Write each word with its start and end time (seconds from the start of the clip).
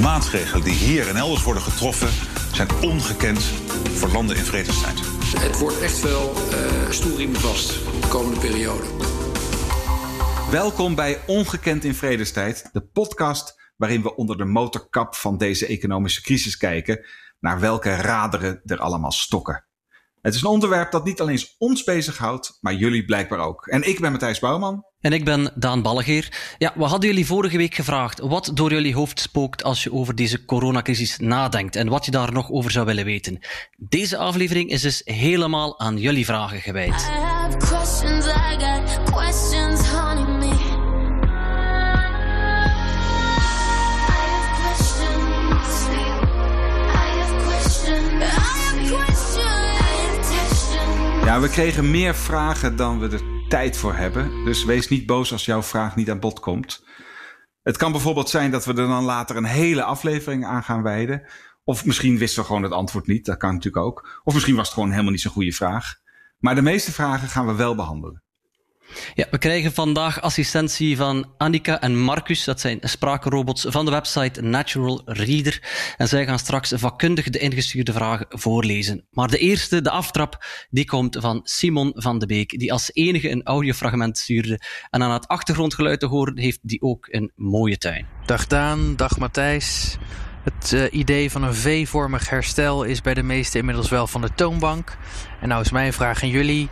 maatregelen 0.00 0.64
die 0.64 0.74
hier 0.74 1.08
en 1.08 1.16
elders 1.16 1.42
worden 1.42 1.62
getroffen 1.62 2.08
zijn 2.52 2.68
ongekend 2.82 3.42
voor 3.98 4.08
landen 4.08 4.36
in 4.36 4.44
vredestijd. 4.44 4.98
Het 5.38 5.58
wordt 5.58 5.80
echt 5.80 6.02
wel 6.02 6.32
uh, 6.34 6.90
stoelriem 6.90 7.34
vast 7.34 7.68
de 8.00 8.08
komende 8.08 8.40
periode. 8.40 8.84
Welkom 10.50 10.94
bij 10.94 11.20
Ongekend 11.26 11.84
in 11.84 11.94
Vredestijd, 11.94 12.68
de 12.72 12.80
podcast 12.80 13.72
waarin 13.76 14.02
we 14.02 14.16
onder 14.16 14.36
de 14.36 14.44
motorkap 14.44 15.14
van 15.14 15.38
deze 15.38 15.66
economische 15.66 16.22
crisis 16.22 16.56
kijken 16.56 17.06
naar 17.40 17.60
welke 17.60 17.94
raderen 17.94 18.60
er 18.64 18.78
allemaal 18.78 19.12
stokken. 19.12 19.69
Het 20.22 20.34
is 20.34 20.42
een 20.42 20.48
onderwerp 20.48 20.90
dat 20.90 21.04
niet 21.04 21.20
alleen 21.20 21.42
ons 21.58 21.84
bezighoudt, 21.84 22.58
maar 22.60 22.74
jullie 22.74 23.04
blijkbaar 23.04 23.38
ook. 23.38 23.66
En 23.66 23.88
ik 23.88 24.00
ben 24.00 24.10
Matthijs 24.10 24.38
Bouwman. 24.38 24.84
En 25.00 25.12
ik 25.12 25.24
ben 25.24 25.52
Daan 25.54 25.82
Ballegeer. 25.82 26.54
Ja, 26.58 26.72
we 26.76 26.84
hadden 26.84 27.08
jullie 27.08 27.26
vorige 27.26 27.56
week 27.56 27.74
gevraagd 27.74 28.20
wat 28.20 28.50
door 28.54 28.72
jullie 28.72 28.94
hoofd 28.94 29.20
spookt 29.20 29.62
als 29.62 29.82
je 29.82 29.92
over 29.92 30.14
deze 30.14 30.44
coronacrisis 30.44 31.18
nadenkt 31.18 31.76
en 31.76 31.88
wat 31.88 32.04
je 32.04 32.10
daar 32.10 32.32
nog 32.32 32.50
over 32.50 32.70
zou 32.70 32.86
willen 32.86 33.04
weten. 33.04 33.38
Deze 33.76 34.16
aflevering 34.16 34.70
is 34.70 34.82
dus 34.82 35.02
helemaal 35.04 35.80
aan 35.80 35.96
jullie 35.98 36.24
vragen 36.24 36.60
gewijd. 36.60 37.08
Ja, 51.24 51.40
we 51.40 51.48
kregen 51.48 51.90
meer 51.90 52.14
vragen 52.14 52.76
dan 52.76 52.98
we 52.98 53.08
er 53.08 53.48
tijd 53.48 53.76
voor 53.76 53.94
hebben. 53.94 54.44
Dus 54.44 54.64
wees 54.64 54.88
niet 54.88 55.06
boos 55.06 55.32
als 55.32 55.44
jouw 55.44 55.62
vraag 55.62 55.96
niet 55.96 56.10
aan 56.10 56.20
bod 56.20 56.40
komt. 56.40 56.84
Het 57.62 57.76
kan 57.76 57.92
bijvoorbeeld 57.92 58.28
zijn 58.28 58.50
dat 58.50 58.64
we 58.64 58.70
er 58.70 58.88
dan 58.88 59.04
later 59.04 59.36
een 59.36 59.44
hele 59.44 59.82
aflevering 59.82 60.44
aan 60.44 60.62
gaan 60.62 60.82
wijden. 60.82 61.28
Of 61.64 61.84
misschien 61.84 62.18
wisten 62.18 62.40
we 62.40 62.46
gewoon 62.46 62.62
het 62.62 62.72
antwoord 62.72 63.06
niet. 63.06 63.24
Dat 63.24 63.36
kan 63.36 63.54
natuurlijk 63.54 63.84
ook. 63.84 64.20
Of 64.24 64.34
misschien 64.34 64.54
was 64.54 64.64
het 64.64 64.74
gewoon 64.74 64.90
helemaal 64.90 65.10
niet 65.10 65.20
zo'n 65.20 65.32
goede 65.32 65.52
vraag. 65.52 65.94
Maar 66.38 66.54
de 66.54 66.62
meeste 66.62 66.92
vragen 66.92 67.28
gaan 67.28 67.46
we 67.46 67.54
wel 67.54 67.74
behandelen. 67.74 68.22
Ja, 69.14 69.26
we 69.30 69.38
krijgen 69.38 69.72
vandaag 69.72 70.20
assistentie 70.20 70.96
van 70.96 71.32
Annika 71.36 71.80
en 71.80 71.98
Marcus. 71.98 72.44
Dat 72.44 72.60
zijn 72.60 72.78
spraakrobots 72.82 73.66
van 73.68 73.84
de 73.84 73.90
website 73.90 74.42
Natural 74.42 75.02
Reader. 75.04 75.62
En 75.96 76.08
zij 76.08 76.26
gaan 76.26 76.38
straks 76.38 76.72
vakkundig 76.76 77.30
de 77.30 77.38
ingestuurde 77.38 77.92
vragen 77.92 78.26
voorlezen. 78.28 79.06
Maar 79.10 79.28
de 79.28 79.38
eerste, 79.38 79.82
de 79.82 79.90
aftrap, 79.90 80.44
die 80.70 80.84
komt 80.84 81.16
van 81.20 81.40
Simon 81.44 81.92
van 81.94 82.18
de 82.18 82.26
Beek, 82.26 82.58
die 82.58 82.72
als 82.72 82.90
enige 82.92 83.30
een 83.30 83.42
audiofragment 83.42 84.18
stuurde. 84.18 84.60
En 84.90 85.02
aan 85.02 85.12
het 85.12 85.28
achtergrondgeluid 85.28 86.00
te 86.00 86.06
horen 86.06 86.38
heeft 86.38 86.58
die 86.62 86.82
ook 86.82 87.08
een 87.10 87.32
mooie 87.34 87.78
tuin. 87.78 88.06
Dag 88.26 88.46
Daan, 88.46 88.96
dag 88.96 89.18
Matthijs. 89.18 89.98
Het 90.42 90.72
uh, 90.72 90.84
idee 90.90 91.30
van 91.30 91.42
een 91.42 91.54
V-vormig 91.54 92.28
herstel 92.28 92.82
is 92.82 93.00
bij 93.00 93.14
de 93.14 93.22
meesten 93.22 93.58
inmiddels 93.58 93.88
wel 93.88 94.06
van 94.06 94.20
de 94.20 94.34
toonbank. 94.34 94.96
En 95.40 95.48
nou 95.48 95.60
is 95.60 95.70
mijn 95.70 95.92
vraag 95.92 96.22
aan 96.22 96.28
jullie. 96.28 96.68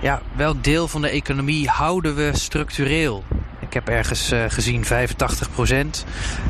Ja, 0.00 0.22
welk 0.36 0.64
deel 0.64 0.88
van 0.88 1.02
de 1.02 1.08
economie 1.08 1.68
houden 1.68 2.14
we 2.14 2.30
structureel? 2.34 3.24
Ik 3.60 3.72
heb 3.72 3.88
ergens 3.88 4.32
uh, 4.32 4.44
gezien 4.48 4.84
85 4.84 5.50
procent. 5.50 6.04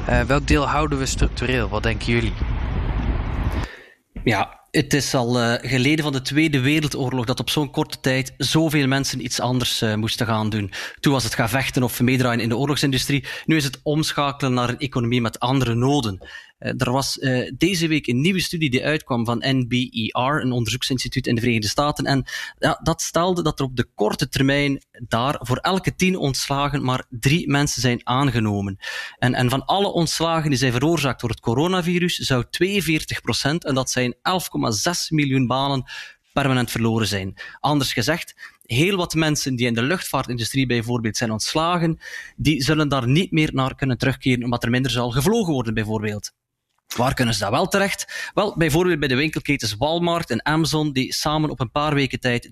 Uh, 0.08 0.20
welk 0.20 0.46
deel 0.46 0.68
houden 0.68 0.98
we 0.98 1.06
structureel? 1.06 1.68
Wat 1.68 1.82
denken 1.82 2.12
jullie? 2.12 2.32
Ja, 4.24 4.60
het 4.70 4.94
is 4.94 5.14
al 5.14 5.58
geleden 5.60 6.04
van 6.04 6.12
de 6.12 6.22
Tweede 6.22 6.60
Wereldoorlog 6.60 7.24
dat 7.24 7.40
op 7.40 7.50
zo'n 7.50 7.70
korte 7.70 8.00
tijd 8.00 8.34
zoveel 8.36 8.86
mensen 8.86 9.24
iets 9.24 9.40
anders 9.40 9.84
moesten 9.96 10.26
gaan 10.26 10.50
doen. 10.50 10.72
Toen 11.00 11.12
was 11.12 11.24
het 11.24 11.34
gaan 11.34 11.48
vechten 11.48 11.82
of 11.82 12.00
meedraaien 12.00 12.40
in 12.40 12.48
de 12.48 12.56
oorlogsindustrie. 12.56 13.24
Nu 13.44 13.56
is 13.56 13.64
het 13.64 13.80
omschakelen 13.82 14.54
naar 14.54 14.68
een 14.68 14.78
economie 14.78 15.20
met 15.20 15.38
andere 15.38 15.74
noden. 15.74 16.28
Uh, 16.62 16.72
er 16.76 16.92
was 16.92 17.18
deze 17.54 17.88
week 17.88 18.06
een 18.06 18.20
nieuwe 18.20 18.40
studie 18.40 18.70
die 18.70 18.84
uitkwam 18.84 19.24
van 19.24 19.42
NBER, 19.46 20.42
een 20.42 20.52
onderzoeksinstituut 20.52 21.26
in 21.26 21.34
de 21.34 21.40
Verenigde 21.40 21.68
Staten. 21.68 22.04
En 22.04 22.24
ja, 22.58 22.80
dat 22.82 23.02
stelde 23.02 23.42
dat 23.42 23.58
er 23.58 23.64
op 23.64 23.76
de 23.76 23.88
korte 23.94 24.28
termijn 24.28 24.82
daar 25.08 25.38
voor 25.40 25.56
elke 25.56 25.94
tien 25.94 26.16
ontslagen 26.16 26.84
maar 26.84 27.04
drie 27.10 27.48
mensen 27.50 27.80
zijn 27.80 28.00
aangenomen. 28.04 28.78
En, 29.18 29.34
en 29.34 29.50
van 29.50 29.64
alle 29.64 29.92
ontslagen 29.92 30.50
die 30.50 30.58
zijn 30.58 30.72
veroorzaakt 30.72 31.20
door 31.20 31.30
het 31.30 31.40
coronavirus 31.40 32.16
zou 32.16 32.44
42 32.50 33.20
procent, 33.20 33.64
en 33.64 33.74
dat 33.74 33.90
zijn 33.90 34.14
11, 34.22 34.48
1,6 34.86 34.92
miljoen 35.08 35.46
banen 35.46 35.84
permanent 36.32 36.70
verloren 36.70 37.06
zijn. 37.06 37.34
Anders 37.60 37.92
gezegd, 37.92 38.34
heel 38.62 38.96
wat 38.96 39.14
mensen 39.14 39.56
die 39.56 39.66
in 39.66 39.74
de 39.74 39.82
luchtvaartindustrie 39.82 40.66
bijvoorbeeld 40.66 41.16
zijn 41.16 41.30
ontslagen, 41.30 41.98
die 42.36 42.62
zullen 42.62 42.88
daar 42.88 43.08
niet 43.08 43.30
meer 43.32 43.50
naar 43.52 43.74
kunnen 43.74 43.98
terugkeren 43.98 44.44
omdat 44.44 44.64
er 44.64 44.70
minder 44.70 44.90
zal 44.90 45.10
gevlogen 45.10 45.52
worden 45.52 45.74
bijvoorbeeld. 45.74 46.32
Waar 46.96 47.14
kunnen 47.14 47.34
ze 47.34 47.40
dat 47.40 47.50
wel 47.50 47.68
terecht? 47.68 48.30
Wel, 48.34 48.56
bijvoorbeeld 48.56 48.98
bij 48.98 49.08
de 49.08 49.14
winkelketens 49.14 49.76
Walmart 49.76 50.30
en 50.30 50.46
Amazon, 50.46 50.92
die 50.92 51.12
samen 51.12 51.50
op 51.50 51.60
een 51.60 51.70
paar 51.70 51.94
weken 51.94 52.20
tijd 52.20 52.50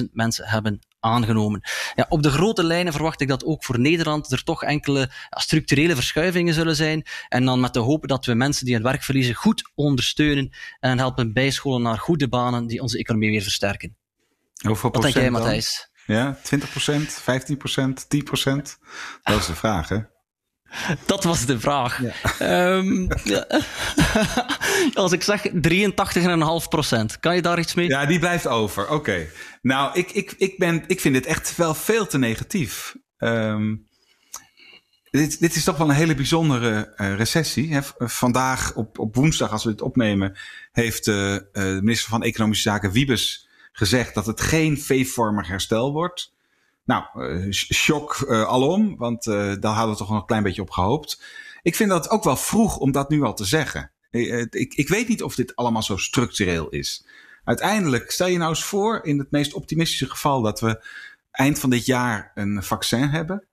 300.000 0.00 0.04
mensen 0.12 0.48
hebben 0.48 0.80
aangenomen. 1.00 1.60
Ja, 1.94 2.06
op 2.08 2.22
de 2.22 2.30
grote 2.30 2.64
lijnen 2.64 2.92
verwacht 2.92 3.20
ik 3.20 3.28
dat 3.28 3.44
ook 3.44 3.64
voor 3.64 3.78
Nederland 3.78 4.32
er 4.32 4.42
toch 4.42 4.62
enkele 4.62 5.10
structurele 5.30 5.94
verschuivingen 5.94 6.54
zullen 6.54 6.76
zijn. 6.76 7.02
En 7.28 7.44
dan 7.44 7.60
met 7.60 7.74
de 7.74 7.78
hoop 7.78 8.08
dat 8.08 8.24
we 8.24 8.34
mensen 8.34 8.64
die 8.64 8.74
het 8.74 8.82
werk 8.82 9.02
verliezen 9.02 9.34
goed 9.34 9.70
ondersteunen 9.74 10.50
en 10.80 10.98
helpen 10.98 11.32
bijscholen 11.32 11.82
naar 11.82 11.98
goede 11.98 12.28
banen 12.28 12.66
die 12.66 12.80
onze 12.80 12.98
economie 12.98 13.30
weer 13.30 13.42
versterken. 13.42 13.96
Hoeveel 14.66 14.90
Wat 14.90 15.02
denk 15.02 15.14
jij, 15.14 15.30
Matthijs? 15.30 15.90
Ja, 16.06 16.38
20% 16.38 16.40
15% 16.40 18.06
10% 18.08 18.78
Dat 19.22 19.38
is 19.40 19.46
de 19.46 19.54
vraag, 19.54 19.88
hè? 19.88 19.98
Dat 21.06 21.24
was 21.24 21.46
de 21.46 21.60
vraag. 21.60 22.02
Ja. 22.38 22.76
Um, 22.76 23.08
ja. 23.24 23.46
Als 24.94 25.12
ik 25.12 25.22
zeg 25.22 25.48
83,5 25.48 26.68
procent, 26.68 27.20
kan 27.20 27.34
je 27.34 27.42
daar 27.42 27.58
iets 27.58 27.74
mee? 27.74 27.88
Ja, 27.88 28.06
die 28.06 28.18
blijft 28.18 28.46
over. 28.46 28.84
Oké. 28.84 28.94
Okay. 28.94 29.30
Nou, 29.62 29.98
ik, 29.98 30.10
ik, 30.10 30.34
ik, 30.38 30.58
ben, 30.58 30.84
ik 30.86 31.00
vind 31.00 31.14
dit 31.14 31.26
echt 31.26 31.56
wel 31.56 31.74
veel 31.74 32.06
te 32.06 32.18
negatief. 32.18 32.96
Um, 33.18 33.86
dit, 35.10 35.40
dit 35.40 35.56
is 35.56 35.64
toch 35.64 35.76
wel 35.76 35.88
een 35.88 35.94
hele 35.94 36.14
bijzondere 36.14 36.94
uh, 36.96 37.16
recessie. 37.16 37.78
Vandaag, 37.98 38.74
op, 38.74 38.98
op 38.98 39.14
woensdag, 39.14 39.50
als 39.50 39.64
we 39.64 39.70
dit 39.70 39.82
opnemen, 39.82 40.36
heeft 40.72 41.06
uh, 41.06 41.14
de 41.52 41.78
minister 41.82 42.10
van 42.10 42.22
Economische 42.22 42.68
Zaken 42.68 42.90
Wiebes 42.90 43.48
gezegd 43.72 44.14
dat 44.14 44.26
het 44.26 44.40
geen 44.40 44.78
V-vormig 44.78 45.48
herstel 45.48 45.92
wordt. 45.92 46.34
Nou, 46.86 47.04
uh, 47.14 47.52
shock 47.52 48.24
uh, 48.28 48.42
alom, 48.42 48.96
want 48.96 49.26
uh, 49.26 49.34
daar 49.60 49.74
hadden 49.74 49.92
we 49.92 49.98
toch 49.98 50.08
nog 50.08 50.20
een 50.20 50.26
klein 50.26 50.42
beetje 50.42 50.62
op 50.62 50.70
gehoopt. 50.70 51.22
Ik 51.62 51.76
vind 51.76 51.90
dat 51.90 52.10
ook 52.10 52.24
wel 52.24 52.36
vroeg 52.36 52.76
om 52.76 52.92
dat 52.92 53.08
nu 53.10 53.22
al 53.22 53.34
te 53.34 53.44
zeggen. 53.44 53.90
Ik, 54.10 54.74
ik 54.74 54.88
weet 54.88 55.08
niet 55.08 55.22
of 55.22 55.34
dit 55.34 55.56
allemaal 55.56 55.82
zo 55.82 55.96
structureel 55.96 56.68
is. 56.68 57.06
Uiteindelijk, 57.44 58.10
stel 58.10 58.26
je 58.26 58.38
nou 58.38 58.50
eens 58.50 58.64
voor, 58.64 59.00
in 59.04 59.18
het 59.18 59.30
meest 59.30 59.54
optimistische 59.54 60.10
geval, 60.10 60.42
dat 60.42 60.60
we 60.60 60.84
eind 61.30 61.58
van 61.58 61.70
dit 61.70 61.86
jaar 61.86 62.32
een 62.34 62.62
vaccin 62.62 63.08
hebben. 63.08 63.44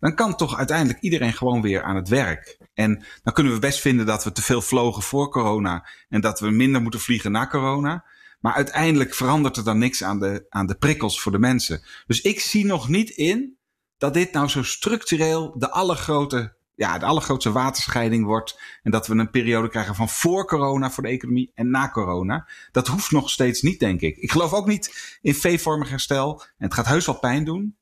Dan 0.00 0.14
kan 0.14 0.36
toch 0.36 0.56
uiteindelijk 0.56 1.00
iedereen 1.00 1.32
gewoon 1.32 1.62
weer 1.62 1.82
aan 1.82 1.96
het 1.96 2.08
werk. 2.08 2.58
En 2.74 3.04
dan 3.22 3.32
kunnen 3.32 3.52
we 3.52 3.58
best 3.58 3.80
vinden 3.80 4.06
dat 4.06 4.24
we 4.24 4.32
te 4.32 4.42
veel 4.42 4.62
vlogen 4.62 5.02
voor 5.02 5.30
corona 5.30 5.86
en 6.08 6.20
dat 6.20 6.40
we 6.40 6.50
minder 6.50 6.82
moeten 6.82 7.00
vliegen 7.00 7.32
na 7.32 7.46
corona. 7.46 8.04
Maar 8.44 8.54
uiteindelijk 8.54 9.14
verandert 9.14 9.56
er 9.56 9.64
dan 9.64 9.78
niks 9.78 10.02
aan 10.02 10.18
de, 10.18 10.46
aan 10.48 10.66
de 10.66 10.74
prikkels 10.74 11.20
voor 11.20 11.32
de 11.32 11.38
mensen. 11.38 11.82
Dus 12.06 12.20
ik 12.20 12.40
zie 12.40 12.66
nog 12.66 12.88
niet 12.88 13.10
in 13.10 13.56
dat 13.98 14.14
dit 14.14 14.32
nou 14.32 14.48
zo 14.48 14.62
structureel 14.62 15.58
de 15.58 15.70
allergrote, 15.70 16.56
ja, 16.74 16.98
de 16.98 17.04
allergrootste 17.04 17.52
waterscheiding 17.52 18.24
wordt. 18.24 18.60
En 18.82 18.90
dat 18.90 19.06
we 19.06 19.14
een 19.14 19.30
periode 19.30 19.68
krijgen 19.68 19.94
van 19.94 20.08
voor 20.08 20.46
corona 20.46 20.90
voor 20.90 21.02
de 21.02 21.08
economie 21.08 21.50
en 21.54 21.70
na 21.70 21.90
corona. 21.90 22.48
Dat 22.72 22.86
hoeft 22.86 23.10
nog 23.10 23.30
steeds 23.30 23.62
niet, 23.62 23.80
denk 23.80 24.00
ik. 24.00 24.16
Ik 24.16 24.30
geloof 24.30 24.52
ook 24.52 24.66
niet 24.66 25.18
in 25.22 25.34
V-vormig 25.34 25.88
herstel. 25.88 26.40
En 26.40 26.66
het 26.66 26.74
gaat 26.74 26.86
heus 26.86 27.06
wel 27.06 27.18
pijn 27.18 27.44
doen. 27.44 27.76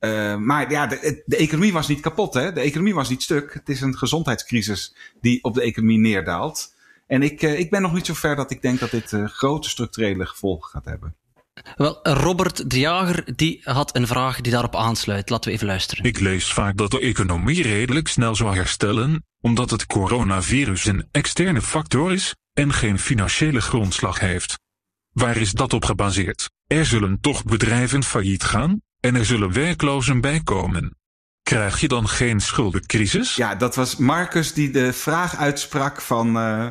Uh, 0.00 0.36
maar 0.36 0.70
ja, 0.70 0.86
de, 0.86 1.22
de, 1.26 1.36
economie 1.36 1.72
was 1.72 1.88
niet 1.88 2.00
kapot, 2.00 2.34
hè? 2.34 2.52
De 2.52 2.60
economie 2.60 2.94
was 2.94 3.08
niet 3.08 3.22
stuk. 3.22 3.54
Het 3.54 3.68
is 3.68 3.80
een 3.80 3.96
gezondheidscrisis 3.96 4.96
die 5.20 5.44
op 5.44 5.54
de 5.54 5.62
economie 5.62 5.98
neerdaalt. 5.98 6.76
En 7.08 7.22
ik, 7.22 7.42
uh, 7.42 7.58
ik 7.58 7.70
ben 7.70 7.82
nog 7.82 7.92
niet 7.92 8.06
zo 8.06 8.14
ver 8.14 8.36
dat 8.36 8.50
ik 8.50 8.62
denk 8.62 8.78
dat 8.80 8.90
dit 8.90 9.12
uh, 9.12 9.26
grote 9.26 9.68
structurele 9.68 10.26
gevolgen 10.26 10.70
gaat 10.70 10.84
hebben. 10.84 11.16
Wel, 11.76 11.98
Robert 12.02 12.70
de 12.70 12.78
Jager 12.78 13.36
die 13.36 13.60
had 13.62 13.96
een 13.96 14.06
vraag 14.06 14.40
die 14.40 14.52
daarop 14.52 14.76
aansluit. 14.76 15.30
Laten 15.30 15.48
we 15.48 15.54
even 15.54 15.66
luisteren. 15.66 16.04
Ik 16.04 16.20
lees 16.20 16.52
vaak 16.52 16.76
dat 16.76 16.90
de 16.90 17.00
economie 17.00 17.62
redelijk 17.62 18.08
snel 18.08 18.34
zou 18.34 18.54
herstellen, 18.54 19.24
omdat 19.40 19.70
het 19.70 19.86
coronavirus 19.86 20.84
een 20.84 21.08
externe 21.10 21.62
factor 21.62 22.12
is 22.12 22.34
en 22.52 22.72
geen 22.72 22.98
financiële 22.98 23.60
grondslag 23.60 24.20
heeft. 24.20 24.58
Waar 25.12 25.36
is 25.36 25.52
dat 25.52 25.72
op 25.72 25.84
gebaseerd? 25.84 26.50
Er 26.66 26.86
zullen 26.86 27.20
toch 27.20 27.44
bedrijven 27.44 28.02
failliet 28.02 28.44
gaan 28.44 28.80
en 29.00 29.14
er 29.14 29.24
zullen 29.24 29.52
werklozen 29.52 30.20
bijkomen. 30.20 30.97
Krijg 31.48 31.80
je 31.80 31.88
dan 31.88 32.08
geen 32.08 32.40
schuldencrisis? 32.40 33.36
Ja, 33.36 33.54
dat 33.54 33.74
was 33.74 33.96
Marcus 33.96 34.52
die 34.52 34.70
de 34.70 34.92
vraag 34.92 35.36
uitsprak 35.36 36.00
van, 36.00 36.36
uh, 36.36 36.66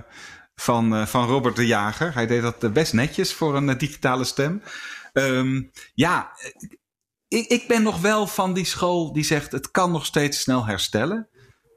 van, 0.56 0.94
uh, 0.94 1.06
van 1.06 1.26
Robert 1.26 1.56
de 1.56 1.66
Jager. 1.66 2.14
Hij 2.14 2.28
deed 2.28 2.42
dat 2.42 2.74
best 2.74 2.94
netjes 2.94 3.34
voor 3.34 3.56
een 3.56 3.78
digitale 3.78 4.24
stem. 4.24 4.62
Um, 5.14 5.72
ja, 5.94 6.32
ik, 7.28 7.48
ik 7.48 7.68
ben 7.68 7.84
nog 7.84 8.02
wel 8.02 8.28
van 8.28 8.54
die 8.54 8.66
school 8.66 9.14
die 9.14 9.24
zegt 9.24 9.52
het 9.52 9.72
kan 9.72 9.92
nog 9.92 10.06
steeds 10.06 10.40
snel 10.40 10.66
herstellen. 10.66 11.28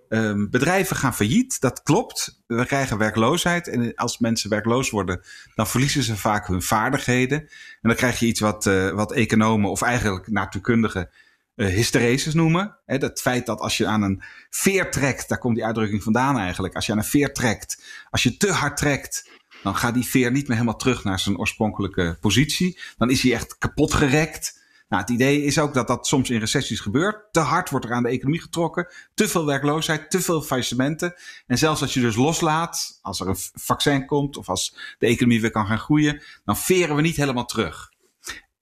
Ehm, 0.08 0.49
bedrijven 0.50 0.97
gaan 0.97 1.14
failliet, 1.14 1.61
dat 1.61 1.82
klopt. 1.82 2.43
We 2.47 2.67
krijgen 2.67 2.99
werkloosheid. 2.99 3.69
En 3.69 3.94
als 3.94 4.19
mensen 4.19 4.50
werkloos 4.50 4.91
worden, 4.91 5.20
dan 5.55 5.67
verliezen 5.67 6.02
ze 6.02 6.17
vaak 6.17 6.47
hun 6.47 6.62
vaardigheden. 6.62 7.41
En 7.41 7.88
dan 7.88 7.94
krijg 7.94 8.19
je 8.19 8.26
iets 8.26 8.41
wat, 8.41 8.64
wat 8.94 9.12
economen 9.12 9.70
of 9.70 9.82
eigenlijk 9.82 10.31
natuurkundigen 10.31 11.11
hysteresis 11.66 12.34
noemen. 12.34 12.76
He, 12.86 12.96
het 12.96 13.20
feit 13.20 13.46
dat 13.46 13.60
als 13.60 13.76
je 13.76 13.86
aan 13.86 14.02
een 14.02 14.22
veer 14.50 14.90
trekt, 14.90 15.28
daar 15.28 15.38
komt 15.38 15.54
die 15.54 15.64
uitdrukking 15.64 16.02
vandaan 16.02 16.38
eigenlijk. 16.38 16.74
Als 16.74 16.86
je 16.86 16.92
aan 16.92 16.98
een 16.98 17.04
veer 17.04 17.32
trekt, 17.32 17.82
als 18.10 18.22
je 18.22 18.36
te 18.36 18.52
hard 18.52 18.76
trekt, 18.76 19.28
dan 19.62 19.76
gaat 19.76 19.94
die 19.94 20.04
veer 20.04 20.30
niet 20.30 20.48
meer 20.48 20.56
helemaal 20.56 20.78
terug 20.78 21.04
naar 21.04 21.20
zijn 21.20 21.38
oorspronkelijke 21.38 22.18
positie. 22.20 22.78
Dan 22.96 23.10
is 23.10 23.22
hij 23.22 23.32
echt 23.32 23.58
kapot 23.58 23.94
gerekt. 23.94 24.58
Nou, 24.88 25.02
het 25.02 25.10
idee 25.10 25.44
is 25.44 25.58
ook 25.58 25.74
dat 25.74 25.86
dat 25.86 26.06
soms 26.06 26.30
in 26.30 26.38
recessies 26.38 26.80
gebeurt. 26.80 27.32
Te 27.32 27.40
hard 27.40 27.70
wordt 27.70 27.86
er 27.86 27.92
aan 27.92 28.02
de 28.02 28.08
economie 28.08 28.40
getrokken. 28.40 28.88
Te 29.14 29.28
veel 29.28 29.46
werkloosheid, 29.46 30.10
te 30.10 30.20
veel 30.20 30.42
faillissementen. 30.42 31.14
En 31.46 31.58
zelfs 31.58 31.82
als 31.82 31.94
je 31.94 32.00
dus 32.00 32.16
loslaat, 32.16 32.98
als 33.02 33.20
er 33.20 33.28
een 33.28 33.36
vaccin 33.54 34.06
komt 34.06 34.36
of 34.36 34.48
als 34.48 34.76
de 34.98 35.06
economie 35.06 35.40
weer 35.40 35.50
kan 35.50 35.66
gaan 35.66 35.78
groeien, 35.78 36.22
dan 36.44 36.56
veren 36.56 36.96
we 36.96 37.02
niet 37.02 37.16
helemaal 37.16 37.46
terug. 37.46 37.89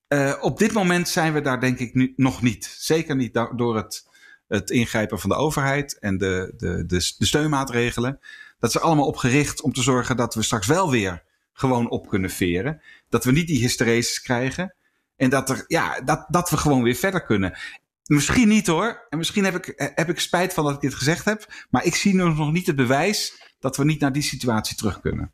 Uh, 0.08 0.34
op 0.40 0.58
dit 0.58 0.72
moment 0.72 1.08
zijn 1.08 1.32
we 1.32 1.40
daar 1.40 1.60
denk 1.60 1.78
ik 1.78 1.94
nu 1.94 2.12
nog 2.16 2.43
niet. 2.43 2.76
Zeker 2.78 3.16
niet 3.16 3.49
door 3.56 3.76
het, 3.76 4.06
het 4.49 4.70
ingrijpen 4.70 5.19
van 5.19 5.31
de 5.31 5.37
overheid 5.37 5.99
en 5.99 6.19
de, 6.19 6.55
de, 6.56 6.87
de, 6.87 7.14
de 7.19 7.26
steunmaatregelen. 7.26 8.20
Dat 8.58 8.70
is 8.70 8.81
allemaal 8.81 9.06
opgericht 9.06 9.60
om 9.60 9.72
te 9.72 9.82
zorgen 9.82 10.16
dat 10.16 10.34
we 10.34 10.43
straks 10.43 10.66
wel 10.66 10.90
weer 10.90 11.22
gewoon 11.52 11.90
op 11.90 12.08
kunnen 12.08 12.31
veren. 12.31 12.82
Dat 13.08 13.25
we 13.25 13.32
niet 13.32 13.46
die 13.46 13.60
hysteresis 13.60 14.20
krijgen. 14.20 14.75
En 15.16 15.31
dat, 15.31 15.50
er, 15.50 15.64
ja, 15.66 16.00
dat, 16.00 16.26
dat 16.28 16.50
we 16.50 16.56
gewoon 16.56 16.82
weer 16.82 16.94
verder 16.94 17.25
kunnen. 17.25 17.58
Misschien 18.04 18.49
niet 18.49 18.66
hoor. 18.66 19.06
En 19.08 19.19
misschien 19.19 19.44
heb 19.44 19.54
ik, 19.54 19.93
heb 19.94 20.08
ik 20.08 20.20
spijt 20.20 20.54
van 20.54 20.64
dat 20.64 20.75
ik 20.75 20.81
dit 20.81 20.94
gezegd 20.94 21.25
heb. 21.25 21.66
Maar 21.70 21.84
ik 21.84 21.94
zie 21.94 22.14
nog 22.14 22.52
niet 22.52 22.66
het 22.66 22.76
bewijs 22.76 23.43
dat 23.58 23.76
we 23.76 23.84
niet 23.84 24.00
naar 24.00 24.12
die 24.12 24.22
situatie 24.22 24.76
terug 24.76 25.00
kunnen. 25.00 25.32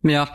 Ja, 0.00 0.34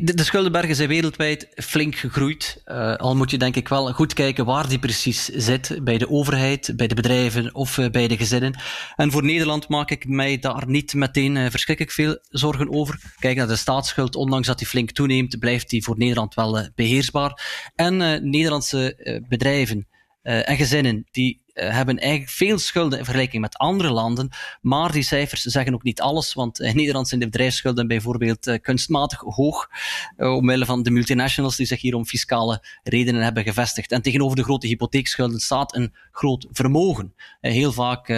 de 0.00 0.22
schuldenbergen 0.24 0.74
zijn 0.74 0.88
wereldwijd 0.88 1.48
flink 1.54 1.94
gegroeid. 1.94 2.62
Uh, 2.66 2.96
al 2.96 3.16
moet 3.16 3.30
je 3.30 3.38
denk 3.38 3.56
ik 3.56 3.68
wel 3.68 3.92
goed 3.92 4.14
kijken 4.14 4.44
waar 4.44 4.68
die 4.68 4.78
precies 4.78 5.24
zit. 5.24 5.78
Bij 5.82 5.98
de 5.98 6.10
overheid, 6.10 6.72
bij 6.76 6.86
de 6.86 6.94
bedrijven 6.94 7.54
of 7.54 7.78
uh, 7.78 7.90
bij 7.90 8.08
de 8.08 8.16
gezinnen. 8.16 8.60
En 8.96 9.10
voor 9.10 9.24
Nederland 9.24 9.68
maak 9.68 9.90
ik 9.90 10.08
mij 10.08 10.38
daar 10.38 10.64
niet 10.66 10.94
meteen 10.94 11.36
uh, 11.36 11.50
verschrikkelijk 11.50 11.94
veel 11.94 12.18
zorgen 12.28 12.70
over. 12.70 13.14
Kijk 13.18 13.36
naar 13.36 13.46
de 13.46 13.56
staatsschuld, 13.56 14.16
ondanks 14.16 14.46
dat 14.46 14.58
die 14.58 14.66
flink 14.66 14.90
toeneemt, 14.90 15.38
blijft 15.38 15.70
die 15.70 15.84
voor 15.84 15.98
Nederland 15.98 16.34
wel 16.34 16.68
beheersbaar. 16.74 17.70
En 17.74 17.96
Nederlandse 18.30 19.22
bedrijven 19.28 19.88
en 20.22 20.56
gezinnen 20.56 21.04
die 21.10 21.41
hebben 21.52 21.98
eigenlijk 21.98 22.30
veel 22.30 22.58
schulden 22.58 22.98
in 22.98 23.04
vergelijking 23.04 23.42
met 23.42 23.56
andere 23.56 23.90
landen. 23.90 24.30
Maar 24.60 24.92
die 24.92 25.02
cijfers 25.02 25.42
zeggen 25.42 25.74
ook 25.74 25.82
niet 25.82 26.00
alles, 26.00 26.34
want 26.34 26.60
in 26.60 26.76
Nederland 26.76 27.08
zijn 27.08 27.20
de 27.20 27.26
bedrijfsschulden 27.26 27.86
bijvoorbeeld 27.86 28.46
uh, 28.46 28.58
kunstmatig 28.62 29.20
hoog, 29.20 29.68
uh, 30.16 30.34
omwille 30.34 30.64
van 30.64 30.82
de 30.82 30.90
multinationals 30.90 31.56
die 31.56 31.66
zich 31.66 31.80
hier 31.80 31.94
om 31.94 32.06
fiscale 32.06 32.62
redenen 32.82 33.22
hebben 33.22 33.42
gevestigd. 33.42 33.92
En 33.92 34.02
tegenover 34.02 34.36
de 34.36 34.44
grote 34.44 34.66
hypotheekschulden 34.66 35.40
staat 35.40 35.74
een 35.74 35.94
groot 36.10 36.46
vermogen. 36.50 37.14
heel 37.40 37.72
vaak 37.72 38.08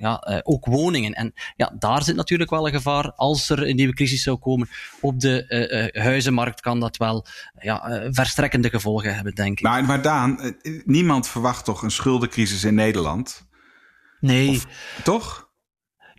ja, 0.00 0.26
uh, 0.28 0.38
ook 0.42 0.66
woningen. 0.66 1.12
En 1.12 1.32
ja, 1.56 1.72
daar 1.78 2.02
zit 2.02 2.16
natuurlijk 2.16 2.50
wel 2.50 2.66
een 2.66 2.72
gevaar. 2.72 3.12
Als 3.12 3.50
er 3.50 3.68
een 3.68 3.76
nieuwe 3.76 3.94
crisis 3.94 4.22
zou 4.22 4.36
komen 4.36 4.68
op 5.00 5.20
de 5.20 5.44
uh, 5.48 5.94
uh, 5.94 6.04
huizenmarkt, 6.04 6.60
kan 6.60 6.80
dat 6.80 6.96
wel 6.96 7.26
ja, 7.58 8.08
verstrekkende 8.10 8.68
gevolgen 8.68 9.14
hebben, 9.14 9.34
denk 9.34 9.58
ik. 9.58 9.64
Maar, 9.64 9.84
maar 9.84 10.02
Daan, 10.02 10.54
niemand 10.84 11.28
verwacht 11.28 11.64
toch 11.64 11.82
een 11.82 11.90
schuldencrisis 11.90 12.64
in 12.64 12.74
Nederland? 12.74 13.48
Nee. 14.20 14.48
Of, 14.48 14.66
toch? 15.02 15.49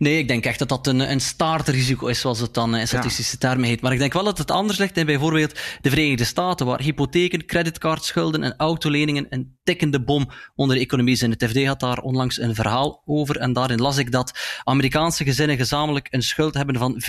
Nee, 0.02 0.18
ik 0.18 0.28
denk 0.28 0.44
echt 0.44 0.58
dat 0.58 0.68
dat 0.68 0.86
een, 0.86 1.10
een 1.10 1.20
staartrisico 1.20 2.06
is, 2.06 2.20
zoals 2.20 2.40
het 2.40 2.54
dan 2.54 2.76
in 2.76 2.86
statistische 2.86 3.36
ja. 3.40 3.48
termen 3.48 3.68
heet. 3.68 3.80
Maar 3.80 3.92
ik 3.92 3.98
denk 3.98 4.12
wel 4.12 4.24
dat 4.24 4.38
het 4.38 4.50
anders 4.50 4.78
ligt 4.78 4.96
in 4.96 5.06
bijvoorbeeld 5.06 5.60
de 5.80 5.90
Verenigde 5.90 6.24
Staten, 6.24 6.66
waar 6.66 6.80
hypotheken, 6.80 7.46
creditcardschulden 7.46 8.42
en 8.42 8.54
autoleningen 8.56 9.26
een 9.28 9.56
tikkende 9.64 10.00
bom 10.00 10.30
onder 10.54 10.76
de 10.76 10.82
economie 10.82 11.16
zijn. 11.16 11.30
Het 11.30 11.44
FD 11.48 11.66
had 11.66 11.80
daar 11.80 11.98
onlangs 11.98 12.40
een 12.40 12.54
verhaal 12.54 13.02
over 13.04 13.36
en 13.36 13.52
daarin 13.52 13.80
las 13.80 13.96
ik 13.96 14.12
dat 14.12 14.60
Amerikaanse 14.64 15.24
gezinnen 15.24 15.56
gezamenlijk 15.56 16.06
een 16.10 16.22
schuld 16.22 16.54
hebben 16.54 16.76
van 16.76 17.02
14.300 17.02 17.04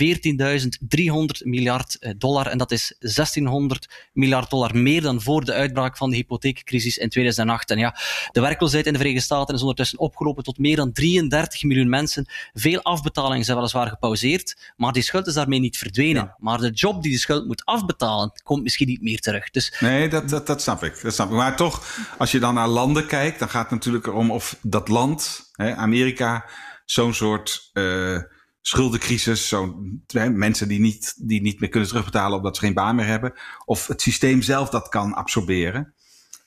miljard 1.44 1.98
eh, 1.98 2.12
dollar. 2.18 2.46
En 2.46 2.58
dat 2.58 2.70
is 2.70 2.96
1600 2.98 4.08
miljard 4.12 4.50
dollar 4.50 4.76
meer 4.76 5.02
dan 5.02 5.22
voor 5.22 5.44
de 5.44 5.52
uitbraak 5.52 5.96
van 5.96 6.10
de 6.10 6.16
hypotheekcrisis 6.16 6.98
in 6.98 7.08
2008. 7.08 7.70
En 7.70 7.78
ja, 7.78 7.96
de 8.32 8.40
werkloosheid 8.40 8.86
in 8.86 8.92
de 8.92 8.98
Verenigde 8.98 9.24
Staten 9.24 9.54
is 9.54 9.60
ondertussen 9.60 9.98
opgelopen 9.98 10.44
tot 10.44 10.58
meer 10.58 10.76
dan 10.76 10.92
33 10.92 11.62
miljoen 11.62 11.88
mensen. 11.88 12.26
Veel 12.52 12.82
afbetalingen 12.84 13.44
zijn 13.44 13.56
weliswaar 13.56 13.88
gepauzeerd, 13.88 14.72
maar 14.76 14.92
die 14.92 15.02
schuld 15.02 15.26
is 15.26 15.34
daarmee 15.34 15.60
niet 15.60 15.78
verdwenen. 15.78 16.24
Ja. 16.24 16.36
Maar 16.38 16.58
de 16.58 16.70
job 16.70 17.02
die 17.02 17.12
de 17.12 17.18
schuld 17.18 17.46
moet 17.46 17.64
afbetalen, 17.64 18.32
komt 18.42 18.62
misschien 18.62 18.88
niet 18.88 19.02
meer 19.02 19.20
terug. 19.20 19.50
Dus... 19.50 19.76
Nee, 19.80 20.08
dat, 20.08 20.28
dat, 20.28 20.46
dat, 20.46 20.62
snap 20.62 20.82
ik, 20.82 21.02
dat 21.02 21.14
snap 21.14 21.28
ik. 21.28 21.36
Maar 21.36 21.56
toch, 21.56 21.98
als 22.18 22.32
je 22.32 22.38
dan 22.38 22.54
naar 22.54 22.68
landen 22.68 23.06
kijkt, 23.06 23.38
dan 23.38 23.48
gaat 23.48 23.62
het 23.62 23.70
natuurlijk 23.70 24.06
erom 24.06 24.30
of 24.30 24.56
dat 24.62 24.88
land, 24.88 25.50
hè, 25.52 25.74
Amerika, 25.74 26.44
zo'n 26.84 27.14
soort 27.14 27.70
uh, 27.72 28.18
schuldencrisis, 28.60 29.48
zo'n 29.48 30.02
mensen 30.32 30.68
die 30.68 30.80
niet, 30.80 31.14
die 31.16 31.42
niet 31.42 31.60
meer 31.60 31.68
kunnen 31.68 31.88
terugbetalen 31.88 32.36
omdat 32.36 32.56
ze 32.56 32.62
geen 32.62 32.74
baan 32.74 32.96
meer 32.96 33.06
hebben, 33.06 33.32
of 33.64 33.86
het 33.86 34.02
systeem 34.02 34.42
zelf 34.42 34.68
dat 34.68 34.88
kan 34.88 35.14
absorberen. 35.14 35.94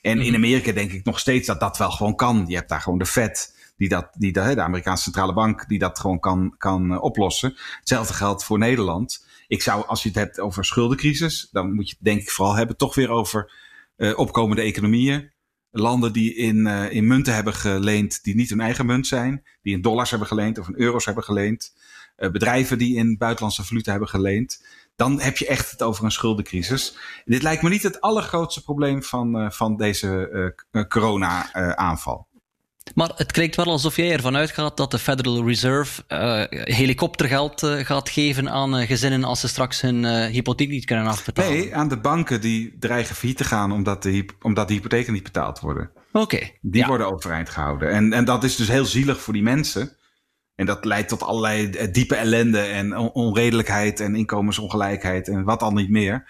En 0.00 0.20
in 0.20 0.34
Amerika 0.34 0.72
denk 0.72 0.92
ik 0.92 1.04
nog 1.04 1.18
steeds 1.18 1.46
dat 1.46 1.60
dat 1.60 1.78
wel 1.78 1.90
gewoon 1.90 2.16
kan. 2.16 2.44
Je 2.46 2.54
hebt 2.54 2.68
daar 2.68 2.80
gewoon 2.80 2.98
de 2.98 3.06
Fed 3.06 3.54
die 3.78 3.88
dat, 3.88 4.08
die 4.12 4.32
dat, 4.32 4.54
de 4.54 4.62
Amerikaanse 4.62 5.02
centrale 5.02 5.32
bank, 5.32 5.68
die 5.68 5.78
dat 5.78 5.98
gewoon 5.98 6.20
kan, 6.20 6.54
kan 6.58 6.92
uh, 6.92 7.02
oplossen. 7.02 7.56
Hetzelfde 7.78 8.14
geldt 8.14 8.44
voor 8.44 8.58
Nederland. 8.58 9.26
Ik 9.46 9.62
zou, 9.62 9.86
als 9.86 10.02
je 10.02 10.08
het 10.08 10.18
hebt 10.18 10.40
over 10.40 10.64
schuldencrisis, 10.64 11.48
dan 11.52 11.74
moet 11.74 11.88
je 11.88 11.94
het 11.94 12.04
denk 12.04 12.20
ik 12.20 12.30
vooral 12.30 12.54
hebben 12.54 12.76
toch 12.76 12.94
weer 12.94 13.10
over 13.10 13.52
uh, 13.96 14.18
opkomende 14.18 14.62
economieën. 14.62 15.32
Landen 15.70 16.12
die 16.12 16.34
in, 16.34 16.56
uh, 16.56 16.92
in 16.92 17.06
munten 17.06 17.34
hebben 17.34 17.54
geleend 17.54 18.22
die 18.22 18.34
niet 18.34 18.50
hun 18.50 18.60
eigen 18.60 18.86
munt 18.86 19.06
zijn, 19.06 19.44
die 19.62 19.74
in 19.74 19.82
dollars 19.82 20.10
hebben 20.10 20.28
geleend 20.28 20.58
of 20.58 20.68
in 20.68 20.78
euro's 20.78 21.04
hebben 21.04 21.24
geleend. 21.24 21.74
bedrijven 22.16 22.78
die 22.78 22.96
in 22.96 23.16
buitenlandse 23.18 23.64
valuta 23.64 23.90
hebben 23.90 24.08
geleend. 24.08 24.64
Dan 24.96 25.20
heb 25.20 25.36
je 25.36 25.46
echt 25.46 25.70
het 25.70 25.82
over 25.82 26.04
een 26.04 26.10
schuldencrisis. 26.10 26.96
Dit 27.24 27.42
lijkt 27.42 27.62
me 27.62 27.68
niet 27.68 27.82
het 27.82 28.00
allergrootste 28.00 28.62
probleem 28.62 29.02
van, 29.02 29.52
van 29.52 29.76
deze 29.76 30.54
corona-aanval. 30.88 32.27
Maar 32.94 33.12
het 33.14 33.32
klinkt 33.32 33.56
wel 33.56 33.64
alsof 33.64 33.96
jij 33.96 34.12
ervan 34.12 34.36
uitgaat 34.36 34.76
dat 34.76 34.90
de 34.90 34.98
Federal 34.98 35.46
Reserve 35.46 36.02
uh, 36.08 36.42
helikoptergeld 36.76 37.62
uh, 37.62 37.84
gaat 37.84 38.08
geven 38.08 38.50
aan 38.50 38.78
uh, 38.78 38.86
gezinnen 38.86 39.24
als 39.24 39.40
ze 39.40 39.48
straks 39.48 39.80
hun 39.80 40.26
hypotheek 40.26 40.68
niet 40.68 40.84
kunnen 40.84 41.06
afbetalen. 41.06 41.52
Nee, 41.52 41.74
aan 41.74 41.88
de 41.88 41.98
banken 41.98 42.40
die 42.40 42.76
dreigen 42.78 43.16
failliet 43.16 43.36
te 43.36 43.44
gaan 43.44 43.72
omdat 43.72 44.02
de, 44.02 44.26
omdat 44.42 44.68
de 44.68 44.74
hypotheken 44.74 45.12
niet 45.12 45.22
betaald 45.22 45.60
worden. 45.60 45.90
Oké. 46.12 46.18
Okay, 46.18 46.58
die 46.60 46.80
ja. 46.80 46.88
worden 46.88 47.12
overeind 47.12 47.48
gehouden. 47.48 47.90
En, 47.90 48.12
en 48.12 48.24
dat 48.24 48.44
is 48.44 48.56
dus 48.56 48.68
heel 48.68 48.86
zielig 48.86 49.20
voor 49.20 49.32
die 49.32 49.42
mensen. 49.42 49.96
En 50.54 50.66
dat 50.66 50.84
leidt 50.84 51.08
tot 51.08 51.22
allerlei 51.22 51.90
diepe 51.92 52.14
ellende 52.14 52.60
en 52.60 52.96
onredelijkheid 52.96 54.00
en 54.00 54.14
inkomensongelijkheid 54.16 55.28
en 55.28 55.44
wat 55.44 55.62
al 55.62 55.72
niet 55.72 55.90
meer. 55.90 56.28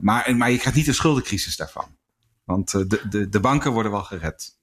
maar, 0.00 0.34
maar 0.36 0.50
je 0.50 0.58
krijgt 0.58 0.74
niet 0.74 0.86
een 0.86 0.94
schuldencrisis 0.94 1.56
daarvan. 1.56 1.96
Want 2.44 2.70
de, 2.70 3.00
de, 3.08 3.28
de 3.28 3.40
banken 3.40 3.72
worden 3.72 3.92
wel 3.92 4.02
gered. 4.02 4.58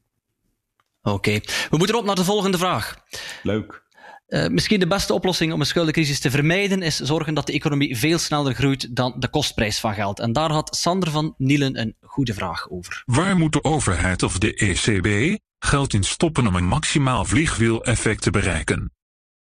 Oké, 1.07 1.15
okay. 1.15 1.43
we 1.69 1.77
moeten 1.77 1.97
op 1.97 2.05
naar 2.05 2.15
de 2.15 2.23
volgende 2.23 2.57
vraag. 2.57 2.95
Leuk. 3.43 3.85
Uh, 4.27 4.47
misschien 4.47 4.79
de 4.79 4.87
beste 4.87 5.13
oplossing 5.13 5.53
om 5.53 5.59
een 5.59 5.65
schuldencrisis 5.65 6.19
te 6.19 6.31
vermijden 6.31 6.81
is 6.81 6.99
zorgen 6.99 7.33
dat 7.33 7.45
de 7.45 7.53
economie 7.53 7.97
veel 7.97 8.17
sneller 8.17 8.53
groeit 8.53 8.95
dan 8.95 9.15
de 9.19 9.29
kostprijs 9.29 9.79
van 9.79 9.93
geld. 9.93 10.19
En 10.19 10.33
daar 10.33 10.51
had 10.51 10.75
Sander 10.75 11.11
van 11.11 11.33
Nielen 11.37 11.79
een 11.79 11.95
goede 12.01 12.33
vraag 12.33 12.69
over. 12.69 13.03
Waar 13.05 13.37
moet 13.37 13.53
de 13.53 13.63
overheid 13.63 14.23
of 14.23 14.37
de 14.37 14.53
ECB 14.53 15.37
geld 15.59 15.93
in 15.93 16.03
stoppen 16.03 16.47
om 16.47 16.55
een 16.55 16.67
maximaal 16.67 17.25
vliegwiel-effect 17.25 18.21
te 18.21 18.31
bereiken? 18.31 18.91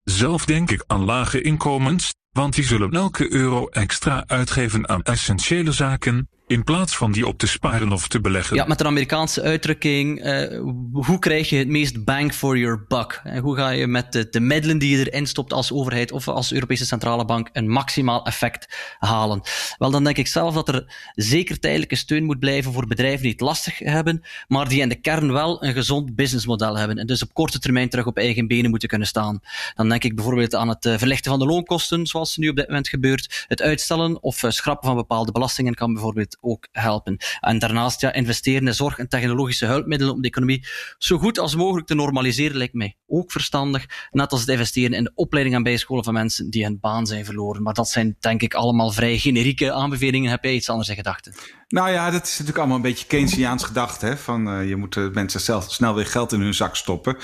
Zelf 0.03 0.45
denk 0.45 0.71
ik 0.71 0.85
aan 0.87 1.05
lage 1.05 1.41
inkomens, 1.41 2.15
want 2.31 2.55
die 2.55 2.65
zullen 2.65 2.91
elke 2.91 3.33
euro 3.33 3.67
extra 3.67 4.25
uitgeven 4.27 4.89
aan 4.89 5.03
essentiële 5.03 5.73
zaken, 5.73 6.29
in 6.47 6.65
plaats 6.65 6.97
van 6.97 7.13
die 7.13 7.27
op 7.27 7.39
te 7.39 7.47
sparen 7.47 7.93
of 7.93 8.09
te 8.09 8.21
beleggen. 8.21 8.57
Ja, 8.57 8.65
met 8.65 8.81
een 8.81 8.87
Amerikaanse 8.87 9.43
uitdrukking, 9.43 10.27
uh, 10.27 10.61
hoe 10.93 11.19
krijg 11.19 11.49
je 11.49 11.57
het 11.57 11.69
meest 11.69 12.05
bang 12.05 12.35
for 12.35 12.59
your 12.59 12.85
buck? 12.89 13.21
En 13.25 13.43
hoe 13.43 13.57
ga 13.57 13.69
je 13.69 13.87
met 13.87 14.13
de, 14.13 14.29
de 14.31 14.41
middelen 14.41 14.79
die 14.79 14.99
je 14.99 15.11
erin 15.11 15.27
stopt 15.27 15.53
als 15.53 15.73
overheid 15.73 16.13
of 16.13 16.29
als 16.29 16.53
Europese 16.53 16.87
Centrale 16.87 17.25
Bank 17.25 17.49
een 17.53 17.69
maximaal 17.69 18.25
effect 18.25 18.95
halen? 18.99 19.41
Wel, 19.79 19.91
dan 19.91 20.05
denk 20.05 20.17
ik 20.17 20.27
zelf 20.27 20.55
dat 20.55 20.69
er 20.69 21.11
zeker 21.15 21.59
tijdelijke 21.59 21.97
steun 21.97 22.25
moet 22.25 22.39
blijven 22.39 22.73
voor 22.73 22.87
bedrijven 22.87 23.23
die 23.23 23.31
het 23.31 23.41
lastig 23.41 23.79
hebben, 23.79 24.23
maar 24.49 24.69
die 24.69 24.81
in 24.81 24.89
de 24.89 25.01
kern 25.01 25.33
wel 25.33 25.65
een 25.65 25.73
gezond 25.73 26.15
businessmodel 26.15 26.77
hebben 26.77 26.99
en 26.99 27.07
dus 27.07 27.23
op 27.23 27.35
korte 27.35 27.59
termijn 27.59 27.89
terug 27.89 28.07
op 28.07 28.17
eigen 28.17 28.47
benen 28.47 28.71
moeten 28.71 28.89
kunnen 28.89 29.09
staan. 29.09 29.41
Dan 29.75 29.89
denk 29.89 30.05
ik 30.05 30.15
bijvoorbeeld 30.15 30.55
aan 30.55 30.69
het 30.69 30.85
uh, 30.85 30.99
verlichten 30.99 31.31
van 31.31 31.41
de 31.41 31.47
loonkosten, 31.47 32.07
zoals 32.07 32.37
nu 32.37 32.49
op 32.49 32.57
dit 32.57 32.67
moment 32.67 32.89
gebeurt, 32.89 33.45
het 33.49 33.63
uitstellen 33.63 34.23
of 34.23 34.43
schrappen 34.49 34.89
van 34.89 34.97
bepaalde 34.97 35.33
belastingen 35.33 35.75
kan 35.75 35.93
bijvoorbeeld 35.93 36.36
ook 36.41 36.69
helpen. 36.73 37.17
En 37.41 37.59
daarnaast 37.59 38.01
ja, 38.01 38.13
investeren 38.13 38.67
in 38.67 38.75
zorg 38.75 38.99
en 38.99 39.09
technologische 39.09 39.67
hulpmiddelen 39.67 40.15
om 40.15 40.21
de 40.21 40.29
economie 40.29 40.67
zo 40.99 41.19
goed 41.19 41.39
als 41.39 41.57
mogelijk 41.57 41.87
te 41.87 41.95
normaliseren 41.95 42.57
lijkt 42.57 42.75
mij 42.75 42.97
ook 43.07 43.33
verstandig. 43.33 43.87
Net 44.11 44.33
als 44.33 44.41
het 44.41 44.51
investeren 44.51 44.97
in 44.97 45.05
de 45.05 45.13
opleiding 45.15 45.57
en 45.57 45.63
bijscholen 45.63 46.05
van 46.05 46.15
mensen 46.15 46.51
die 46.51 46.65
hun 46.65 46.81
baan 46.81 47.07
zijn 47.07 47.25
verloren. 47.25 47.63
Maar 47.63 47.75
dat 47.75 47.89
zijn 47.89 48.17
denk 48.21 48.43
ik 48.43 48.55
allemaal 48.55 48.91
vrij 48.91 49.19
generieke 49.19 49.73
aanbevelingen. 49.73 50.31
Heb 50.31 50.45
jij 50.45 50.55
iets 50.55 50.69
anders 50.69 50.89
in 50.89 50.95
gedachten? 50.95 51.35
Nou 51.69 51.91
ja, 51.91 52.11
dat 52.11 52.23
is 52.23 52.31
natuurlijk 52.31 52.59
allemaal 52.59 52.77
een 52.77 52.83
beetje 52.83 53.07
Keynesiaans 53.07 53.65
gedacht. 53.65 54.01
Hè? 54.01 54.17
Van 54.17 54.49
uh, 54.49 54.69
je 54.69 54.77
moet 54.77 54.95
de 54.95 55.11
mensen 55.13 55.41
zelf 55.41 55.73
snel 55.73 55.95
weer 55.95 56.07
geld 56.07 56.33
in 56.33 56.41
hun 56.41 56.55
zak 56.55 56.77
stoppen. 56.77 57.17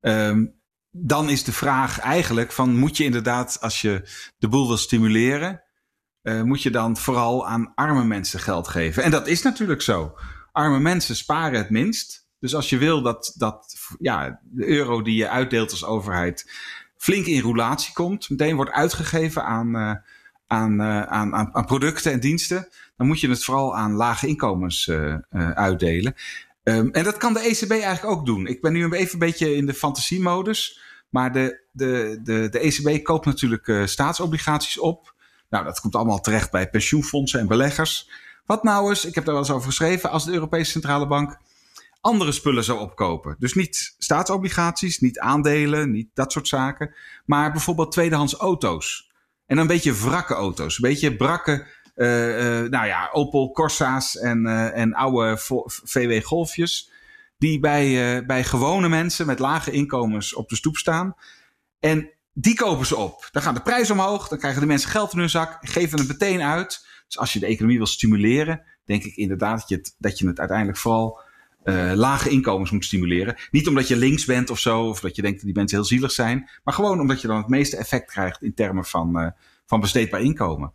Um, 0.00 0.54
dan 0.90 1.30
is 1.30 1.44
de 1.44 1.52
vraag 1.52 1.98
eigenlijk 1.98 2.52
van 2.52 2.76
moet 2.76 2.96
je 2.96 3.04
inderdaad, 3.04 3.58
als 3.60 3.80
je 3.80 4.08
de 4.38 4.48
boel 4.48 4.66
wil 4.66 4.76
stimuleren, 4.76 5.62
uh, 6.26 6.42
moet 6.42 6.62
je 6.62 6.70
dan 6.70 6.96
vooral 6.96 7.46
aan 7.46 7.72
arme 7.74 8.04
mensen 8.04 8.40
geld 8.40 8.68
geven. 8.68 9.02
En 9.02 9.10
dat 9.10 9.26
is 9.26 9.42
natuurlijk 9.42 9.82
zo. 9.82 10.18
Arme 10.52 10.78
mensen 10.78 11.16
sparen 11.16 11.58
het 11.58 11.70
minst. 11.70 12.26
Dus 12.40 12.54
als 12.54 12.70
je 12.70 12.78
wil 12.78 13.02
dat, 13.02 13.34
dat 13.36 13.76
ja, 13.98 14.40
de 14.42 14.66
euro 14.66 15.02
die 15.02 15.16
je 15.16 15.28
uitdeelt 15.28 15.70
als 15.70 15.84
overheid 15.84 16.50
flink 16.96 17.26
in 17.26 17.40
roulatie 17.40 17.92
komt, 17.92 18.30
meteen 18.30 18.56
wordt 18.56 18.70
uitgegeven 18.70 19.44
aan, 19.44 19.76
aan, 20.46 20.80
uh, 20.80 21.02
aan, 21.02 21.34
aan, 21.34 21.54
aan, 21.54 21.64
producten 21.64 22.12
en 22.12 22.20
diensten, 22.20 22.68
dan 22.96 23.06
moet 23.06 23.20
je 23.20 23.28
het 23.28 23.44
vooral 23.44 23.76
aan 23.76 23.92
lage 23.92 24.26
inkomens 24.26 24.90
uitdelen. 25.54 26.14
Um, 26.62 26.90
en 26.90 27.04
dat 27.04 27.16
kan 27.16 27.32
de 27.32 27.40
ECB 27.40 27.70
eigenlijk 27.70 28.04
ook 28.04 28.26
doen. 28.26 28.46
Ik 28.46 28.60
ben 28.60 28.72
nu 28.72 28.90
even 28.90 29.12
een 29.12 29.18
beetje 29.18 29.54
in 29.54 29.66
de 29.66 29.74
fantasiemodus. 29.74 30.80
Maar 31.08 31.32
de, 31.32 31.60
de, 31.70 32.20
de, 32.22 32.48
de 32.48 32.58
ECB 32.58 33.04
koopt 33.04 33.26
natuurlijk 33.26 33.82
staatsobligaties 33.84 34.78
op. 34.78 35.14
Nou, 35.48 35.64
dat 35.64 35.80
komt 35.80 35.94
allemaal 35.94 36.20
terecht 36.20 36.50
bij 36.50 36.70
pensioenfondsen 36.70 37.40
en 37.40 37.46
beleggers. 37.46 38.10
Wat 38.46 38.62
nou 38.62 38.88
eens, 38.88 39.04
ik 39.04 39.14
heb 39.14 39.24
daar 39.24 39.34
wel 39.34 39.42
eens 39.42 39.52
over 39.52 39.68
geschreven, 39.68 40.10
als 40.10 40.24
de 40.24 40.32
Europese 40.32 40.70
Centrale 40.70 41.06
Bank 41.06 41.38
andere 42.00 42.32
spullen 42.32 42.64
zou 42.64 42.78
opkopen. 42.78 43.36
Dus 43.38 43.54
niet 43.54 43.94
staatsobligaties, 43.98 44.98
niet 44.98 45.18
aandelen, 45.18 45.90
niet 45.90 46.08
dat 46.14 46.32
soort 46.32 46.48
zaken. 46.48 46.94
Maar 47.24 47.52
bijvoorbeeld 47.52 47.92
tweedehands 47.92 48.34
auto's. 48.34 49.10
En 49.46 49.58
een 49.58 49.66
beetje 49.66 49.94
wrakke 49.94 50.34
auto's. 50.34 50.76
Een 50.76 50.88
beetje 50.88 51.16
brakke, 51.16 51.66
uh, 51.96 52.28
uh, 52.28 52.70
nou 52.70 52.86
ja, 52.86 53.08
Opel 53.12 53.52
Corsa's 53.52 54.18
en, 54.18 54.46
en 54.72 54.94
oude 54.94 55.36
VW 55.66 56.24
Golfjes 56.24 56.90
die 57.38 57.60
bij, 57.60 58.26
bij 58.26 58.44
gewone 58.44 58.88
mensen 58.88 59.26
met 59.26 59.38
lage 59.38 59.70
inkomens 59.70 60.34
op 60.34 60.48
de 60.48 60.56
stoep 60.56 60.76
staan. 60.76 61.14
En 61.80 62.10
die 62.38 62.54
kopen 62.54 62.86
ze 62.86 62.96
op. 62.96 63.28
Dan 63.32 63.42
gaan 63.42 63.54
de 63.54 63.60
prijzen 63.60 63.94
omhoog, 63.94 64.28
dan 64.28 64.38
krijgen 64.38 64.60
de 64.60 64.66
mensen 64.66 64.90
geld 64.90 65.12
in 65.12 65.18
hun 65.18 65.30
zak, 65.30 65.58
geven 65.60 65.98
het 65.98 66.08
meteen 66.08 66.42
uit. 66.42 66.86
Dus 67.06 67.18
als 67.18 67.32
je 67.32 67.38
de 67.38 67.46
economie 67.46 67.76
wil 67.76 67.86
stimuleren, 67.86 68.62
denk 68.84 69.04
ik 69.04 69.16
inderdaad 69.16 69.58
dat 69.58 69.68
je 69.68 69.74
het, 69.74 69.94
dat 69.98 70.18
je 70.18 70.26
het 70.26 70.38
uiteindelijk 70.38 70.78
vooral 70.78 71.20
uh, 71.64 71.92
lage 71.94 72.30
inkomens 72.30 72.70
moet 72.70 72.84
stimuleren. 72.84 73.36
Niet 73.50 73.68
omdat 73.68 73.88
je 73.88 73.96
links 73.96 74.24
bent 74.24 74.50
of 74.50 74.58
zo, 74.58 74.88
of 74.88 75.00
dat 75.00 75.16
je 75.16 75.22
denkt 75.22 75.36
dat 75.36 75.46
die 75.46 75.54
mensen 75.54 75.76
heel 75.76 75.86
zielig 75.86 76.12
zijn, 76.12 76.50
maar 76.64 76.74
gewoon 76.74 77.00
omdat 77.00 77.20
je 77.20 77.26
dan 77.26 77.36
het 77.36 77.48
meeste 77.48 77.76
effect 77.76 78.10
krijgt 78.10 78.42
in 78.42 78.54
termen 78.54 78.84
van, 78.84 79.20
uh, 79.20 79.30
van 79.66 79.80
besteedbaar 79.80 80.20
inkomen. 80.20 80.72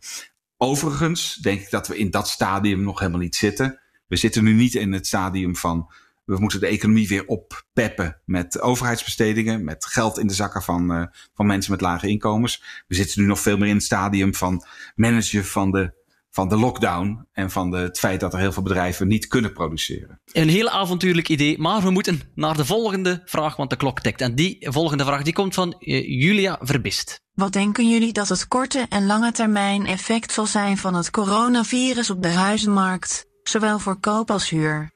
Overigens 0.56 1.34
denk 1.34 1.60
ik 1.60 1.70
dat 1.70 1.88
we 1.88 1.98
in 1.98 2.10
dat 2.10 2.28
stadium 2.28 2.82
nog 2.82 2.98
helemaal 2.98 3.20
niet 3.20 3.36
zitten. 3.36 3.80
We 4.06 4.16
zitten 4.16 4.44
nu 4.44 4.52
niet 4.52 4.74
in 4.74 4.92
het 4.92 5.06
stadium 5.06 5.56
van 5.56 5.92
we 6.32 6.40
moeten 6.40 6.60
de 6.60 6.66
economie 6.66 7.08
weer 7.08 7.26
oppeppen 7.26 8.20
met 8.24 8.60
overheidsbestedingen, 8.60 9.64
met 9.64 9.86
geld 9.86 10.18
in 10.18 10.26
de 10.26 10.34
zakken 10.34 10.62
van, 10.62 10.92
uh, 10.92 11.04
van 11.34 11.46
mensen 11.46 11.70
met 11.70 11.80
lage 11.80 12.08
inkomens. 12.08 12.62
We 12.86 12.94
zitten 12.94 13.20
nu 13.20 13.26
nog 13.26 13.40
veel 13.40 13.56
meer 13.56 13.68
in 13.68 13.74
het 13.74 13.84
stadium 13.84 14.34
van 14.34 14.64
managen 14.94 15.44
van 15.44 15.70
de, 15.70 15.92
van 16.30 16.48
de 16.48 16.56
lockdown 16.56 17.26
en 17.32 17.50
van 17.50 17.70
de, 17.70 17.76
het 17.76 17.98
feit 17.98 18.20
dat 18.20 18.32
er 18.32 18.38
heel 18.38 18.52
veel 18.52 18.62
bedrijven 18.62 19.08
niet 19.08 19.26
kunnen 19.26 19.52
produceren. 19.52 20.20
Een 20.32 20.48
heel 20.48 20.68
avontuurlijk 20.68 21.28
idee, 21.28 21.58
maar 21.58 21.82
we 21.82 21.90
moeten 21.90 22.20
naar 22.34 22.56
de 22.56 22.64
volgende 22.64 23.22
vraag, 23.24 23.56
want 23.56 23.70
de 23.70 23.76
klok 23.76 24.00
tikt. 24.00 24.20
En 24.20 24.34
die 24.34 24.56
volgende 24.70 25.04
vraag 25.04 25.22
die 25.22 25.32
komt 25.32 25.54
van 25.54 25.76
uh, 25.78 26.22
Julia 26.22 26.58
Verbist. 26.60 27.20
Wat 27.32 27.52
denken 27.52 27.88
jullie 27.88 28.12
dat 28.12 28.28
het 28.28 28.48
korte 28.48 28.86
en 28.88 29.06
lange 29.06 29.32
termijn 29.32 29.86
effect 29.86 30.32
zal 30.32 30.46
zijn 30.46 30.78
van 30.78 30.94
het 30.94 31.10
coronavirus 31.10 32.10
op 32.10 32.22
de 32.22 32.32
huizenmarkt, 32.32 33.26
zowel 33.42 33.78
voor 33.78 34.00
koop 34.00 34.30
als 34.30 34.48
huur? 34.48 34.90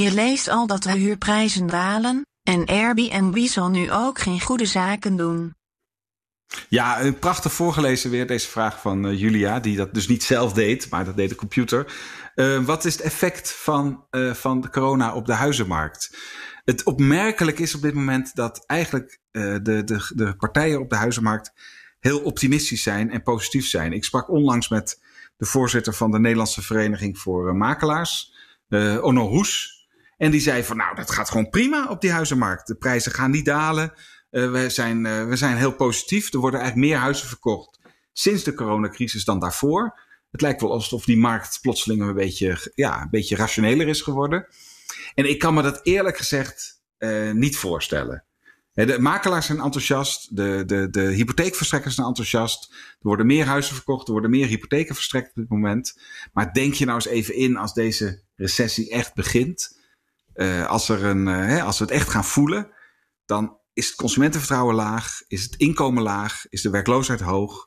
Je 0.00 0.14
leest 0.14 0.48
al 0.48 0.66
dat 0.66 0.82
de 0.82 0.92
huurprijzen 0.92 1.66
dalen, 1.66 2.26
en 2.42 2.66
Airbnb 2.66 3.38
zal 3.38 3.68
nu 3.68 3.92
ook 3.92 4.18
geen 4.18 4.40
goede 4.40 4.66
zaken 4.66 5.16
doen. 5.16 5.54
Ja, 6.68 7.00
een 7.00 7.18
prachtig 7.18 7.52
voorgelezen 7.52 8.10
weer 8.10 8.26
deze 8.26 8.48
vraag 8.48 8.80
van 8.80 9.06
uh, 9.06 9.20
Julia, 9.20 9.60
die 9.60 9.76
dat 9.76 9.94
dus 9.94 10.08
niet 10.08 10.22
zelf 10.22 10.52
deed, 10.52 10.90
maar 10.90 11.04
dat 11.04 11.16
deed 11.16 11.28
de 11.28 11.34
computer. 11.34 11.94
Uh, 12.34 12.64
wat 12.64 12.84
is 12.84 12.92
het 12.92 13.02
effect 13.02 13.52
van, 13.52 14.06
van 14.32 14.60
de 14.60 14.70
corona 14.70 15.14
op 15.14 15.26
de 15.26 15.32
huizenmarkt? 15.32 16.16
Het 16.64 16.84
opmerkelijk 16.84 17.58
is 17.58 17.74
op 17.74 17.82
dit 17.82 17.94
moment 17.94 18.34
dat 18.34 18.66
eigenlijk 18.66 19.20
de, 19.30 19.60
de, 19.62 20.10
de 20.14 20.36
partijen 20.36 20.80
op 20.80 20.90
de 20.90 20.96
huizenmarkt 20.96 21.52
heel 22.00 22.20
optimistisch 22.20 22.82
zijn 22.82 23.10
en 23.10 23.22
positief 23.22 23.66
zijn. 23.66 23.92
Ik 23.92 24.04
sprak 24.04 24.30
onlangs 24.30 24.68
met 24.68 25.02
de 25.36 25.46
voorzitter 25.46 25.92
van 25.92 26.10
de 26.10 26.18
Nederlandse 26.18 26.62
Vereniging 26.62 27.18
voor 27.18 27.56
Makelaars, 27.56 28.32
Onno 29.00 29.28
Hoes. 29.28 29.75
En 30.16 30.30
die 30.30 30.40
zei 30.40 30.64
van 30.64 30.76
nou, 30.76 30.94
dat 30.94 31.10
gaat 31.10 31.30
gewoon 31.30 31.50
prima 31.50 31.88
op 31.88 32.00
die 32.00 32.10
huizenmarkt. 32.10 32.66
De 32.66 32.74
prijzen 32.74 33.12
gaan 33.12 33.30
niet 33.30 33.44
dalen. 33.44 33.92
Uh, 34.30 34.50
we, 34.50 34.70
zijn, 34.70 35.04
uh, 35.04 35.24
we 35.24 35.36
zijn 35.36 35.56
heel 35.56 35.74
positief. 35.74 36.32
Er 36.32 36.38
worden 36.38 36.60
eigenlijk 36.60 36.90
meer 36.90 37.00
huizen 37.00 37.28
verkocht 37.28 37.78
sinds 38.12 38.44
de 38.44 38.54
coronacrisis 38.54 39.24
dan 39.24 39.38
daarvoor. 39.38 40.00
Het 40.30 40.40
lijkt 40.40 40.60
wel 40.60 40.72
alsof 40.72 41.04
die 41.04 41.18
markt 41.18 41.58
plotseling 41.62 42.02
een 42.02 42.14
beetje, 42.14 42.72
ja, 42.74 43.02
een 43.02 43.10
beetje 43.10 43.36
rationeler 43.36 43.88
is 43.88 44.00
geworden. 44.00 44.46
En 45.14 45.28
ik 45.28 45.38
kan 45.38 45.54
me 45.54 45.62
dat 45.62 45.80
eerlijk 45.82 46.16
gezegd 46.16 46.82
uh, 46.98 47.32
niet 47.32 47.56
voorstellen. 47.56 48.24
De 48.72 48.98
makelaars 48.98 49.46
zijn 49.46 49.60
enthousiast, 49.60 50.36
de, 50.36 50.62
de, 50.66 50.90
de 50.90 51.00
hypotheekverstrekkers 51.00 51.94
zijn 51.94 52.06
enthousiast. 52.06 52.72
Er 52.72 52.96
worden 53.00 53.26
meer 53.26 53.46
huizen 53.46 53.74
verkocht, 53.74 54.06
er 54.06 54.12
worden 54.12 54.30
meer 54.30 54.46
hypotheken 54.46 54.94
verstrekt 54.94 55.28
op 55.28 55.34
dit 55.34 55.48
moment. 55.48 56.00
Maar 56.32 56.52
denk 56.52 56.74
je 56.74 56.84
nou 56.84 56.96
eens 56.96 57.06
even 57.06 57.34
in 57.34 57.56
als 57.56 57.74
deze 57.74 58.22
recessie 58.34 58.90
echt 58.90 59.14
begint 59.14 59.75
uh, 60.36 60.66
als, 60.66 60.88
er 60.88 61.04
een, 61.04 61.26
uh, 61.26 61.64
als 61.64 61.78
we 61.78 61.84
het 61.84 61.92
echt 61.92 62.08
gaan 62.08 62.24
voelen, 62.24 62.70
dan 63.24 63.58
is 63.72 63.86
het 63.86 63.96
consumentenvertrouwen 63.96 64.74
laag, 64.74 65.22
is 65.28 65.42
het 65.42 65.56
inkomen 65.56 66.02
laag, 66.02 66.46
is 66.48 66.62
de 66.62 66.70
werkloosheid 66.70 67.20
hoog. 67.20 67.66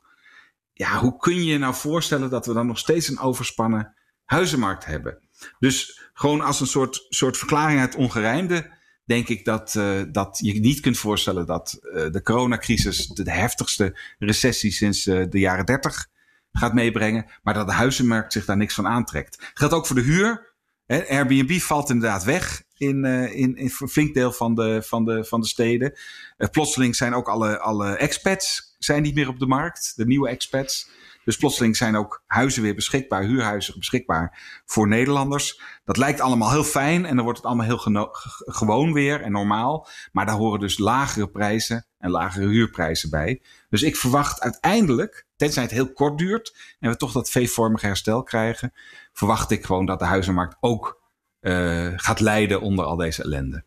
Ja, 0.72 0.98
hoe 0.98 1.16
kun 1.16 1.34
je 1.34 1.44
je 1.44 1.58
nou 1.58 1.74
voorstellen 1.74 2.30
dat 2.30 2.46
we 2.46 2.52
dan 2.52 2.66
nog 2.66 2.78
steeds 2.78 3.08
een 3.08 3.18
overspannen 3.18 3.94
huizenmarkt 4.24 4.84
hebben? 4.84 5.28
Dus 5.58 6.10
gewoon 6.12 6.40
als 6.40 6.60
een 6.60 6.66
soort, 6.66 7.06
soort 7.08 7.36
verklaring 7.36 7.80
uit 7.80 7.94
ongerijmde, 7.94 8.78
denk 9.04 9.28
ik 9.28 9.44
dat, 9.44 9.74
uh, 9.74 10.02
dat 10.12 10.38
je 10.42 10.60
niet 10.60 10.80
kunt 10.80 10.98
voorstellen 10.98 11.46
dat 11.46 11.78
de 11.80 12.20
coronacrisis 12.22 13.06
de 13.06 13.32
heftigste 13.32 13.98
recessie 14.18 14.72
sinds 14.72 15.04
de 15.04 15.28
jaren 15.38 15.66
30 15.66 16.08
gaat 16.52 16.74
meebrengen, 16.74 17.26
maar 17.42 17.54
dat 17.54 17.66
de 17.66 17.72
huizenmarkt 17.72 18.32
zich 18.32 18.44
daar 18.44 18.56
niks 18.56 18.74
van 18.74 18.86
aantrekt. 18.86 19.50
Geldt 19.54 19.74
ook 19.74 19.86
voor 19.86 19.96
de 19.96 20.02
huur. 20.02 20.49
Airbnb 20.90 21.58
valt 21.58 21.90
inderdaad 21.90 22.24
weg 22.24 22.62
in, 22.76 23.04
uh, 23.04 23.22
in, 23.22 23.56
in 23.56 23.70
een 23.78 23.88
flink 23.88 24.14
deel 24.14 24.32
van 24.32 24.54
de, 24.54 24.82
van 24.82 25.04
de, 25.04 25.24
van 25.24 25.40
de 25.40 25.46
steden. 25.46 25.98
Uh, 26.38 26.48
plotseling 26.48 26.96
zijn 26.96 27.14
ook 27.14 27.28
alle, 27.28 27.58
alle 27.58 27.96
expats 27.96 28.74
zijn 28.78 29.02
niet 29.02 29.14
meer 29.14 29.28
op 29.28 29.38
de 29.38 29.46
markt, 29.46 29.92
de 29.96 30.06
nieuwe 30.06 30.28
expats. 30.28 30.90
Dus 31.24 31.36
plotseling 31.36 31.76
zijn 31.76 31.96
ook 31.96 32.22
huizen 32.26 32.62
weer 32.62 32.74
beschikbaar, 32.74 33.22
huurhuizen 33.22 33.78
beschikbaar 33.78 34.38
voor 34.66 34.88
Nederlanders. 34.88 35.60
Dat 35.84 35.96
lijkt 35.96 36.20
allemaal 36.20 36.50
heel 36.50 36.64
fijn 36.64 37.06
en 37.06 37.14
dan 37.14 37.24
wordt 37.24 37.38
het 37.38 37.46
allemaal 37.46 37.66
heel 37.66 38.08
gewoon 38.36 38.92
weer 38.92 39.20
en 39.20 39.32
normaal. 39.32 39.88
Maar 40.12 40.26
daar 40.26 40.36
horen 40.36 40.60
dus 40.60 40.78
lagere 40.78 41.30
prijzen 41.30 41.86
en 41.98 42.10
lagere 42.10 42.46
huurprijzen 42.46 43.10
bij. 43.10 43.42
Dus 43.68 43.82
ik 43.82 43.96
verwacht 43.96 44.40
uiteindelijk, 44.40 45.26
tenzij 45.40 45.62
het 45.62 45.72
heel 45.72 45.92
kort 45.92 46.18
duurt 46.18 46.76
en 46.78 46.90
we 46.90 46.96
toch 46.96 47.12
dat 47.12 47.30
V-vormige 47.30 47.86
herstel 47.86 48.22
krijgen, 48.22 48.72
verwacht 49.12 49.50
ik 49.50 49.64
gewoon 49.64 49.86
dat 49.86 49.98
de 49.98 50.04
huizenmarkt 50.04 50.56
ook 50.60 51.02
uh, 51.40 51.92
gaat 51.96 52.20
lijden 52.20 52.60
onder 52.60 52.84
al 52.84 52.96
deze 52.96 53.22
ellende. 53.22 53.64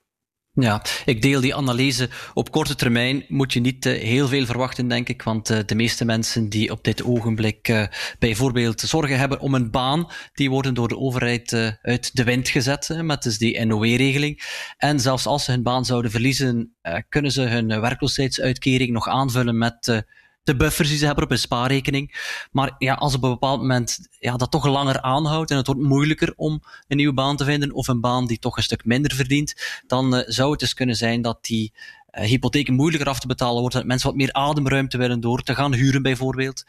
Ja, 0.51 0.81
ik 1.05 1.21
deel 1.21 1.41
die 1.41 1.55
analyse. 1.55 2.09
Op 2.33 2.51
korte 2.51 2.75
termijn 2.75 3.25
moet 3.27 3.53
je 3.53 3.59
niet 3.59 3.85
uh, 3.85 4.01
heel 4.01 4.27
veel 4.27 4.45
verwachten, 4.45 4.87
denk 4.87 5.09
ik. 5.09 5.21
Want 5.23 5.49
uh, 5.49 5.59
de 5.65 5.75
meeste 5.75 6.05
mensen 6.05 6.49
die 6.49 6.71
op 6.71 6.83
dit 6.83 7.03
ogenblik 7.03 7.87
bijvoorbeeld 8.19 8.79
zorgen 8.79 9.19
hebben 9.19 9.39
om 9.39 9.53
een 9.53 9.71
baan, 9.71 10.07
die 10.33 10.49
worden 10.49 10.73
door 10.73 10.87
de 10.87 10.97
overheid 10.97 11.53
uit 11.81 12.15
de 12.15 12.23
wind 12.23 12.49
gezet 12.49 12.99
met 13.01 13.23
dus 13.23 13.37
die 13.37 13.65
NOW-regeling. 13.65 14.65
En 14.77 14.99
zelfs 14.99 15.25
als 15.25 15.43
ze 15.43 15.51
hun 15.51 15.63
baan 15.63 15.85
zouden 15.85 16.11
verliezen, 16.11 16.75
kunnen 17.09 17.31
ze 17.31 17.41
hun 17.41 17.81
werkloosheidsuitkering 17.81 18.91
nog 18.91 19.07
aanvullen 19.07 19.57
met 19.57 20.03
de 20.43 20.55
buffers 20.55 20.89
die 20.89 20.97
ze 20.97 21.05
hebben 21.05 21.23
op 21.23 21.29
hun 21.29 21.39
spaarrekening. 21.39 22.38
Maar 22.51 22.75
ja, 22.77 22.93
als 22.93 23.15
op 23.15 23.23
een 23.23 23.29
bepaald 23.29 23.59
moment 23.59 24.00
ja, 24.19 24.38
dat 24.38 24.51
toch 24.51 24.65
langer 24.65 25.01
aanhoudt 25.01 25.51
en 25.51 25.57
het 25.57 25.67
wordt 25.67 25.81
moeilijker 25.81 26.33
om 26.35 26.63
een 26.88 26.97
nieuwe 26.97 27.13
baan 27.13 27.38
te 27.38 27.45
vinden 27.45 27.71
of 27.71 27.88
een 27.88 28.01
baan 28.01 28.27
die 28.27 28.39
toch 28.39 28.57
een 28.57 28.63
stuk 28.63 28.85
minder 28.85 29.15
verdient, 29.15 29.81
dan 29.88 30.15
uh, 30.15 30.21
zou 30.25 30.51
het 30.51 30.59
dus 30.59 30.73
kunnen 30.73 30.95
zijn 30.95 31.21
dat 31.21 31.45
die 31.45 31.73
hypotheken 32.12 32.73
moeilijker 32.73 33.09
af 33.09 33.19
te 33.19 33.27
betalen 33.27 33.59
wordt, 33.59 33.75
dat 33.75 33.85
mensen 33.85 34.07
wat 34.07 34.17
meer 34.17 34.33
ademruimte 34.33 34.97
willen 34.97 35.19
door 35.19 35.41
te 35.41 35.55
gaan 35.55 35.73
huren 35.73 36.01
bijvoorbeeld, 36.01 36.63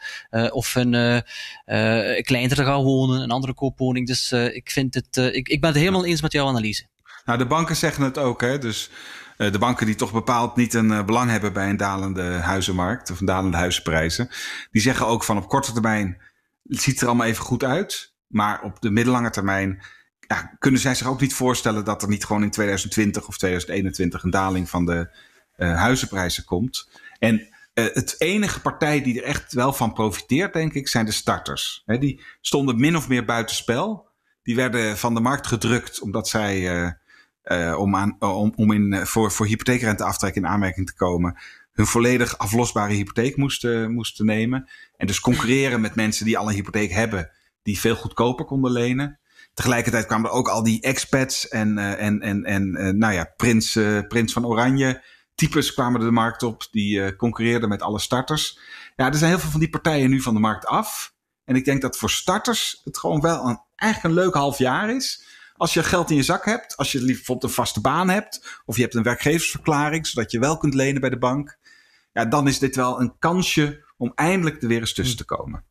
of 0.49 0.75
een 0.75 1.23
kleiner 2.21 2.55
te 2.55 2.63
gaan 2.63 2.83
wonen, 2.83 3.21
een 3.21 3.31
andere 3.31 3.53
koopwoning. 3.53 4.07
Dus 4.07 4.31
ik, 4.31 4.71
vind 4.71 4.93
het, 4.93 5.17
ik, 5.17 5.47
ik 5.47 5.61
ben 5.61 5.69
het 5.69 5.79
helemaal 5.79 6.05
eens 6.05 6.21
met 6.21 6.31
jouw 6.31 6.47
analyse. 6.47 6.85
Nou, 7.25 7.37
de 7.37 7.45
banken 7.45 7.75
zeggen 7.75 8.03
het 8.03 8.17
ook, 8.17 8.41
hè? 8.41 8.57
Dus 8.57 8.89
uh, 8.89 9.24
de 9.37 9.57
banken 9.59 9.85
die 9.85 9.95
toch 9.95 10.11
bepaald 10.11 10.55
niet 10.55 10.73
een 10.73 10.91
uh, 10.91 11.05
belang 11.05 11.29
hebben 11.29 11.53
bij 11.53 11.69
een 11.69 11.77
dalende 11.77 12.23
huizenmarkt 12.23 13.11
of 13.11 13.19
een 13.19 13.25
dalende 13.25 13.57
huizenprijzen, 13.57 14.29
die 14.71 14.81
zeggen 14.81 15.07
ook 15.07 15.23
van 15.23 15.37
op 15.37 15.47
korte 15.47 15.71
termijn 15.71 16.21
het 16.67 16.81
ziet 16.81 17.01
er 17.01 17.07
allemaal 17.07 17.27
even 17.27 17.43
goed 17.43 17.63
uit, 17.63 18.13
maar 18.27 18.61
op 18.61 18.81
de 18.81 18.89
middellange 18.89 19.29
termijn 19.29 19.83
ja, 20.19 20.55
kunnen 20.59 20.79
zij 20.79 20.95
zich 20.95 21.07
ook 21.07 21.21
niet 21.21 21.33
voorstellen 21.33 21.85
dat 21.85 22.01
er 22.01 22.07
niet 22.07 22.25
gewoon 22.25 22.43
in 22.43 22.51
2020 22.51 23.27
of 23.27 23.37
2021 23.37 24.23
een 24.23 24.29
daling 24.29 24.69
van 24.69 24.85
de 24.85 25.15
uh, 25.57 25.77
huizenprijzen 25.77 26.45
komt. 26.45 26.89
En 27.19 27.47
het 27.73 28.15
enige 28.17 28.61
partij 28.61 29.01
die 29.01 29.21
er 29.21 29.27
echt 29.27 29.53
wel 29.53 29.73
van 29.73 29.93
profiteert, 29.93 30.53
denk 30.53 30.73
ik, 30.73 30.87
zijn 30.87 31.05
de 31.05 31.11
starters. 31.11 31.83
Die 31.85 32.23
stonden 32.41 32.79
min 32.79 32.95
of 32.95 33.07
meer 33.07 33.25
buitenspel. 33.25 34.07
Die 34.43 34.55
werden 34.55 34.97
van 34.97 35.13
de 35.13 35.19
markt 35.19 35.47
gedrukt 35.47 35.99
omdat 35.99 36.27
zij 36.27 36.97
om, 37.77 37.95
aan, 37.95 38.15
om, 38.19 38.53
om 38.55 38.71
in, 38.71 39.05
voor, 39.05 39.31
voor 39.31 39.45
hypotheekrenteaftrek 39.45 40.35
in 40.35 40.47
aanmerking 40.47 40.87
te 40.87 40.95
komen, 40.95 41.37
hun 41.73 41.85
volledig 41.85 42.37
aflosbare 42.37 42.93
hypotheek 42.93 43.37
moesten, 43.37 43.91
moesten 43.91 44.25
nemen. 44.25 44.69
En 44.97 45.07
dus 45.07 45.19
concurreren 45.19 45.81
met 45.81 45.95
mensen 45.95 46.25
die 46.25 46.37
al 46.37 46.47
een 46.47 46.55
hypotheek 46.55 46.91
hebben, 46.91 47.31
die 47.63 47.79
veel 47.79 47.95
goedkoper 47.95 48.45
konden 48.45 48.71
lenen. 48.71 49.19
Tegelijkertijd 49.53 50.05
kwamen 50.05 50.29
er 50.29 50.35
ook 50.35 50.49
al 50.49 50.63
die 50.63 50.81
expats 50.81 51.47
en, 51.47 51.77
en, 51.77 52.21
en, 52.21 52.43
en 52.43 52.97
nou 52.97 53.13
ja, 53.13 53.33
prins, 53.35 53.79
prins 54.07 54.33
van 54.33 54.45
Oranje 54.45 55.03
types 55.35 55.73
kwamen 55.73 55.99
de 55.99 56.11
markt 56.11 56.43
op. 56.43 56.67
Die 56.71 57.15
concurreerden 57.15 57.69
met 57.69 57.81
alle 57.81 57.99
starters. 57.99 58.59
Ja, 58.95 59.07
er 59.07 59.15
zijn 59.15 59.29
heel 59.29 59.39
veel 59.39 59.51
van 59.51 59.59
die 59.59 59.69
partijen 59.69 60.09
nu 60.09 60.21
van 60.21 60.33
de 60.33 60.39
markt 60.39 60.65
af. 60.65 61.13
En 61.45 61.55
ik 61.55 61.65
denk 61.65 61.81
dat 61.81 61.97
voor 61.97 62.09
starters 62.09 62.81
het 62.83 62.97
gewoon 62.97 63.21
wel 63.21 63.47
een, 63.47 63.61
eigenlijk 63.75 64.15
een 64.15 64.23
leuk 64.23 64.33
half 64.33 64.57
jaar 64.57 64.95
is. 64.95 65.23
Als 65.57 65.73
je 65.73 65.83
geld 65.83 66.09
in 66.09 66.15
je 66.15 66.23
zak 66.23 66.45
hebt, 66.45 66.77
als 66.77 66.91
je 66.91 67.05
bijvoorbeeld 67.05 67.43
een 67.43 67.57
vaste 67.57 67.81
baan 67.81 68.09
hebt, 68.09 68.61
of 68.65 68.75
je 68.75 68.81
hebt 68.81 68.95
een 68.95 69.03
werkgeversverklaring, 69.03 70.07
zodat 70.07 70.31
je 70.31 70.39
wel 70.39 70.57
kunt 70.57 70.73
lenen 70.73 71.01
bij 71.01 71.09
de 71.09 71.17
bank, 71.17 71.57
ja, 72.13 72.25
dan 72.25 72.47
is 72.47 72.59
dit 72.59 72.75
wel 72.75 73.01
een 73.01 73.15
kansje 73.19 73.85
om 73.97 74.11
eindelijk 74.15 74.61
er 74.61 74.67
weer 74.67 74.79
eens 74.79 74.93
tussen 74.93 75.17
te 75.17 75.25
komen. 75.25 75.63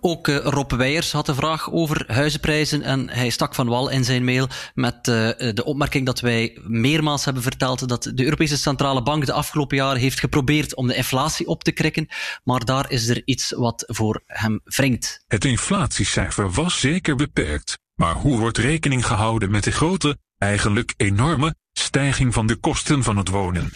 Ook 0.00 0.28
uh, 0.28 0.36
Rob 0.36 0.72
Weijers 0.72 1.12
had 1.12 1.28
een 1.28 1.34
vraag 1.34 1.72
over 1.72 2.04
huizenprijzen 2.06 2.82
en 2.82 3.08
hij 3.08 3.30
stak 3.30 3.54
van 3.54 3.68
wal 3.68 3.88
in 3.88 4.04
zijn 4.04 4.24
mail 4.24 4.48
met 4.74 4.94
uh, 4.94 5.04
de 5.38 5.62
opmerking 5.64 6.06
dat 6.06 6.20
wij 6.20 6.58
meermaals 6.62 7.24
hebben 7.24 7.42
verteld 7.42 7.88
dat 7.88 8.02
de 8.14 8.24
Europese 8.24 8.56
Centrale 8.56 9.02
Bank 9.02 9.26
de 9.26 9.32
afgelopen 9.32 9.76
jaren 9.76 10.00
heeft 10.00 10.20
geprobeerd 10.20 10.74
om 10.74 10.86
de 10.86 10.94
inflatie 10.94 11.46
op 11.46 11.64
te 11.64 11.72
krikken, 11.72 12.08
maar 12.44 12.64
daar 12.64 12.90
is 12.90 13.08
er 13.08 13.22
iets 13.24 13.50
wat 13.50 13.84
voor 13.86 14.22
hem 14.26 14.60
wringt. 14.64 15.24
Het 15.26 15.44
inflatiecijfer 15.44 16.50
was 16.50 16.80
zeker 16.80 17.16
beperkt, 17.16 17.78
maar 17.94 18.14
hoe 18.14 18.38
wordt 18.38 18.58
rekening 18.58 19.06
gehouden 19.06 19.50
met 19.50 19.64
de 19.64 19.72
grote, 19.72 20.18
eigenlijk 20.38 20.94
enorme, 20.96 21.54
stijging 21.72 22.34
van 22.34 22.46
de 22.46 22.56
kosten 22.56 23.02
van 23.02 23.16
het 23.16 23.28
wonen? 23.28 23.72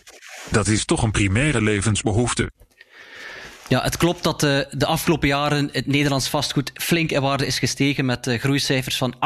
Dat 0.50 0.66
is 0.66 0.84
toch 0.84 1.02
een 1.02 1.10
primaire 1.10 1.60
levensbehoefte. 1.60 2.50
Ja, 3.68 3.82
het 3.82 3.96
klopt 3.96 4.22
dat 4.22 4.40
de, 4.40 4.66
de 4.70 4.86
afgelopen 4.86 5.28
jaren 5.28 5.68
het 5.72 5.86
Nederlands 5.86 6.28
vastgoed 6.28 6.70
flink 6.74 7.10
in 7.10 7.20
waarde 7.20 7.46
is 7.46 7.58
gestegen 7.58 8.04
met 8.04 8.26
uh, 8.26 8.38
groeicijfers 8.38 8.96
van 8.96 9.14
8,5% 9.14 9.20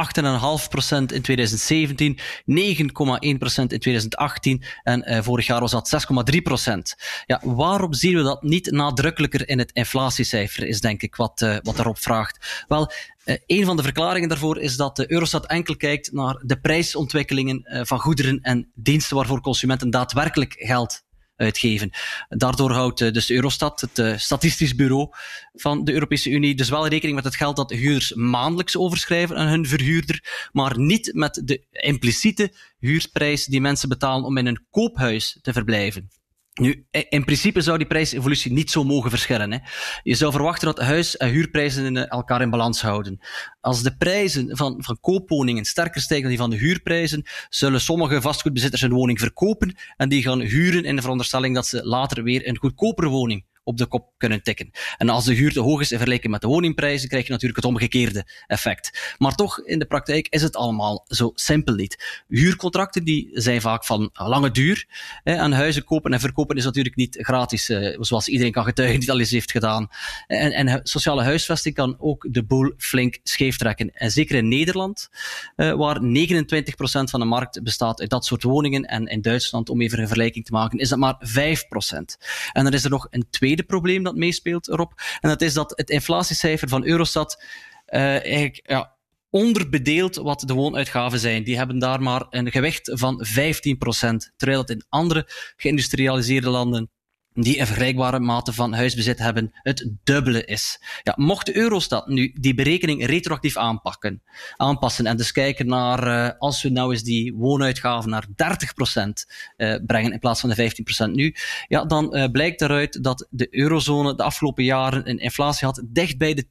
in 1.06 1.22
2017, 1.22 2.18
9,1% 2.18 2.24
in 2.46 3.38
2018 3.38 4.62
en 4.82 5.10
uh, 5.12 5.22
vorig 5.22 5.46
jaar 5.46 5.60
was 5.60 5.70
dat 5.70 6.06
6,3%. 6.64 6.72
Ja, 7.26 7.40
waarom 7.44 7.94
zien 7.94 8.16
we 8.16 8.22
dat 8.22 8.42
niet 8.42 8.70
nadrukkelijker 8.70 9.48
in 9.48 9.58
het 9.58 9.72
inflatiecijfer, 9.72 10.66
is 10.66 10.80
denk 10.80 11.02
ik 11.02 11.16
wat, 11.16 11.60
wat 11.62 11.78
erop 11.78 11.98
vraagt. 11.98 12.64
Wel, 12.68 12.92
een 13.46 13.64
van 13.64 13.76
de 13.76 13.82
verklaringen 13.82 14.28
daarvoor 14.28 14.58
is 14.58 14.76
dat 14.76 14.96
de 14.96 15.12
Eurostat 15.12 15.46
enkel 15.46 15.76
kijkt 15.76 16.12
naar 16.12 16.42
de 16.42 16.60
prijsontwikkelingen 16.60 17.84
van 17.86 17.98
goederen 17.98 18.38
en 18.42 18.70
diensten 18.74 19.16
waarvoor 19.16 19.40
consumenten 19.40 19.90
daadwerkelijk 19.90 20.54
geld 20.58 21.02
uitgeven. 21.40 21.90
Daardoor 22.28 22.70
houdt 22.70 23.00
eh, 23.00 23.12
dus 23.12 23.30
Eurostat, 23.30 23.80
het 23.80 23.98
uh, 23.98 24.16
statistisch 24.16 24.74
bureau 24.74 25.08
van 25.52 25.84
de 25.84 25.92
Europese 25.92 26.30
Unie, 26.30 26.54
dus 26.54 26.68
wel 26.68 26.86
rekening 26.86 27.16
met 27.16 27.24
het 27.24 27.36
geld 27.36 27.56
dat 27.56 27.70
huurders 27.70 28.14
maandelijks 28.14 28.76
overschrijven 28.76 29.36
aan 29.36 29.48
hun 29.48 29.66
verhuurder, 29.66 30.48
maar 30.52 30.78
niet 30.78 31.10
met 31.14 31.42
de 31.44 31.66
impliciete 31.70 32.52
huurprijs 32.78 33.44
die 33.44 33.60
mensen 33.60 33.88
betalen 33.88 34.24
om 34.24 34.36
in 34.36 34.46
een 34.46 34.66
koophuis 34.70 35.38
te 35.42 35.52
verblijven. 35.52 36.19
Nu, 36.54 36.86
in 37.08 37.24
principe 37.24 37.60
zou 37.60 37.78
die 37.78 37.86
prijsevolutie 37.86 38.52
niet 38.52 38.70
zo 38.70 38.84
mogen 38.84 39.10
verschillen. 39.10 39.52
Hè. 39.52 39.58
Je 40.02 40.14
zou 40.14 40.32
verwachten 40.32 40.66
dat 40.66 40.78
huis- 40.78 41.16
en 41.16 41.28
huurprijzen 41.28 42.08
elkaar 42.08 42.42
in 42.42 42.50
balans 42.50 42.82
houden. 42.82 43.20
Als 43.60 43.82
de 43.82 43.96
prijzen 43.96 44.56
van, 44.56 44.74
van 44.78 45.00
koopwoningen 45.00 45.64
sterker 45.64 46.00
stijgen 46.00 46.28
dan 46.28 46.36
die 46.36 46.46
van 46.46 46.58
de 46.58 46.66
huurprijzen, 46.66 47.26
zullen 47.48 47.80
sommige 47.80 48.20
vastgoedbezitters 48.20 48.82
hun 48.82 48.92
woning 48.92 49.18
verkopen 49.18 49.76
en 49.96 50.08
die 50.08 50.22
gaan 50.22 50.40
huren 50.40 50.84
in 50.84 50.94
de 50.96 51.00
veronderstelling 51.00 51.54
dat 51.54 51.66
ze 51.66 51.84
later 51.84 52.22
weer 52.22 52.48
een 52.48 52.58
goedkopere 52.58 53.08
woning 53.08 53.44
op 53.70 53.76
de 53.76 53.86
kop 53.86 54.12
kunnen 54.16 54.42
tikken. 54.42 54.70
En 54.96 55.08
als 55.08 55.24
de 55.24 55.34
huur 55.34 55.52
te 55.52 55.60
hoog 55.60 55.80
is 55.80 55.90
in 55.90 55.96
vergelijking 55.96 56.32
met 56.32 56.40
de 56.40 56.46
woningprijzen, 56.46 57.08
krijg 57.08 57.26
je 57.26 57.32
natuurlijk 57.32 57.62
het 57.62 57.70
omgekeerde 57.70 58.26
effect. 58.46 59.14
Maar 59.18 59.34
toch, 59.34 59.60
in 59.64 59.78
de 59.78 59.84
praktijk 59.84 60.26
is 60.28 60.42
het 60.42 60.56
allemaal 60.56 61.04
zo 61.08 61.32
simpel 61.34 61.74
niet. 61.74 62.22
Huurcontracten 62.28 63.04
die 63.04 63.30
zijn 63.32 63.60
vaak 63.60 63.84
van 63.84 64.10
lange 64.12 64.50
duur. 64.50 64.86
En 65.24 65.52
huizen 65.52 65.84
kopen 65.84 66.12
en 66.12 66.20
verkopen 66.20 66.56
is 66.56 66.64
natuurlijk 66.64 66.96
niet 66.96 67.16
gratis, 67.20 67.68
eh, 67.68 67.96
zoals 68.00 68.28
iedereen 68.28 68.52
kan 68.52 68.64
getuigen 68.64 68.98
die 68.98 69.06
dat 69.06 69.14
al 69.14 69.20
eens 69.20 69.30
heeft 69.30 69.50
gedaan. 69.50 69.88
En, 70.26 70.52
en 70.52 70.80
sociale 70.82 71.22
huisvesting 71.22 71.74
kan 71.74 71.96
ook 71.98 72.26
de 72.30 72.44
boel 72.44 72.72
flink 72.76 73.18
scheef 73.22 73.56
trekken. 73.56 73.90
En 73.94 74.10
zeker 74.10 74.36
in 74.36 74.48
Nederland, 74.48 75.08
eh, 75.56 75.72
waar 75.72 76.02
29% 76.02 77.10
van 77.10 77.20
de 77.20 77.26
markt 77.26 77.62
bestaat 77.62 78.00
uit 78.00 78.10
dat 78.10 78.24
soort 78.24 78.42
woningen, 78.42 78.84
en 78.84 79.06
in 79.06 79.22
Duitsland, 79.22 79.68
om 79.68 79.80
even 79.80 79.98
een 79.98 80.06
vergelijking 80.06 80.44
te 80.44 80.52
maken, 80.52 80.78
is 80.78 80.88
dat 80.88 80.98
maar 80.98 81.16
5%. 81.18 82.18
En 82.52 82.64
dan 82.64 82.72
is 82.72 82.84
er 82.84 82.90
nog 82.90 83.06
een 83.10 83.26
tweede 83.30 83.59
probleem 83.66 84.02
dat 84.02 84.14
meespeelt 84.14 84.68
erop. 84.68 84.92
En 85.20 85.28
dat 85.28 85.42
is 85.42 85.54
dat 85.54 85.72
het 85.76 85.90
inflatiecijfer 85.90 86.68
van 86.68 86.84
Eurostat 86.84 87.42
uh, 87.86 88.00
eigenlijk 88.00 88.60
ja, 88.62 88.96
onderbedeelt 89.30 90.16
wat 90.16 90.40
de 90.40 90.54
woonuitgaven 90.54 91.18
zijn. 91.18 91.44
Die 91.44 91.56
hebben 91.56 91.78
daar 91.78 92.02
maar 92.02 92.26
een 92.30 92.50
gewicht 92.50 92.90
van 92.94 93.26
15%, 93.26 93.30
terwijl 94.36 94.60
het 94.60 94.70
in 94.70 94.84
andere 94.88 95.24
geïndustrialiseerde 95.56 96.50
landen 96.50 96.90
die 97.34 97.60
een 97.60 97.66
vergelijkbare 97.66 98.20
mate 98.20 98.52
van 98.52 98.72
huisbezit 98.72 99.18
hebben, 99.18 99.50
het 99.52 99.90
dubbele 100.04 100.44
is. 100.44 100.80
Ja, 101.02 101.14
mocht 101.16 101.46
de 101.46 101.56
Eurostat 101.56 102.06
nu 102.06 102.32
die 102.40 102.54
berekening 102.54 103.06
retroactief 103.06 103.56
aanpakken, 103.56 104.22
aanpassen 104.56 105.06
en 105.06 105.16
dus 105.16 105.32
kijken 105.32 105.66
naar, 105.66 106.06
uh, 106.06 106.38
als 106.38 106.62
we 106.62 106.68
nou 106.68 106.92
eens 106.92 107.02
die 107.02 107.34
woonuitgaven 107.34 108.10
naar 108.10 108.26
30% 108.26 109.26
uh, 109.56 109.74
eh, 109.74 109.84
brengen 109.86 110.12
in 110.12 110.18
plaats 110.18 110.40
van 110.40 110.50
de 110.50 110.72
15% 111.08 111.10
nu, 111.10 111.34
ja, 111.68 111.84
dan 111.84 112.16
uh, 112.16 112.24
blijkt 112.30 112.60
eruit 112.60 113.04
dat 113.04 113.26
de 113.30 113.48
eurozone 113.50 114.14
de 114.14 114.22
afgelopen 114.22 114.64
jaren 114.64 115.08
een 115.08 115.18
inflatie 115.18 115.66
had 115.66 115.82
dicht 115.86 116.18
bij 116.18 116.34
de 116.34 116.44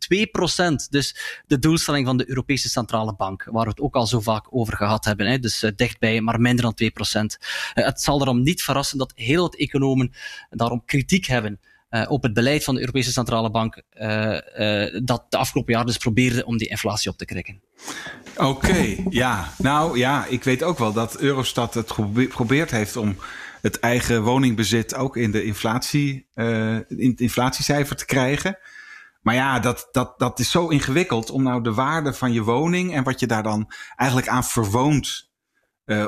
2%. 0.85 0.89
Dus 0.89 1.41
de 1.47 1.59
doelstelling 1.59 2.05
van 2.05 2.17
de 2.17 2.29
Europese 2.29 2.69
Centrale 2.69 3.15
Bank, 3.15 3.43
waar 3.51 3.63
we 3.63 3.69
het 3.69 3.79
ook 3.79 3.95
al 3.95 4.07
zo 4.07 4.19
vaak 4.19 4.45
over 4.49 4.75
gehad 4.75 5.05
hebben. 5.05 5.27
Hè, 5.27 5.39
dus 5.39 5.71
dichtbij, 5.75 6.21
maar 6.21 6.39
minder 6.39 6.63
dan 6.63 6.91
2%. 7.23 7.25
het 7.73 8.01
zal 8.01 8.17
daarom 8.17 8.41
niet 8.41 8.63
verrassen 8.63 8.97
dat 8.97 9.11
heel 9.15 9.41
wat 9.41 9.55
economen 9.55 10.11
daarom 10.69 10.86
kritiek 10.86 11.25
hebben 11.25 11.60
uh, 11.89 12.05
op 12.12 12.23
het 12.23 12.34
beleid 12.34 12.63
van 12.63 12.73
de 12.73 12.79
Europese 12.79 13.12
Centrale 13.12 13.51
Bank, 13.51 13.82
uh, 13.93 14.38
uh, 14.58 15.01
dat 15.03 15.25
de 15.29 15.38
afgelopen 15.38 15.73
jaar 15.73 15.86
dus 15.86 15.97
probeerde 15.97 16.45
om 16.45 16.58
die 16.58 16.67
inflatie 16.67 17.12
op 17.12 17.17
te 17.17 17.25
krikken. 17.25 17.62
Oké, 18.38 18.95
ja. 19.10 19.53
Nou 19.58 19.97
ja, 19.97 20.25
ik 20.25 20.43
weet 20.43 20.63
ook 20.63 20.77
wel 20.77 20.93
dat 20.93 21.17
Eurostat 21.17 21.73
het 21.73 21.91
geprobeerd 21.91 22.71
heeft 22.71 22.95
om 22.95 23.17
het 23.62 23.79
eigen 23.79 24.23
woningbezit 24.23 24.95
ook 24.95 25.17
in, 25.17 25.32
de 25.32 25.43
inflatie, 25.43 26.27
in 26.88 27.10
het 27.10 27.21
inflatiecijfer 27.21 27.95
te 27.95 28.05
krijgen. 28.05 28.58
Maar 29.21 29.36
ja, 29.36 29.60
dat, 29.60 29.88
dat, 29.91 30.19
dat 30.19 30.39
is 30.39 30.51
zo 30.51 30.67
ingewikkeld 30.67 31.29
om 31.29 31.43
nou 31.43 31.63
de 31.63 31.73
waarde 31.73 32.13
van 32.13 32.34
je 32.34 32.41
woning 32.41 32.93
en 32.93 33.03
wat 33.03 33.19
je 33.19 33.27
daar 33.27 33.43
dan 33.43 33.71
eigenlijk 33.95 34.29
aan 34.29 34.43
verwoont 34.43 35.29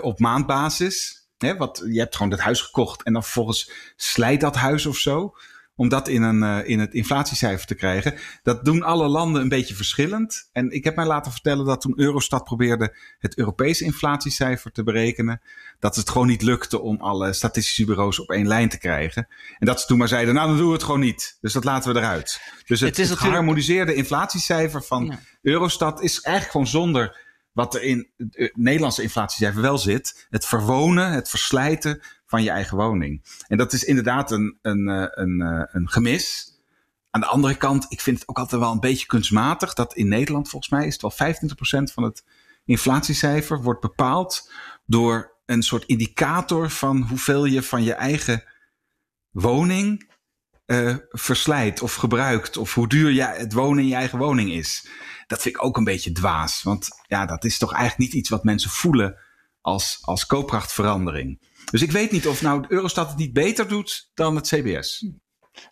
op 0.02 0.19
maandbasis 0.19 1.20
Hè, 1.41 1.58
wat, 1.58 1.84
je 1.91 1.99
hebt 1.99 2.15
gewoon 2.15 2.32
dat 2.32 2.39
huis 2.39 2.62
gekocht 2.62 3.04
en 3.04 3.13
dan 3.13 3.23
vervolgens 3.23 3.71
slijt 3.95 4.41
dat 4.41 4.56
huis 4.56 4.86
of 4.86 4.97
zo. 4.97 5.36
Om 5.75 5.89
dat 5.89 6.08
in, 6.08 6.21
een, 6.21 6.43
uh, 6.43 6.69
in 6.69 6.80
het 6.80 6.93
inflatiecijfer 6.93 7.67
te 7.67 7.75
krijgen. 7.75 8.13
Dat 8.43 8.65
doen 8.65 8.84
alle 8.84 9.08
landen 9.08 9.41
een 9.41 9.49
beetje 9.49 9.75
verschillend. 9.75 10.49
En 10.51 10.71
ik 10.71 10.84
heb 10.84 10.95
mij 10.95 11.06
laten 11.06 11.32
vertellen 11.32 11.65
dat 11.65 11.82
toen 11.82 11.93
Eurostat 11.95 12.43
probeerde 12.43 12.95
het 13.19 13.38
Europese 13.38 13.84
inflatiecijfer 13.84 14.71
te 14.71 14.84
berekenen. 14.84 15.41
Dat 15.80 15.95
het 15.95 16.10
gewoon 16.10 16.27
niet 16.27 16.41
lukte 16.41 16.80
om 16.82 17.01
alle 17.01 17.34
statistische 17.34 17.86
bureaus 17.86 18.19
op 18.19 18.30
één 18.30 18.47
lijn 18.47 18.69
te 18.69 18.77
krijgen. 18.77 19.27
En 19.60 19.65
dat 19.65 19.82
ze 19.82 19.88
toen 19.88 19.97
maar 19.97 20.08
zeiden, 20.08 20.34
nou 20.34 20.47
dan 20.47 20.58
doen 20.58 20.67
we 20.67 20.73
het 20.73 20.84
gewoon 20.84 20.99
niet. 20.99 21.38
Dus 21.41 21.54
dat 21.54 21.63
laten 21.63 21.93
we 21.93 21.99
eruit. 21.99 22.41
Dus 22.65 22.80
het, 22.80 22.97
het, 22.97 23.10
het 23.10 23.19
geharmoniseerde 23.19 23.93
inflatiecijfer 23.93 24.84
van 24.84 25.06
ja. 25.06 25.19
Eurostat 25.41 26.01
is 26.01 26.21
eigenlijk 26.21 26.51
gewoon 26.51 26.67
zonder 26.67 27.31
wat 27.54 27.76
er 27.76 27.84
in 27.84 28.10
het 28.18 28.52
Nederlandse 28.56 29.02
inflatiecijfer 29.02 29.62
wel 29.62 29.78
zit. 29.78 30.28
Het 30.30 30.46
verwonen, 30.46 31.12
het 31.12 31.30
verslijten 31.30 32.02
van 32.26 32.44
je 32.44 32.50
eigen 32.50 32.78
woning. 32.78 33.24
En 33.48 33.58
dat 33.58 33.74
is 33.74 33.84
inderdaad 33.84 34.32
een, 34.32 34.58
een, 34.62 34.88
eh, 34.88 35.08
een, 35.10 35.40
een, 35.40 35.68
een 35.72 35.90
gemis. 35.90 36.56
Aan 37.10 37.22
de 37.22 37.28
andere 37.28 37.56
kant, 37.56 37.86
ik 37.90 38.02
vind 38.02 38.20
het 38.20 38.28
ook 38.28 38.38
altijd 38.38 38.62
wel 38.62 38.72
een 38.72 38.80
beetje 38.80 39.06
kunstmatig 39.06 39.74
dat 39.74 39.96
in 39.96 40.08
Nederland, 40.08 40.50
volgens 40.50 40.72
mij, 40.72 40.88
is 40.88 40.94
het 40.94 41.02
wel 41.02 41.34
25% 41.90 41.94
van 41.94 42.04
het 42.04 42.24
inflatiecijfer 42.66 43.62
wordt 43.62 43.82
bepaald 43.82 44.52
door 44.86 45.40
een 45.46 45.64
soort 45.64 45.86
indicator 45.86 46.70
van 46.70 47.02
hoeveel 47.02 47.46
je 47.46 47.64
van 47.64 47.84
je 47.84 47.94
eigen 47.94 48.44
woning 49.30 50.10
verslijt 51.10 51.82
of 51.82 51.96
gebruikt. 51.96 52.58
Of 52.58 52.74
hoe 52.74 52.88
duur 52.88 53.12
je 53.12 53.24
het 53.24 53.54
wonen 53.54 53.84
in 53.84 53.90
je 53.90 53.96
eigen 53.96 54.18
woning 54.18 54.52
is. 54.52 54.88
Dat 55.32 55.41
vind 55.41 55.56
ik 55.56 55.63
ook 55.63 55.78
een 55.78 55.84
beetje 55.84 56.12
dwaas. 56.12 56.63
Want 56.63 56.88
ja, 57.08 57.26
dat 57.26 57.44
is 57.44 57.58
toch 57.58 57.74
eigenlijk 57.74 58.12
niet 58.12 58.22
iets 58.22 58.30
wat 58.30 58.44
mensen 58.44 58.70
voelen 58.70 59.17
als, 59.62 59.98
als 60.02 60.26
koopkrachtverandering. 60.26 61.41
Dus 61.72 61.82
ik 61.82 61.91
weet 61.91 62.12
niet 62.12 62.28
of 62.28 62.41
nou 62.41 62.65
Eurostat 62.67 63.08
het 63.08 63.17
niet 63.17 63.34
beter 63.34 63.67
doet 63.67 64.10
dan 64.13 64.36
het 64.36 64.48
CBS. 64.48 65.06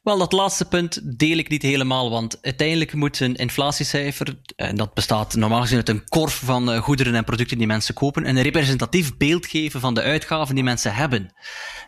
Wel, 0.03 0.17
dat 0.17 0.31
laatste 0.31 0.65
punt 0.65 1.19
deel 1.19 1.37
ik 1.37 1.49
niet 1.49 1.61
helemaal, 1.61 2.09
want 2.09 2.37
uiteindelijk 2.41 2.93
moet 2.93 3.19
een 3.19 3.35
inflatiecijfer, 3.35 4.39
en 4.55 4.75
dat 4.75 4.93
bestaat 4.93 5.35
normaal 5.35 5.61
gezien 5.61 5.77
uit 5.77 5.89
een 5.89 6.09
korf 6.09 6.41
van 6.45 6.71
eh, 6.71 6.81
goederen 6.81 7.15
en 7.15 7.23
producten 7.23 7.57
die 7.57 7.67
mensen 7.67 7.93
kopen, 7.93 8.27
een 8.27 8.41
representatief 8.41 9.17
beeld 9.17 9.45
geven 9.45 9.79
van 9.79 9.93
de 9.93 10.01
uitgaven 10.01 10.55
die 10.55 10.63
mensen 10.63 10.93
hebben. 10.93 11.33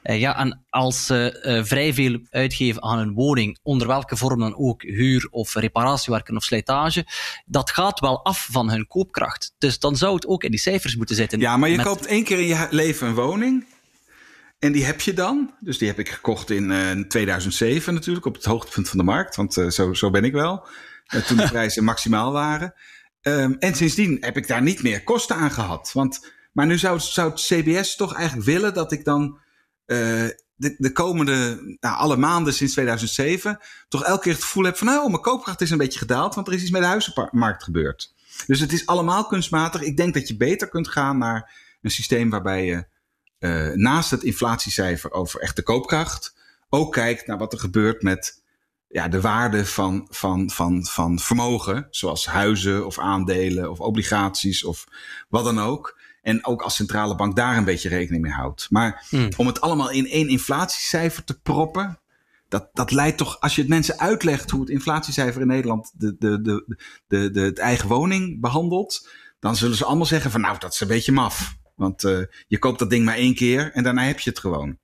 Uh, 0.03 0.19
ja, 0.19 0.37
en 0.37 0.65
als 0.69 1.05
ze 1.05 1.43
uh, 1.45 1.63
vrij 1.63 1.93
veel 1.93 2.19
uitgeven 2.29 2.83
aan 2.83 2.99
een 2.99 3.13
woning, 3.13 3.59
onder 3.63 3.87
welke 3.87 4.17
vorm 4.17 4.39
dan 4.39 4.55
ook, 4.57 4.81
huur 4.81 5.27
of 5.31 5.55
reparatiewerken 5.55 6.35
of 6.35 6.43
slijtage, 6.43 7.05
dat 7.45 7.71
gaat 7.71 7.99
wel 7.99 8.23
af 8.23 8.47
van 8.51 8.69
hun 8.69 8.87
koopkracht. 8.87 9.53
Dus 9.57 9.79
dan 9.79 9.95
zou 9.95 10.15
het 10.15 10.27
ook 10.27 10.43
in 10.43 10.51
die 10.51 10.59
cijfers 10.59 10.95
moeten 10.95 11.15
zitten. 11.15 11.39
Ja, 11.39 11.57
maar 11.57 11.69
je 11.69 11.81
koopt 11.81 12.05
één 12.05 12.23
keer 12.23 12.39
in 12.39 12.47
je 12.47 12.67
leven 12.69 13.07
een 13.07 13.15
woning. 13.15 13.65
En 14.61 14.71
die 14.71 14.85
heb 14.85 15.01
je 15.01 15.13
dan. 15.13 15.53
Dus 15.59 15.77
die 15.77 15.87
heb 15.87 15.99
ik 15.99 16.09
gekocht 16.09 16.49
in 16.49 16.69
uh, 16.69 16.91
2007 16.91 17.93
natuurlijk, 17.93 18.25
op 18.25 18.35
het 18.35 18.45
hoogtepunt 18.45 18.89
van 18.89 18.97
de 18.97 19.03
markt. 19.03 19.35
Want 19.35 19.57
uh, 19.57 19.69
zo, 19.69 19.93
zo 19.93 20.09
ben 20.09 20.23
ik 20.23 20.33
wel. 20.33 20.67
Uh, 21.15 21.21
toen 21.21 21.37
de 21.37 21.47
prijzen 21.57 21.83
maximaal 21.83 22.31
waren. 22.31 22.73
Um, 23.21 23.55
en 23.59 23.75
sindsdien 23.75 24.17
heb 24.19 24.37
ik 24.37 24.47
daar 24.47 24.61
niet 24.61 24.83
meer 24.83 25.03
kosten 25.03 25.35
aan 25.35 25.51
gehad. 25.51 25.91
Want, 25.93 26.31
maar 26.51 26.65
nu 26.65 26.77
zou, 26.77 26.99
zou 26.99 27.29
het 27.29 27.41
CBS 27.41 27.95
toch 27.95 28.13
eigenlijk 28.15 28.45
willen 28.47 28.73
dat 28.73 28.91
ik 28.91 29.05
dan 29.05 29.39
de, 30.55 30.75
de 30.77 30.91
komende, 30.91 31.59
nou, 31.79 31.97
alle 31.97 32.17
maanden 32.17 32.53
sinds 32.53 32.73
2007, 32.73 33.59
toch 33.87 34.03
elke 34.03 34.21
keer 34.21 34.33
het 34.33 34.43
gevoel 34.43 34.63
heb 34.63 34.77
van, 34.77 34.87
nou, 34.87 35.09
mijn 35.09 35.21
koopkracht 35.21 35.61
is 35.61 35.69
een 35.69 35.77
beetje 35.77 35.99
gedaald, 35.99 36.35
want 36.35 36.47
er 36.47 36.53
is 36.53 36.61
iets 36.61 36.71
met 36.71 36.81
de 36.81 36.87
huizenmarkt 36.87 37.63
gebeurd. 37.63 38.13
Dus 38.47 38.59
het 38.59 38.73
is 38.73 38.85
allemaal 38.85 39.27
kunstmatig. 39.27 39.81
Ik 39.81 39.97
denk 39.97 40.13
dat 40.13 40.27
je 40.27 40.37
beter 40.37 40.69
kunt 40.69 40.87
gaan 40.87 41.17
naar 41.17 41.51
een 41.81 41.91
systeem 41.91 42.29
waarbij 42.29 42.65
je 42.65 42.85
uh, 43.41 43.71
naast 43.73 44.11
het 44.11 44.23
inflatiecijfer 44.23 45.11
over 45.11 45.41
echte 45.41 45.63
koopkracht 45.63 46.39
ook 46.73 46.93
kijkt 46.93 47.27
naar 47.27 47.37
wat 47.37 47.53
er 47.53 47.59
gebeurt 47.59 48.01
met 48.01 48.43
ja, 48.87 49.07
de 49.07 49.21
waarde 49.21 49.65
van, 49.65 50.07
van, 50.09 50.49
van, 50.49 50.85
van 50.85 51.19
vermogen, 51.19 51.87
zoals 51.89 52.25
huizen 52.25 52.85
of 52.85 52.99
aandelen 52.99 53.71
of 53.71 53.79
obligaties 53.79 54.63
of 54.63 54.87
wat 55.29 55.43
dan 55.43 55.59
ook. 55.59 55.99
En 56.21 56.45
ook 56.45 56.61
als 56.61 56.75
centrale 56.75 57.15
bank 57.15 57.35
daar 57.35 57.57
een 57.57 57.63
beetje 57.63 57.89
rekening 57.89 58.23
mee 58.23 58.31
houdt. 58.31 58.67
Maar 58.69 59.05
mm. 59.09 59.29
om 59.37 59.47
het 59.47 59.61
allemaal 59.61 59.89
in 59.89 60.07
één 60.07 60.27
inflatiecijfer 60.27 61.23
te 61.23 61.39
proppen, 61.39 61.99
dat, 62.47 62.69
dat 62.73 62.91
leidt 62.91 63.17
toch, 63.17 63.39
als 63.39 63.55
je 63.55 63.61
het 63.61 63.69
mensen 63.69 63.99
uitlegt 63.99 64.49
hoe 64.49 64.59
het 64.59 64.69
inflatiecijfer 64.69 65.41
in 65.41 65.47
Nederland 65.47 65.91
de, 65.93 66.15
de, 66.19 66.41
de, 66.41 66.77
de, 67.07 67.31
de, 67.31 67.41
het 67.41 67.59
eigen 67.59 67.87
woning 67.87 68.41
behandelt, 68.41 69.09
dan 69.39 69.55
zullen 69.55 69.77
ze 69.77 69.85
allemaal 69.85 70.05
zeggen 70.05 70.31
van 70.31 70.41
nou, 70.41 70.57
dat 70.59 70.73
is 70.73 70.79
een 70.79 70.87
beetje 70.87 71.11
maf. 71.11 71.59
Want 71.81 72.03
uh, 72.03 72.23
je 72.47 72.59
koopt 72.59 72.79
dat 72.79 72.89
ding 72.89 73.05
maar 73.05 73.15
één 73.15 73.35
keer 73.35 73.71
en 73.71 73.83
daarna 73.83 74.03
heb 74.03 74.19
je 74.19 74.29
het 74.29 74.39
gewoon. 74.39 74.77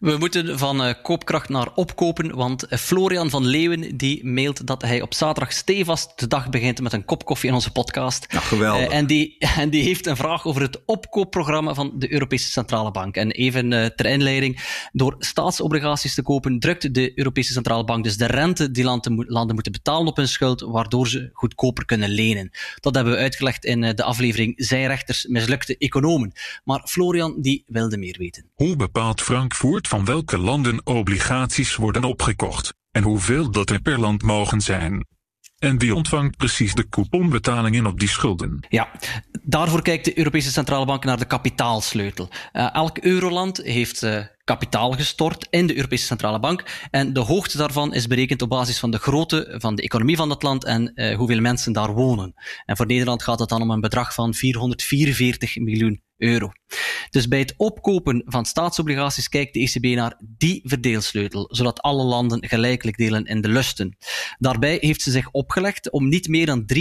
We 0.00 0.16
moeten 0.16 0.58
van 0.58 0.86
uh, 0.86 0.92
koopkracht 1.02 1.48
naar 1.48 1.68
opkopen, 1.74 2.36
want 2.36 2.64
uh, 2.64 2.78
Florian 2.78 3.30
van 3.30 3.46
Leeuwen 3.46 3.96
die 3.96 4.26
mailt 4.26 4.66
dat 4.66 4.82
hij 4.82 5.00
op 5.00 5.14
zaterdag 5.14 5.52
stevast 5.52 6.12
de 6.20 6.26
dag 6.26 6.48
begint 6.48 6.80
met 6.80 6.92
een 6.92 7.04
kop 7.04 7.24
koffie 7.24 7.48
in 7.48 7.54
onze 7.54 7.70
podcast. 7.70 8.26
Ja, 8.28 8.40
geweldig. 8.40 8.88
Uh, 8.88 8.96
en, 8.96 9.06
die, 9.06 9.36
en 9.62 9.70
die 9.70 9.82
heeft 9.82 10.06
een 10.06 10.16
vraag 10.16 10.46
over 10.46 10.62
het 10.62 10.80
opkoopprogramma 10.84 11.74
van 11.74 11.92
de 11.98 12.12
Europese 12.12 12.50
Centrale 12.50 12.90
Bank. 12.90 13.16
En 13.16 13.30
even 13.30 13.70
ter 13.96 14.06
inleiding, 14.06 14.60
door 14.92 15.16
staatsobligaties 15.18 16.14
te 16.14 16.22
kopen 16.22 16.58
drukt 16.58 16.94
de 16.94 17.18
Europese 17.18 17.52
Centrale 17.52 17.84
Bank 17.84 18.04
dus 18.04 18.16
de 18.16 18.26
rente 18.26 18.70
die 18.70 18.84
landen, 18.84 19.24
landen 19.28 19.54
moeten 19.54 19.72
betalen 19.72 20.06
op 20.06 20.16
hun 20.16 20.28
schuld, 20.28 20.60
waardoor 20.60 21.08
ze 21.08 21.30
goedkoper 21.32 21.84
kunnen 21.84 22.08
lenen. 22.08 22.50
Dat 22.80 22.94
hebben 22.94 23.12
we 23.12 23.18
uitgelegd 23.18 23.64
in 23.64 23.80
de 23.80 24.02
aflevering 24.02 24.52
Zijrechters 24.56 25.26
mislukte 25.26 25.76
economen. 25.78 26.32
Maar 26.64 26.82
Florian 26.86 27.40
die 27.40 27.64
wilde 27.66 27.98
meer 27.98 28.16
weten. 28.18 28.44
Hoe 28.54 28.76
bepaalt 28.76 29.20
Frank 29.20 29.54
voert 29.54 29.88
van 29.88 30.04
welke 30.04 30.38
landen 30.38 30.86
obligaties 30.86 31.76
worden 31.76 32.04
opgekocht 32.04 32.74
en 32.90 33.02
hoeveel 33.02 33.50
dat 33.50 33.70
er 33.70 33.80
per 33.80 34.00
land 34.00 34.22
mogen 34.22 34.60
zijn. 34.60 35.06
En 35.58 35.78
wie 35.78 35.94
ontvangt 35.94 36.36
precies 36.36 36.74
de 36.74 36.88
couponbetalingen 36.88 37.86
op 37.86 38.00
die 38.00 38.08
schulden? 38.08 38.66
Ja, 38.68 38.90
daarvoor 39.42 39.82
kijkt 39.82 40.04
de 40.04 40.18
Europese 40.18 40.50
Centrale 40.50 40.84
Bank 40.84 41.04
naar 41.04 41.18
de 41.18 41.24
kapitaalsleutel. 41.24 42.28
Uh, 42.52 42.74
elk 42.74 42.98
euroland 42.98 43.56
heeft 43.56 44.02
uh, 44.02 44.24
kapitaal 44.44 44.92
gestort 44.92 45.46
in 45.50 45.66
de 45.66 45.76
Europese 45.76 46.06
Centrale 46.06 46.40
Bank. 46.40 46.88
En 46.90 47.12
de 47.12 47.20
hoogte 47.20 47.56
daarvan 47.56 47.94
is 47.94 48.06
berekend 48.06 48.42
op 48.42 48.48
basis 48.48 48.78
van 48.78 48.90
de 48.90 48.98
grootte 48.98 49.54
van 49.58 49.74
de 49.74 49.82
economie 49.82 50.16
van 50.16 50.28
dat 50.28 50.42
land 50.42 50.64
en 50.64 50.92
uh, 50.94 51.16
hoeveel 51.16 51.40
mensen 51.40 51.72
daar 51.72 51.92
wonen. 51.92 52.34
En 52.64 52.76
voor 52.76 52.86
Nederland 52.86 53.22
gaat 53.22 53.38
het 53.38 53.48
dan 53.48 53.62
om 53.62 53.70
een 53.70 53.80
bedrag 53.80 54.14
van 54.14 54.34
444 54.34 55.56
miljoen 55.56 56.02
euro. 56.24 56.52
Dus 57.10 57.28
bij 57.28 57.38
het 57.38 57.54
opkopen 57.56 58.22
van 58.26 58.44
staatsobligaties 58.44 59.28
kijkt 59.28 59.54
de 59.54 59.60
ECB 59.60 59.96
naar 59.96 60.20
die 60.20 60.60
verdeelsleutel, 60.64 61.48
zodat 61.50 61.80
alle 61.80 62.04
landen 62.04 62.48
gelijkelijk 62.48 62.96
delen 62.96 63.24
in 63.24 63.40
de 63.40 63.48
lusten. 63.48 63.96
Daarbij 64.38 64.78
heeft 64.80 65.02
ze 65.02 65.10
zich 65.10 65.30
opgelegd 65.30 65.90
om 65.90 66.08
niet 66.08 66.28
meer 66.28 66.46
dan 66.46 66.64
33% 66.74 66.76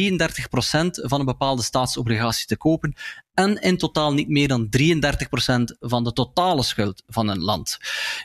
van 0.92 1.20
een 1.20 1.26
bepaalde 1.26 1.64
staatsobligatie 1.64 2.48
te 2.48 2.58
kopen 2.58 2.96
en 3.34 3.62
in 3.62 3.78
totaal 3.78 4.14
niet 4.14 4.30
meer 4.30 4.48
dan 4.48 4.68
33% 4.68 5.78
van 5.80 6.04
de 6.04 6.14
totale 6.14 6.64
schuld 6.64 7.04
van 7.08 7.28
een 7.28 7.42
land. 7.42 7.78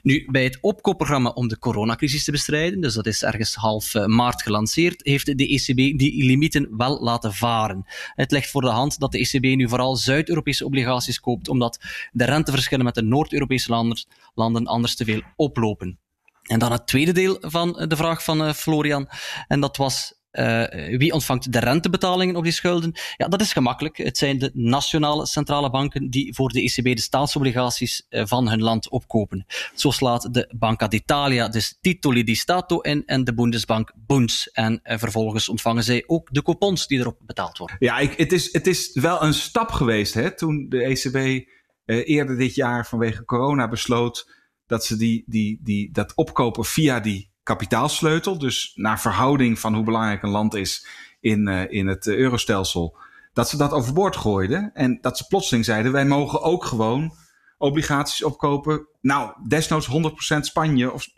Nu, 0.02 0.28
bij 0.30 0.44
het 0.44 0.58
opkoopprogramma 0.60 1.30
om 1.30 1.48
de 1.48 1.58
coronacrisis 1.58 2.24
te 2.24 2.30
bestrijden, 2.30 2.80
dus 2.80 2.94
dat 2.94 3.06
is 3.06 3.22
ergens 3.22 3.54
half 3.54 3.94
uh, 3.94 4.04
maart 4.04 4.42
gelanceerd, 4.42 5.04
heeft 5.04 5.38
de 5.38 5.48
ECB 5.48 5.98
die 5.98 6.24
limieten 6.24 6.76
wel 6.76 7.02
laten 7.02 7.34
varen. 7.34 7.84
Het 8.14 8.30
ligt 8.30 8.50
voor 8.50 8.62
de 8.62 8.68
hand 8.68 8.98
dat 8.98 9.12
de 9.12 9.18
ECB 9.18 9.56
nu 9.56 9.68
vooral 9.68 9.96
Zuid-Europese 9.96 10.64
obligaties 10.64 11.20
koopt, 11.20 11.48
omdat 11.48 11.80
de 12.12 12.24
renteverschillen 12.24 12.84
met 12.84 12.94
de 12.94 13.02
Noord-Europese 13.02 13.70
landen, 13.70 14.06
landen 14.34 14.66
anders 14.66 14.94
te 14.94 15.04
veel 15.04 15.22
oplopen. 15.36 15.98
En 16.42 16.58
dan 16.58 16.72
het 16.72 16.86
tweede 16.86 17.12
deel 17.12 17.36
van 17.40 17.84
de 17.88 17.96
vraag 17.96 18.24
van 18.24 18.46
uh, 18.46 18.52
Florian, 18.52 19.08
en 19.48 19.60
dat 19.60 19.76
was 19.76 20.17
uh, 20.38 20.98
wie 20.98 21.12
ontvangt 21.12 21.52
de 21.52 21.58
rentebetalingen 21.58 22.36
op 22.36 22.42
die 22.42 22.52
schulden? 22.52 22.92
Ja, 23.16 23.28
dat 23.28 23.40
is 23.40 23.52
gemakkelijk. 23.52 23.96
Het 23.96 24.18
zijn 24.18 24.38
de 24.38 24.50
nationale 24.54 25.26
centrale 25.26 25.70
banken 25.70 26.10
die 26.10 26.34
voor 26.34 26.48
de 26.48 26.62
ECB 26.62 26.96
de 26.96 27.00
staatsobligaties 27.00 28.06
uh, 28.10 28.22
van 28.26 28.48
hun 28.48 28.62
land 28.62 28.88
opkopen. 28.88 29.46
Zo 29.74 29.90
slaat 29.90 30.34
de 30.34 30.54
Banca 30.58 30.88
d'Italia 30.88 31.48
dus 31.48 31.78
titoli 31.80 32.24
di 32.24 32.34
Stato 32.34 32.80
in 32.80 33.02
en 33.06 33.24
de 33.24 33.34
Bundesbank 33.34 33.92
Bunds. 34.06 34.50
En 34.50 34.80
uh, 34.82 34.98
vervolgens 34.98 35.48
ontvangen 35.48 35.84
zij 35.84 36.04
ook 36.06 36.28
de 36.32 36.42
coupons 36.42 36.86
die 36.86 36.98
erop 36.98 37.18
betaald 37.20 37.58
worden. 37.58 37.76
Ja, 37.78 37.98
ik, 37.98 38.12
het, 38.16 38.32
is, 38.32 38.52
het 38.52 38.66
is 38.66 38.90
wel 38.92 39.22
een 39.22 39.34
stap 39.34 39.70
geweest 39.70 40.14
hè, 40.14 40.36
toen 40.36 40.66
de 40.68 40.82
ECB 40.82 41.46
eerder 41.84 42.36
dit 42.36 42.54
jaar 42.54 42.86
vanwege 42.86 43.24
corona 43.24 43.68
besloot 43.68 44.36
dat 44.66 44.84
ze 44.84 44.96
die, 44.96 45.24
die, 45.26 45.60
die, 45.62 45.92
dat 45.92 46.12
opkopen 46.14 46.64
via 46.64 47.00
die 47.00 47.30
kapitaalsleutel. 47.48 48.38
Dus 48.38 48.72
naar 48.74 49.00
verhouding 49.00 49.58
van 49.58 49.74
hoe 49.74 49.84
belangrijk 49.84 50.22
een 50.22 50.30
land 50.30 50.54
is 50.54 50.86
in, 51.20 51.48
uh, 51.48 51.70
in 51.70 51.86
het 51.86 52.06
eurostelsel. 52.06 52.96
Dat 53.32 53.48
ze 53.48 53.56
dat 53.56 53.72
overboord 53.72 54.16
gooiden. 54.16 54.70
En 54.74 54.98
dat 55.00 55.18
ze 55.18 55.26
plotseling 55.26 55.64
zeiden: 55.64 55.92
wij 55.92 56.06
mogen 56.06 56.42
ook 56.42 56.64
gewoon 56.64 57.12
obligaties 57.58 58.22
opkopen. 58.22 58.88
Nou, 59.00 59.32
desnoods 59.48 59.86
100% 59.86 60.38
Spanje 60.40 60.92
of 60.92 61.08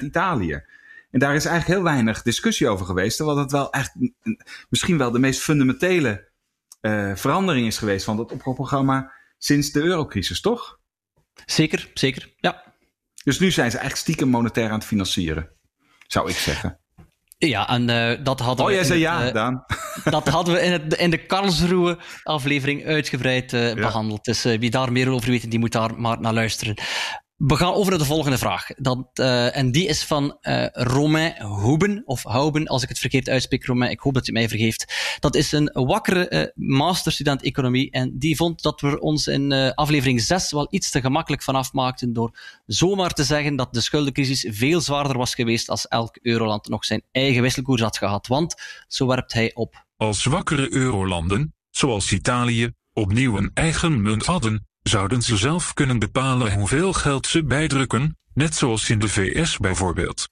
100% 0.00 0.04
Italië. 0.04 0.62
En 1.10 1.18
daar 1.18 1.34
is 1.34 1.44
eigenlijk 1.44 1.78
heel 1.78 1.92
weinig 1.92 2.22
discussie 2.22 2.68
over 2.68 2.86
geweest. 2.86 3.16
Terwijl 3.16 3.38
dat 3.38 3.52
wel 3.52 3.72
echt 3.72 3.92
misschien 4.68 4.98
wel 4.98 5.10
de 5.10 5.18
meest 5.18 5.40
fundamentele 5.40 6.30
uh, 6.80 7.14
verandering 7.14 7.66
is 7.66 7.78
geweest 7.78 8.04
van 8.04 8.16
dat 8.16 8.32
opkoopprogramma 8.32 9.12
sinds 9.38 9.70
de 9.70 9.82
eurocrisis, 9.82 10.40
toch? 10.40 10.78
Zeker, 11.46 11.90
zeker. 11.94 12.34
Ja. 12.36 12.74
Dus 13.24 13.38
nu 13.38 13.50
zijn 13.50 13.70
ze 13.70 13.78
eigenlijk 13.78 14.06
stiekem 14.06 14.28
monetair 14.28 14.68
aan 14.68 14.78
het 14.78 14.84
financieren 14.84 15.55
zou 16.06 16.30
ik 16.30 16.36
zeggen. 16.36 16.80
Ja, 17.38 17.68
en 17.68 17.90
uh, 17.90 18.24
dat 18.24 18.40
hadden 18.40 18.64
oh, 18.64 18.70
we. 18.70 18.76
jij 18.76 18.84
zei 18.84 19.00
ja, 19.00 19.26
uh, 19.26 19.32
Daan. 19.32 19.64
Dat 20.04 20.28
hadden 20.28 20.54
we 20.54 20.60
in, 20.60 20.72
het, 20.72 20.94
in 20.94 21.10
de 21.10 21.26
Karlsruhe-aflevering 21.26 22.84
uitgebreid 22.84 23.52
uh, 23.52 23.68
ja. 23.68 23.74
behandeld. 23.74 24.24
Dus 24.24 24.42
wie 24.42 24.70
daar 24.70 24.92
meer 24.92 25.10
over 25.10 25.30
weet, 25.30 25.50
die 25.50 25.58
moet 25.58 25.72
daar 25.72 26.00
maar 26.00 26.20
naar 26.20 26.32
luisteren. 26.32 26.74
We 27.36 27.56
gaan 27.56 27.72
over 27.72 27.90
naar 27.90 27.98
de 27.98 28.04
volgende 28.04 28.38
vraag. 28.38 28.66
Dat, 28.76 29.08
uh, 29.14 29.56
en 29.56 29.72
die 29.72 29.86
is 29.86 30.04
van 30.04 30.38
uh, 30.42 30.66
Romain 30.72 31.34
Houben, 31.38 32.02
of 32.04 32.22
Houben, 32.22 32.66
als 32.66 32.82
ik 32.82 32.88
het 32.88 32.98
verkeerd 32.98 33.28
uitspreek, 33.28 33.64
Romain. 33.66 33.90
Ik 33.90 34.00
hoop 34.00 34.14
dat 34.14 34.28
u 34.28 34.32
mij 34.32 34.48
vergeeft. 34.48 35.16
Dat 35.20 35.34
is 35.34 35.52
een 35.52 35.70
wakkere 35.72 36.30
uh, 36.30 36.66
masterstudent 36.76 37.42
economie. 37.42 37.90
En 37.90 38.18
die 38.18 38.36
vond 38.36 38.62
dat 38.62 38.80
we 38.80 39.00
ons 39.00 39.26
in 39.26 39.52
aflevering 39.74 40.20
6 40.20 40.52
wel 40.52 40.66
iets 40.70 40.90
te 40.90 41.00
gemakkelijk 41.00 41.42
vanaf 41.42 41.72
maakten 41.72 42.12
door 42.12 42.38
zomaar 42.66 43.12
te 43.12 43.24
zeggen 43.24 43.56
dat 43.56 43.74
de 43.74 43.80
schuldencrisis 43.80 44.46
veel 44.48 44.80
zwaarder 44.80 45.18
was 45.18 45.34
geweest 45.34 45.68
als 45.68 45.88
elk 45.88 46.18
euroland 46.22 46.68
nog 46.68 46.84
zijn 46.84 47.02
eigen 47.12 47.42
wisselkoers 47.42 47.82
had 47.82 47.98
gehad. 47.98 48.26
Want, 48.26 48.54
zo 48.88 49.06
werpt 49.06 49.32
hij 49.32 49.54
op. 49.54 49.84
Als 49.96 50.22
zwakkere 50.22 50.72
eurolanden, 50.72 51.54
zoals 51.70 52.12
Italië, 52.12 52.72
opnieuw 52.92 53.36
een 53.36 53.50
eigen 53.54 54.02
munt 54.02 54.26
hadden, 54.26 54.66
zouden 54.88 55.22
ze 55.22 55.36
zelf 55.36 55.74
kunnen 55.74 55.98
bepalen 55.98 56.52
hoeveel 56.52 56.92
geld 56.92 57.26
ze 57.26 57.44
bijdrukken, 57.44 58.18
net 58.34 58.54
zoals 58.54 58.90
in 58.90 58.98
de 58.98 59.08
VS 59.08 59.58
bijvoorbeeld. 59.58 60.28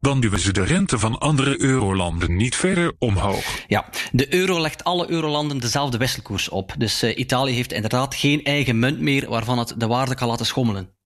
Dan 0.00 0.20
duwen 0.20 0.38
ze 0.38 0.52
de 0.52 0.64
rente 0.64 0.98
van 0.98 1.18
andere 1.18 1.62
eurolanden 1.62 2.36
niet 2.36 2.56
verder 2.56 2.92
omhoog. 2.98 3.64
Ja, 3.66 3.84
de 4.12 4.34
euro 4.34 4.60
legt 4.60 4.84
alle 4.84 5.10
eurolanden 5.10 5.58
dezelfde 5.58 5.98
wisselkoers 5.98 6.48
op. 6.48 6.74
Dus 6.78 7.02
uh, 7.02 7.18
Italië 7.18 7.52
heeft 7.52 7.72
inderdaad 7.72 8.14
geen 8.14 8.44
eigen 8.44 8.78
munt 8.78 9.00
meer 9.00 9.28
waarvan 9.28 9.58
het 9.58 9.74
de 9.76 9.86
waarde 9.86 10.14
kan 10.14 10.28
laten 10.28 10.46
schommelen. 10.46 10.97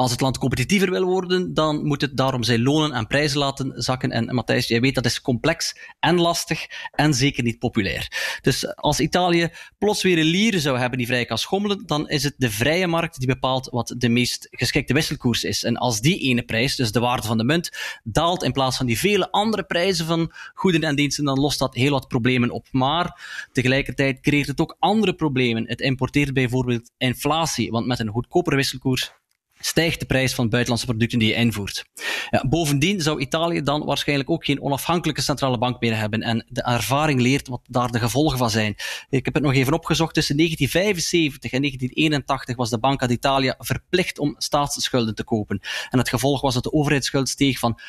Als 0.00 0.10
het 0.10 0.20
land 0.20 0.38
competitiever 0.38 0.90
wil 0.90 1.04
worden, 1.04 1.54
dan 1.54 1.86
moet 1.86 2.00
het 2.00 2.16
daarom 2.16 2.42
zijn 2.42 2.62
lonen 2.62 2.92
en 2.92 3.06
prijzen 3.06 3.38
laten 3.38 3.72
zakken. 3.82 4.10
En 4.10 4.34
Matthijs, 4.34 4.68
jij 4.68 4.80
weet 4.80 4.94
dat 4.94 5.04
is 5.04 5.20
complex 5.20 5.76
en 5.98 6.20
lastig 6.20 6.66
en 6.92 7.14
zeker 7.14 7.42
niet 7.42 7.58
populair. 7.58 8.38
Dus 8.42 8.76
als 8.76 9.00
Italië 9.00 9.48
plots 9.78 10.02
weer 10.02 10.18
een 10.18 10.24
lieren 10.24 10.60
zou 10.60 10.78
hebben 10.78 10.98
die 10.98 11.06
vrij 11.06 11.24
kan 11.24 11.38
schommelen, 11.38 11.82
dan 11.86 12.08
is 12.08 12.22
het 12.22 12.34
de 12.36 12.50
vrije 12.50 12.86
markt 12.86 13.18
die 13.18 13.26
bepaalt 13.26 13.68
wat 13.70 13.94
de 13.98 14.08
meest 14.08 14.48
geschikte 14.50 14.92
wisselkoers 14.92 15.44
is. 15.44 15.64
En 15.64 15.76
als 15.76 16.00
die 16.00 16.18
ene 16.18 16.42
prijs, 16.42 16.76
dus 16.76 16.92
de 16.92 17.00
waarde 17.00 17.26
van 17.26 17.38
de 17.38 17.44
munt, 17.44 17.70
daalt 18.02 18.42
in 18.42 18.52
plaats 18.52 18.76
van 18.76 18.86
die 18.86 18.98
vele 18.98 19.30
andere 19.30 19.64
prijzen 19.64 20.06
van 20.06 20.32
goederen 20.54 20.88
en 20.88 20.96
diensten, 20.96 21.24
dan 21.24 21.40
lost 21.40 21.58
dat 21.58 21.74
heel 21.74 21.92
wat 21.92 22.08
problemen 22.08 22.50
op. 22.50 22.66
Maar 22.70 23.20
tegelijkertijd 23.52 24.20
creëert 24.20 24.46
het 24.46 24.60
ook 24.60 24.76
andere 24.78 25.14
problemen. 25.14 25.68
Het 25.68 25.80
importeert 25.80 26.32
bijvoorbeeld 26.32 26.90
inflatie, 26.98 27.70
want 27.70 27.86
met 27.86 27.98
een 27.98 28.08
goedkopere 28.08 28.56
wisselkoers 28.56 29.18
stijgt 29.60 30.00
de 30.00 30.06
prijs 30.06 30.34
van 30.34 30.48
buitenlandse 30.48 30.86
producten 30.86 31.18
die 31.18 31.28
je 31.28 31.34
invoert. 31.34 31.84
Ja, 32.30 32.48
bovendien 32.48 33.00
zou 33.00 33.20
Italië 33.20 33.62
dan 33.62 33.84
waarschijnlijk 33.84 34.30
ook 34.30 34.44
geen 34.44 34.62
onafhankelijke 34.62 35.22
centrale 35.22 35.58
bank 35.58 35.80
meer 35.80 35.96
hebben. 35.96 36.22
En 36.22 36.44
de 36.48 36.62
ervaring 36.62 37.20
leert 37.20 37.48
wat 37.48 37.60
daar 37.68 37.90
de 37.90 37.98
gevolgen 37.98 38.38
van 38.38 38.50
zijn. 38.50 38.74
Ik 39.10 39.24
heb 39.24 39.34
het 39.34 39.42
nog 39.42 39.54
even 39.54 39.72
opgezocht. 39.72 40.14
Tussen 40.14 40.36
1975 40.36 41.52
en 41.52 41.58
1981 41.58 42.56
was 42.56 42.70
de 42.70 42.78
Banca 42.78 43.06
d'Italia 43.06 43.54
verplicht 43.58 44.18
om 44.18 44.34
staatsschulden 44.38 45.14
te 45.14 45.24
kopen. 45.24 45.60
En 45.90 45.98
het 45.98 46.08
gevolg 46.08 46.40
was 46.40 46.54
dat 46.54 46.62
de 46.62 46.72
overheidsschuld 46.72 47.28
steeg 47.28 47.58
van 47.58 47.80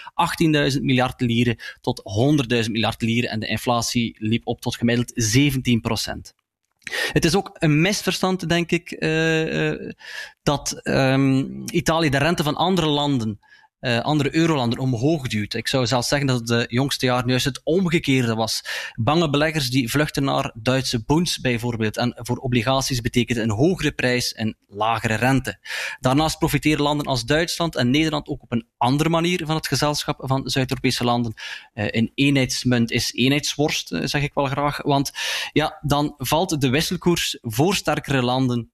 18.000 0.74 0.82
miljard 0.82 1.22
lieren 1.22 1.60
tot 1.82 2.02
100.000 2.66 2.72
miljard 2.72 3.02
lieren. 3.02 3.30
En 3.30 3.40
de 3.40 3.48
inflatie 3.48 4.16
liep 4.20 4.48
op 4.48 4.62
tot 4.62 4.76
gemiddeld 4.76 5.12
17 5.16 5.82
procent. 5.82 6.34
Het 7.14 7.26
is 7.26 7.36
ook 7.36 7.50
een 7.54 7.82
misverstand, 7.82 8.50
denk 8.50 8.72
ik, 8.72 8.96
uh, 9.00 9.70
uh, 9.72 9.92
dat 10.44 10.80
um, 10.84 11.64
Italië 11.66 12.10
de 12.10 12.18
rente 12.18 12.44
van 12.44 12.56
andere 12.56 12.88
landen 12.88 13.40
uh, 13.82 14.00
andere 14.00 14.36
eurolanden 14.36 14.80
omhoog 14.80 15.28
duwt. 15.28 15.54
Ik 15.54 15.68
zou 15.68 15.88
zelfs 15.88 16.08
zeggen 16.08 16.28
dat 16.28 16.38
het 16.38 16.48
de 16.48 16.66
jongste 16.68 17.06
jaren 17.06 17.30
juist 17.30 17.46
het 17.46 17.62
omgekeerde 17.64 18.36
was. 18.36 18.64
Bange 18.94 19.30
beleggers 19.30 19.70
die 19.70 19.90
vluchten 19.90 20.24
naar 20.24 20.52
Duitse 20.54 21.04
bonds 21.04 21.40
bijvoorbeeld. 21.40 21.98
En 21.98 22.14
voor 22.18 22.38
obligaties 22.38 23.02
betekent 23.02 23.38
een 23.38 23.50
hogere 23.50 23.92
prijs 23.92 24.34
en 24.34 24.58
lagere 24.68 25.16
rente. 25.16 25.60
Daarnaast 26.00 26.38
profiteren 26.38 26.84
landen 26.84 27.06
als 27.06 27.26
Duitsland 27.26 27.76
en 27.76 27.90
Nederland 27.90 28.28
ook 28.28 28.42
op 28.42 28.52
een 28.52 28.68
andere 28.78 29.10
manier 29.10 29.46
van 29.46 29.56
het 29.56 29.68
gezelschap 29.68 30.20
van 30.24 30.50
Zuid-Europese 30.50 31.04
landen. 31.04 31.34
Uh, 31.74 31.86
een 31.88 32.12
eenheidsmunt 32.16 32.92
is 32.92 33.14
eenheidsworst, 33.14 33.92
uh, 33.92 34.02
zeg 34.04 34.24
ik 34.24 34.34
wel 34.34 34.46
graag. 34.46 34.82
Want 34.82 35.12
ja, 35.52 35.80
dan 35.82 36.14
valt 36.18 36.62
de 36.62 36.70
wisselkoers 36.70 37.38
voor 37.42 37.76
sterkere 37.76 38.22
landen 38.22 38.71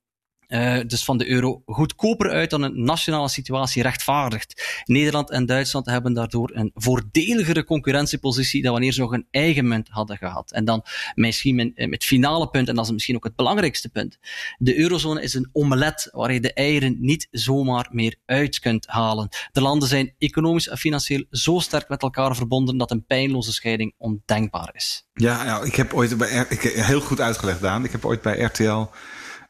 uh, 0.48 0.80
dus 0.88 1.04
van 1.04 1.18
de 1.18 1.28
euro 1.28 1.62
goedkoper 1.66 2.30
uit 2.30 2.50
dan 2.50 2.62
een 2.62 2.84
nationale 2.84 3.30
situatie 3.30 3.82
rechtvaardigt. 3.82 4.82
Nederland 4.86 5.30
en 5.30 5.46
Duitsland 5.46 5.86
hebben 5.86 6.14
daardoor 6.14 6.52
een 6.54 6.72
voordeligere 6.74 7.64
concurrentiepositie 7.64 8.62
dan 8.62 8.72
wanneer 8.72 8.92
ze 8.92 9.00
nog 9.00 9.12
een 9.12 9.28
eigen 9.32 9.68
munt 9.68 9.88
hadden 9.90 10.18
gehad. 10.18 10.52
En 10.52 10.66
dan 10.66 10.84
misschien 11.16 11.56
met 11.56 11.72
eh, 11.76 11.92
het 11.92 12.04
finale 12.04 12.50
punt, 12.50 12.68
en 12.68 12.76
dat 12.76 12.86
is 12.86 12.92
misschien 12.92 13.16
ook 13.16 13.24
het 13.24 13.36
belangrijkste 13.36 13.90
punt. 13.90 14.18
De 14.58 14.78
eurozone 14.80 15.22
is 15.22 15.34
een 15.34 15.50
omelet 15.52 16.10
waar 16.12 16.34
je 16.34 16.40
de 16.40 16.54
eieren 16.54 16.98
niet 17.00 17.28
zomaar 17.32 17.88
meer 17.92 18.16
uit 18.26 18.60
kunt 18.60 18.88
halen. 18.88 19.30
De 19.52 19.62
landen 19.62 19.88
zijn 19.88 20.14
economisch 20.18 20.68
en 20.68 20.78
financieel 20.78 21.24
zo 21.32 21.60
sterk 21.60 21.90
met 21.90 22.02
elkaar 22.02 22.36
verbonden 22.36 22.78
dat 22.78 22.92
een 22.92 23.06
pijnloze 23.06 23.54
scheiding 23.54 23.94
ondenkbaar 23.98 24.70
is. 24.74 25.08
Ja, 25.14 25.62
ik 25.64 25.76
heb 25.76 25.94
ooit 25.94 26.18
bij, 26.18 26.46
ik, 26.50 26.62
heel 26.62 27.02
goed 27.02 27.22
uitgelegd, 27.22 27.62
Daan. 27.62 27.84
Ik 27.84 27.92
heb 27.92 28.06
ooit 28.06 28.22
bij 28.22 28.40
RTL 28.40 28.86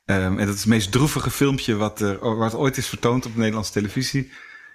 Um, 0.10 0.40
en 0.40 0.46
dat 0.46 0.56
is 0.56 0.60
het 0.60 0.70
meest 0.70 0.92
droevige 0.92 1.32
filmpje 1.32 1.76
wat, 1.76 2.02
er, 2.02 2.36
wat 2.38 2.56
ooit 2.56 2.78
is 2.78 2.88
vertoond 2.88 3.26
op 3.26 3.36
Nederlandse 3.36 3.72
televisie. 3.72 4.32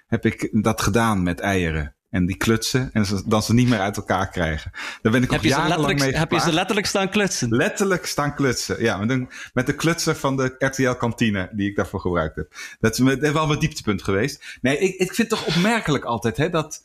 Heb 0.07 0.25
ik 0.25 0.49
dat 0.51 0.81
gedaan 0.81 1.23
met 1.23 1.39
eieren. 1.39 1.95
En 2.09 2.25
die 2.25 2.37
klutsen. 2.37 2.89
En 2.93 3.05
ze, 3.05 3.23
dan 3.25 3.43
ze 3.43 3.53
niet 3.53 3.67
meer 3.67 3.79
uit 3.79 3.97
elkaar 3.97 4.29
krijgen. 4.29 4.71
Daar 5.01 5.11
ben 5.11 5.23
ik 5.23 5.31
heb 5.31 5.39
al 5.39 5.47
jarenlang 5.47 5.99
mee 5.99 6.15
Heb 6.15 6.31
je 6.31 6.39
ze 6.39 6.53
letterlijk 6.53 6.87
staan 6.87 7.09
klutsen? 7.09 7.49
Letterlijk 7.49 8.05
staan 8.05 8.35
klutsen. 8.35 8.81
Ja, 8.81 8.97
met, 8.97 9.09
een, 9.09 9.29
met 9.53 9.65
de 9.65 9.75
klutser 9.75 10.15
van 10.15 10.37
de 10.37 10.55
RTL-kantine 10.57 11.49
die 11.51 11.69
ik 11.69 11.75
daarvoor 11.75 11.99
gebruikt 11.99 12.35
heb. 12.35 12.53
Dat 12.79 12.99
is, 12.99 13.05
dat 13.05 13.23
is 13.23 13.31
wel 13.31 13.47
mijn 13.47 13.59
dieptepunt 13.59 14.03
geweest. 14.03 14.57
Nee, 14.61 14.77
ik, 14.77 14.95
ik 14.95 15.13
vind 15.13 15.29
het 15.29 15.39
toch 15.39 15.55
opmerkelijk 15.55 16.03
altijd 16.03 16.37
hè, 16.37 16.49
dat... 16.49 16.81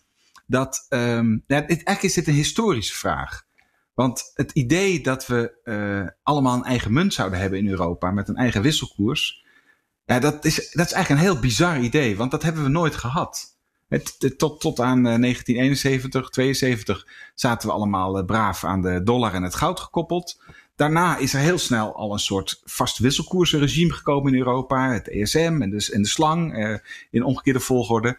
dat 0.47 0.87
um, 0.89 1.45
ja, 1.47 1.57
het, 1.57 1.69
eigenlijk 1.69 2.03
is 2.03 2.15
dit 2.15 2.27
een 2.27 2.35
historische 2.35 2.97
vraag. 2.97 3.47
Want 3.99 4.31
het 4.35 4.53
idee 4.53 5.01
dat 5.01 5.27
we 5.27 5.59
uh, 5.65 6.09
allemaal 6.23 6.57
een 6.57 6.65
eigen 6.65 6.93
munt 6.93 7.15
zouden 7.15 7.39
hebben 7.39 7.59
in 7.59 7.69
Europa 7.69 8.11
met 8.11 8.29
een 8.29 8.37
eigen 8.37 8.63
wisselkoers, 8.63 9.45
ja, 10.05 10.19
dat, 10.19 10.45
is, 10.45 10.55
dat 10.55 10.87
is 10.87 10.93
eigenlijk 10.93 11.09
een 11.09 11.31
heel 11.31 11.41
bizar 11.41 11.81
idee, 11.81 12.17
want 12.17 12.31
dat 12.31 12.43
hebben 12.43 12.63
we 12.63 12.69
nooit 12.69 12.95
gehad. 12.95 13.59
Het, 13.89 14.35
tot, 14.37 14.61
tot 14.61 14.81
aan 14.81 15.03
1971, 15.03 16.25
eh, 16.25 16.29
72 16.29 17.07
zaten 17.35 17.69
we 17.69 17.75
allemaal 17.75 18.19
uh, 18.19 18.25
braaf 18.25 18.65
aan 18.65 18.83
de 18.83 19.03
dollar 19.03 19.35
en 19.35 19.43
het 19.43 19.55
goud 19.55 19.81
gekoppeld. 19.81 20.43
Daarna 20.77 21.17
is 21.17 21.35
er 21.35 21.41
heel 21.41 21.59
snel 21.59 21.97
al 21.97 22.13
een 22.13 22.19
soort 22.19 22.63
vast 22.65 22.99
wisselkoersregime 22.99 23.93
gekomen 23.93 24.33
in 24.33 24.39
Europa. 24.39 24.93
Het 24.93 25.09
ESM 25.09 25.59
en 25.61 25.71
de, 25.71 25.99
de 26.01 26.07
slang 26.07 26.55
in 27.11 27.25
omgekeerde 27.25 27.61
volgorde. 27.61 28.19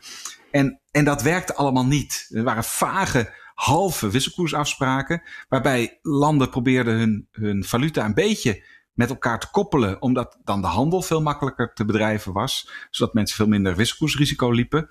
En, 0.51 0.79
en 0.91 1.05
dat 1.05 1.21
werkte 1.21 1.55
allemaal 1.55 1.85
niet. 1.85 2.29
Er 2.33 2.43
waren 2.43 2.63
vage 2.63 3.33
halve 3.59 4.09
wisselkoersafspraken. 4.09 5.21
Waarbij 5.49 5.99
landen 6.01 6.49
probeerden 6.49 6.97
hun, 6.97 7.27
hun 7.31 7.63
valuta 7.63 8.05
een 8.05 8.13
beetje 8.13 8.63
met 8.93 9.09
elkaar 9.09 9.39
te 9.39 9.49
koppelen, 9.51 10.01
omdat 10.01 10.37
dan 10.43 10.61
de 10.61 10.67
handel 10.67 11.01
veel 11.01 11.21
makkelijker 11.21 11.73
te 11.73 11.85
bedrijven 11.85 12.33
was, 12.33 12.71
zodat 12.89 13.13
mensen 13.13 13.35
veel 13.35 13.47
minder 13.47 13.75
wisselkoersrisico 13.75 14.51
liepen. 14.51 14.87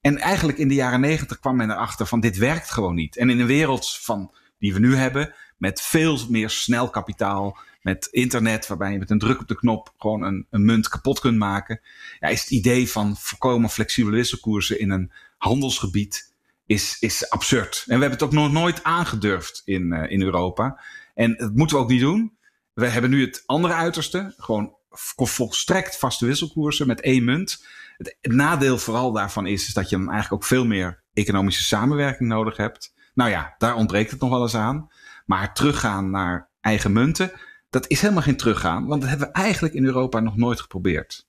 En 0.00 0.18
eigenlijk 0.18 0.58
in 0.58 0.68
de 0.68 0.74
jaren 0.74 1.00
negentig 1.00 1.38
kwam 1.38 1.56
men 1.56 1.70
erachter 1.70 2.06
van 2.06 2.20
dit 2.20 2.36
werkt 2.36 2.70
gewoon 2.70 2.94
niet. 2.94 3.16
En 3.16 3.30
in 3.30 3.40
een 3.40 3.46
wereld 3.46 3.90
van, 3.90 4.34
die 4.58 4.72
we 4.72 4.80
nu 4.80 4.96
hebben, 4.96 5.34
met 5.56 5.80
veel 5.80 6.18
meer 6.28 6.50
snel 6.50 6.90
kapitaal, 6.90 7.58
met 7.82 8.08
internet, 8.10 8.66
waarbij 8.66 8.92
je 8.92 8.98
met 8.98 9.10
een 9.10 9.18
druk 9.18 9.40
op 9.40 9.48
de 9.48 9.56
knop 9.56 9.94
gewoon 9.98 10.22
een, 10.22 10.46
een 10.50 10.64
munt 10.64 10.88
kapot 10.88 11.20
kunt 11.20 11.38
maken, 11.38 11.80
ja, 12.18 12.28
is 12.28 12.40
het 12.40 12.50
idee 12.50 12.90
van 12.90 13.16
voorkomen 13.16 13.70
flexibele 13.70 14.16
wisselkoersen 14.16 14.80
in 14.80 14.90
een 14.90 15.12
handelsgebied 15.36 16.36
is, 16.68 16.96
is 17.00 17.30
absurd. 17.30 17.76
En 17.86 17.94
we 17.94 18.00
hebben 18.00 18.10
het 18.10 18.22
ook 18.22 18.32
nog 18.32 18.52
nooit 18.52 18.84
aangedurfd 18.84 19.62
in, 19.64 19.92
uh, 19.92 20.10
in 20.10 20.22
Europa. 20.22 20.80
En 21.14 21.36
dat 21.36 21.54
moeten 21.54 21.76
we 21.76 21.82
ook 21.82 21.88
niet 21.88 22.00
doen. 22.00 22.36
We 22.72 22.86
hebben 22.86 23.10
nu 23.10 23.24
het 23.24 23.42
andere 23.46 23.74
uiterste. 23.74 24.34
Gewoon 24.36 24.76
volstrekt 24.90 25.98
vaste 25.98 26.26
wisselkoersen 26.26 26.86
met 26.86 27.00
één 27.00 27.24
munt. 27.24 27.64
Het, 27.96 28.16
het, 28.20 28.32
nadeel 28.32 28.78
vooral 28.78 29.12
daarvan 29.12 29.46
is, 29.46 29.66
is 29.66 29.74
dat 29.74 29.88
je 29.88 29.96
dan 29.96 30.10
eigenlijk 30.10 30.42
ook 30.42 30.48
veel 30.48 30.64
meer 30.66 31.02
economische 31.12 31.64
samenwerking 31.64 32.28
nodig 32.28 32.56
hebt. 32.56 32.94
Nou 33.14 33.30
ja, 33.30 33.54
daar 33.58 33.74
ontbreekt 33.74 34.10
het 34.10 34.20
nog 34.20 34.30
wel 34.30 34.42
eens 34.42 34.54
aan. 34.54 34.88
Maar 35.26 35.54
teruggaan 35.54 36.10
naar 36.10 36.50
eigen 36.60 36.92
munten, 36.92 37.32
dat 37.70 37.88
is 37.88 38.00
helemaal 38.00 38.22
geen 38.22 38.36
teruggaan. 38.36 38.86
Want 38.86 39.00
dat 39.00 39.10
hebben 39.10 39.28
we 39.28 39.34
eigenlijk 39.34 39.74
in 39.74 39.84
Europa 39.84 40.20
nog 40.20 40.36
nooit 40.36 40.60
geprobeerd. 40.60 41.27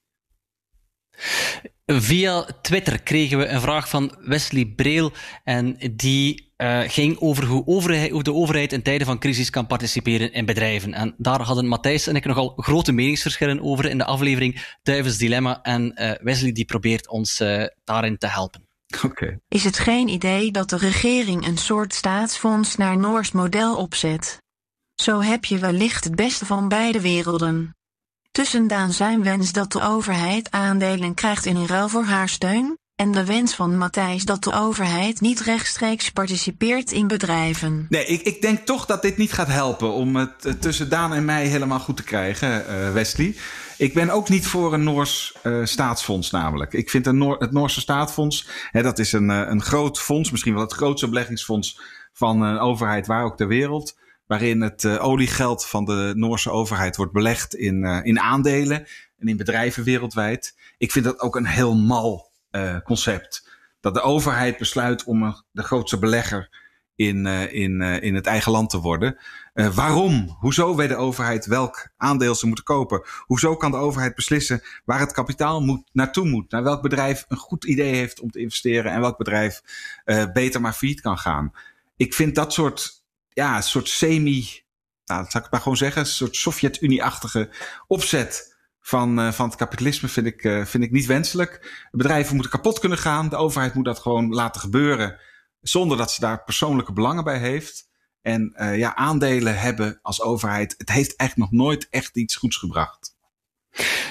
Via 1.85 2.45
Twitter 2.61 3.01
kregen 3.01 3.37
we 3.37 3.47
een 3.47 3.61
vraag 3.61 3.89
van 3.89 4.15
Wesley 4.19 4.65
Breel 4.65 5.11
en 5.43 5.77
die 5.91 6.51
uh, 6.57 6.79
ging 6.87 7.19
over 7.19 7.45
hoe, 7.45 7.65
overheid, 7.65 8.11
hoe, 8.11 8.23
de 8.23 8.33
overheid 8.33 8.73
in 8.73 8.81
tijden 8.81 9.07
van 9.07 9.19
crisis 9.19 9.49
kan 9.49 9.67
participeren 9.67 10.33
in 10.33 10.45
bedrijven. 10.45 10.93
En 10.93 11.15
daar 11.17 11.41
hadden 11.41 11.67
Matthijs 11.67 12.07
en 12.07 12.15
ik 12.15 12.25
nogal 12.25 12.53
grote 12.55 12.91
meningsverschillen 12.91 13.61
over 13.61 13.85
in 13.85 13.97
de 13.97 14.05
aflevering 14.05 14.75
Duivens 14.83 15.17
Dilemma 15.17 15.61
en 15.61 15.93
uh, 15.95 16.11
Wesley 16.21 16.51
die 16.51 16.65
probeert 16.65 17.09
ons 17.09 17.41
uh, 17.41 17.65
daarin 17.83 18.17
te 18.17 18.27
helpen. 18.27 18.67
Okay. 19.03 19.39
Is 19.47 19.63
het 19.63 19.79
geen 19.79 20.07
idee 20.07 20.51
dat 20.51 20.69
de 20.69 20.77
regering 20.77 21.47
een 21.47 21.57
soort 21.57 21.93
staatsfonds 21.93 22.75
naar 22.75 22.97
Noors 22.97 23.31
model 23.31 23.75
opzet? 23.75 24.41
Zo 24.95 25.21
heb 25.21 25.45
je 25.45 25.57
wellicht 25.57 26.03
het 26.03 26.15
beste 26.15 26.45
van 26.45 26.67
beide 26.67 27.01
werelden. 27.01 27.75
Tussen 28.31 28.93
zijn 28.93 29.23
wens 29.23 29.51
dat 29.51 29.71
de 29.71 29.81
overheid 29.81 30.51
aandelen 30.51 31.13
krijgt 31.13 31.45
in 31.45 31.65
ruil 31.65 31.89
voor 31.89 32.03
haar 32.03 32.29
steun, 32.29 32.77
en 32.99 33.11
de 33.11 33.25
wens 33.25 33.55
van 33.55 33.77
Matthijs 33.77 34.25
dat 34.25 34.43
de 34.43 34.53
overheid 34.53 35.21
niet 35.21 35.39
rechtstreeks 35.39 36.11
participeert 36.11 36.91
in 36.91 37.07
bedrijven. 37.07 37.85
Nee, 37.89 38.05
ik, 38.05 38.21
ik 38.21 38.41
denk 38.41 38.59
toch 38.59 38.85
dat 38.85 39.01
dit 39.01 39.17
niet 39.17 39.33
gaat 39.33 39.47
helpen 39.47 39.91
om 39.91 40.15
het 40.15 40.45
eh, 40.45 40.53
tussen 40.53 40.89
Daan 40.89 41.13
en 41.13 41.25
mij 41.25 41.45
helemaal 41.45 41.79
goed 41.79 41.97
te 41.97 42.03
krijgen, 42.03 42.65
uh, 42.69 42.93
Wesley. 42.93 43.35
Ik 43.77 43.93
ben 43.93 44.09
ook 44.09 44.29
niet 44.29 44.47
voor 44.47 44.73
een 44.73 44.83
Noors 44.83 45.35
uh, 45.43 45.65
staatsfonds 45.65 46.31
namelijk. 46.31 46.73
Ik 46.73 46.89
vind 46.89 47.05
het 47.05 47.51
Noorse 47.51 47.79
staatsfonds, 47.79 48.47
hè, 48.71 48.81
dat 48.81 48.99
is 48.99 49.11
een, 49.11 49.29
een 49.29 49.61
groot 49.61 49.99
fonds, 49.99 50.31
misschien 50.31 50.53
wel 50.53 50.63
het 50.63 50.73
grootste 50.73 51.07
beleggingsfonds 51.07 51.81
van 52.13 52.41
een 52.41 52.59
overheid 52.59 53.07
waar 53.07 53.23
ook 53.23 53.37
ter 53.37 53.47
wereld. 53.47 53.97
Waarin 54.29 54.61
het 54.61 54.83
uh, 54.83 55.05
oliegeld 55.05 55.65
van 55.65 55.85
de 55.85 56.13
Noorse 56.15 56.49
overheid 56.49 56.95
wordt 56.95 57.11
belegd 57.11 57.55
in, 57.55 57.83
uh, 57.83 57.99
in 58.03 58.19
aandelen 58.19 58.87
en 59.17 59.27
in 59.27 59.37
bedrijven 59.37 59.83
wereldwijd. 59.83 60.57
Ik 60.77 60.91
vind 60.91 61.05
dat 61.05 61.19
ook 61.19 61.35
een 61.35 61.45
heel 61.45 61.75
mal 61.75 62.31
uh, 62.51 62.77
concept. 62.83 63.49
Dat 63.79 63.93
de 63.93 64.01
overheid 64.01 64.57
besluit 64.57 65.03
om 65.03 65.43
de 65.51 65.63
grootste 65.63 65.99
belegger 65.99 66.49
in, 66.95 67.25
in, 67.51 67.81
in 67.81 68.15
het 68.15 68.25
eigen 68.25 68.51
land 68.51 68.69
te 68.69 68.79
worden. 68.79 69.17
waarom? 69.53 70.35
Hoezo 70.39 70.75
weet 70.75 70.89
de 70.89 70.95
overheid 70.95 71.45
welk 71.45 71.89
aandeel 71.97 72.35
ze 72.35 72.47
moeten 72.47 72.63
kopen? 72.63 73.03
Hoezo 73.19 73.55
kan 73.55 73.71
de 73.71 73.77
overheid 73.77 74.15
beslissen 74.15 74.61
waar 74.85 74.99
het 74.99 75.11
kapitaal 75.11 75.61
moet, 75.61 75.89
naartoe 75.91 76.25
moet? 76.25 76.51
Naar 76.51 76.63
welk 76.63 76.81
bedrijf 76.81 77.25
een 77.27 77.37
goed 77.37 77.65
idee 77.65 77.95
heeft 77.95 78.19
om 78.19 78.31
te 78.31 78.39
investeren 78.39 78.91
en 78.91 79.01
welk 79.01 79.17
bedrijf 79.17 79.61
beter 80.33 80.61
maar 80.61 80.73
failliet 80.73 81.01
kan 81.01 81.17
gaan? 81.17 81.51
Ik 81.97 82.13
vind 82.13 82.35
dat 82.35 82.53
soort, 82.53 82.98
ja, 83.29 83.55
een 83.55 83.63
soort 83.63 83.89
semi, 83.89 84.63
nou, 85.05 85.23
dat 85.23 85.31
zal 85.31 85.41
ik 85.41 85.51
maar 85.51 85.61
gewoon 85.61 85.77
zeggen, 85.77 86.01
een 86.01 86.07
soort 86.07 86.35
Sovjet-Unie-achtige 86.35 87.49
opzet 87.87 88.57
van, 88.79 89.19
uh, 89.19 89.31
van 89.31 89.45
het 89.45 89.57
kapitalisme 89.57 90.07
vind 90.07 90.25
ik, 90.25 90.43
uh, 90.43 90.65
vind 90.65 90.83
ik 90.83 90.91
niet 90.91 91.05
wenselijk. 91.05 91.87
Bedrijven 91.91 92.33
moeten 92.33 92.51
kapot 92.51 92.79
kunnen 92.79 92.97
gaan. 92.97 93.29
De 93.29 93.35
overheid 93.35 93.73
moet 93.73 93.85
dat 93.85 93.99
gewoon 93.99 94.29
laten 94.33 94.61
gebeuren 94.61 95.19
zonder 95.61 95.97
dat 95.97 96.11
ze 96.11 96.21
daar 96.21 96.43
persoonlijke 96.43 96.93
belangen 96.93 97.23
bij 97.23 97.39
heeft. 97.39 97.89
En 98.21 98.55
uh, 98.55 98.77
ja, 98.77 98.95
aandelen 98.95 99.59
hebben 99.59 99.99
als 100.01 100.21
overheid, 100.21 100.75
het 100.77 100.89
heeft 100.89 101.15
echt 101.15 101.37
nog 101.37 101.51
nooit 101.51 101.87
echt 101.89 102.17
iets 102.17 102.35
goeds 102.35 102.57
gebracht. 102.57 103.15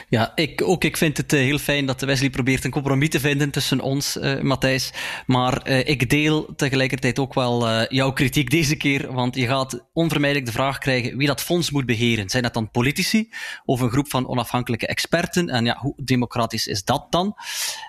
Ja, 0.08 0.32
ik, 0.34 0.62
ook 0.64 0.84
ik 0.84 0.96
vind 0.96 1.16
het 1.16 1.32
uh, 1.32 1.40
heel 1.40 1.58
fijn 1.58 1.86
dat 1.86 2.00
Wesley 2.00 2.30
probeert 2.30 2.64
een 2.64 2.70
compromis 2.70 3.08
te 3.08 3.20
vinden 3.20 3.50
tussen 3.50 3.80
ons, 3.80 4.16
uh, 4.16 4.40
Matthijs. 4.40 4.92
Maar 5.26 5.68
uh, 5.68 5.88
ik 5.88 6.10
deel 6.10 6.54
tegelijkertijd 6.54 7.18
ook 7.18 7.34
wel 7.34 7.86
jouw 7.88 8.12
kritiek 8.12 8.50
deze 8.50 8.76
keer, 8.76 9.12
want 9.12 9.34
je 9.36 9.46
gaat 9.46 9.88
onvermijdelijk 9.92 10.46
de 10.46 10.52
vraag 10.52 10.78
krijgen 10.78 11.16
wie 11.16 11.26
dat 11.26 11.40
fonds 11.40 11.70
moet 11.70 11.86
beheren. 11.86 12.30
Zijn 12.30 12.42
dat 12.42 12.54
dan 12.54 12.70
politici 12.70 13.28
of 13.64 13.80
een 13.80 13.90
groep 13.90 14.10
van 14.10 14.28
onafhankelijke 14.28 14.86
experten? 14.86 15.48
En 15.48 15.64
ja, 15.64 15.76
hoe 15.80 15.94
democratisch 16.04 16.66
is 16.66 16.84
dat 16.84 17.06
dan? 17.10 17.36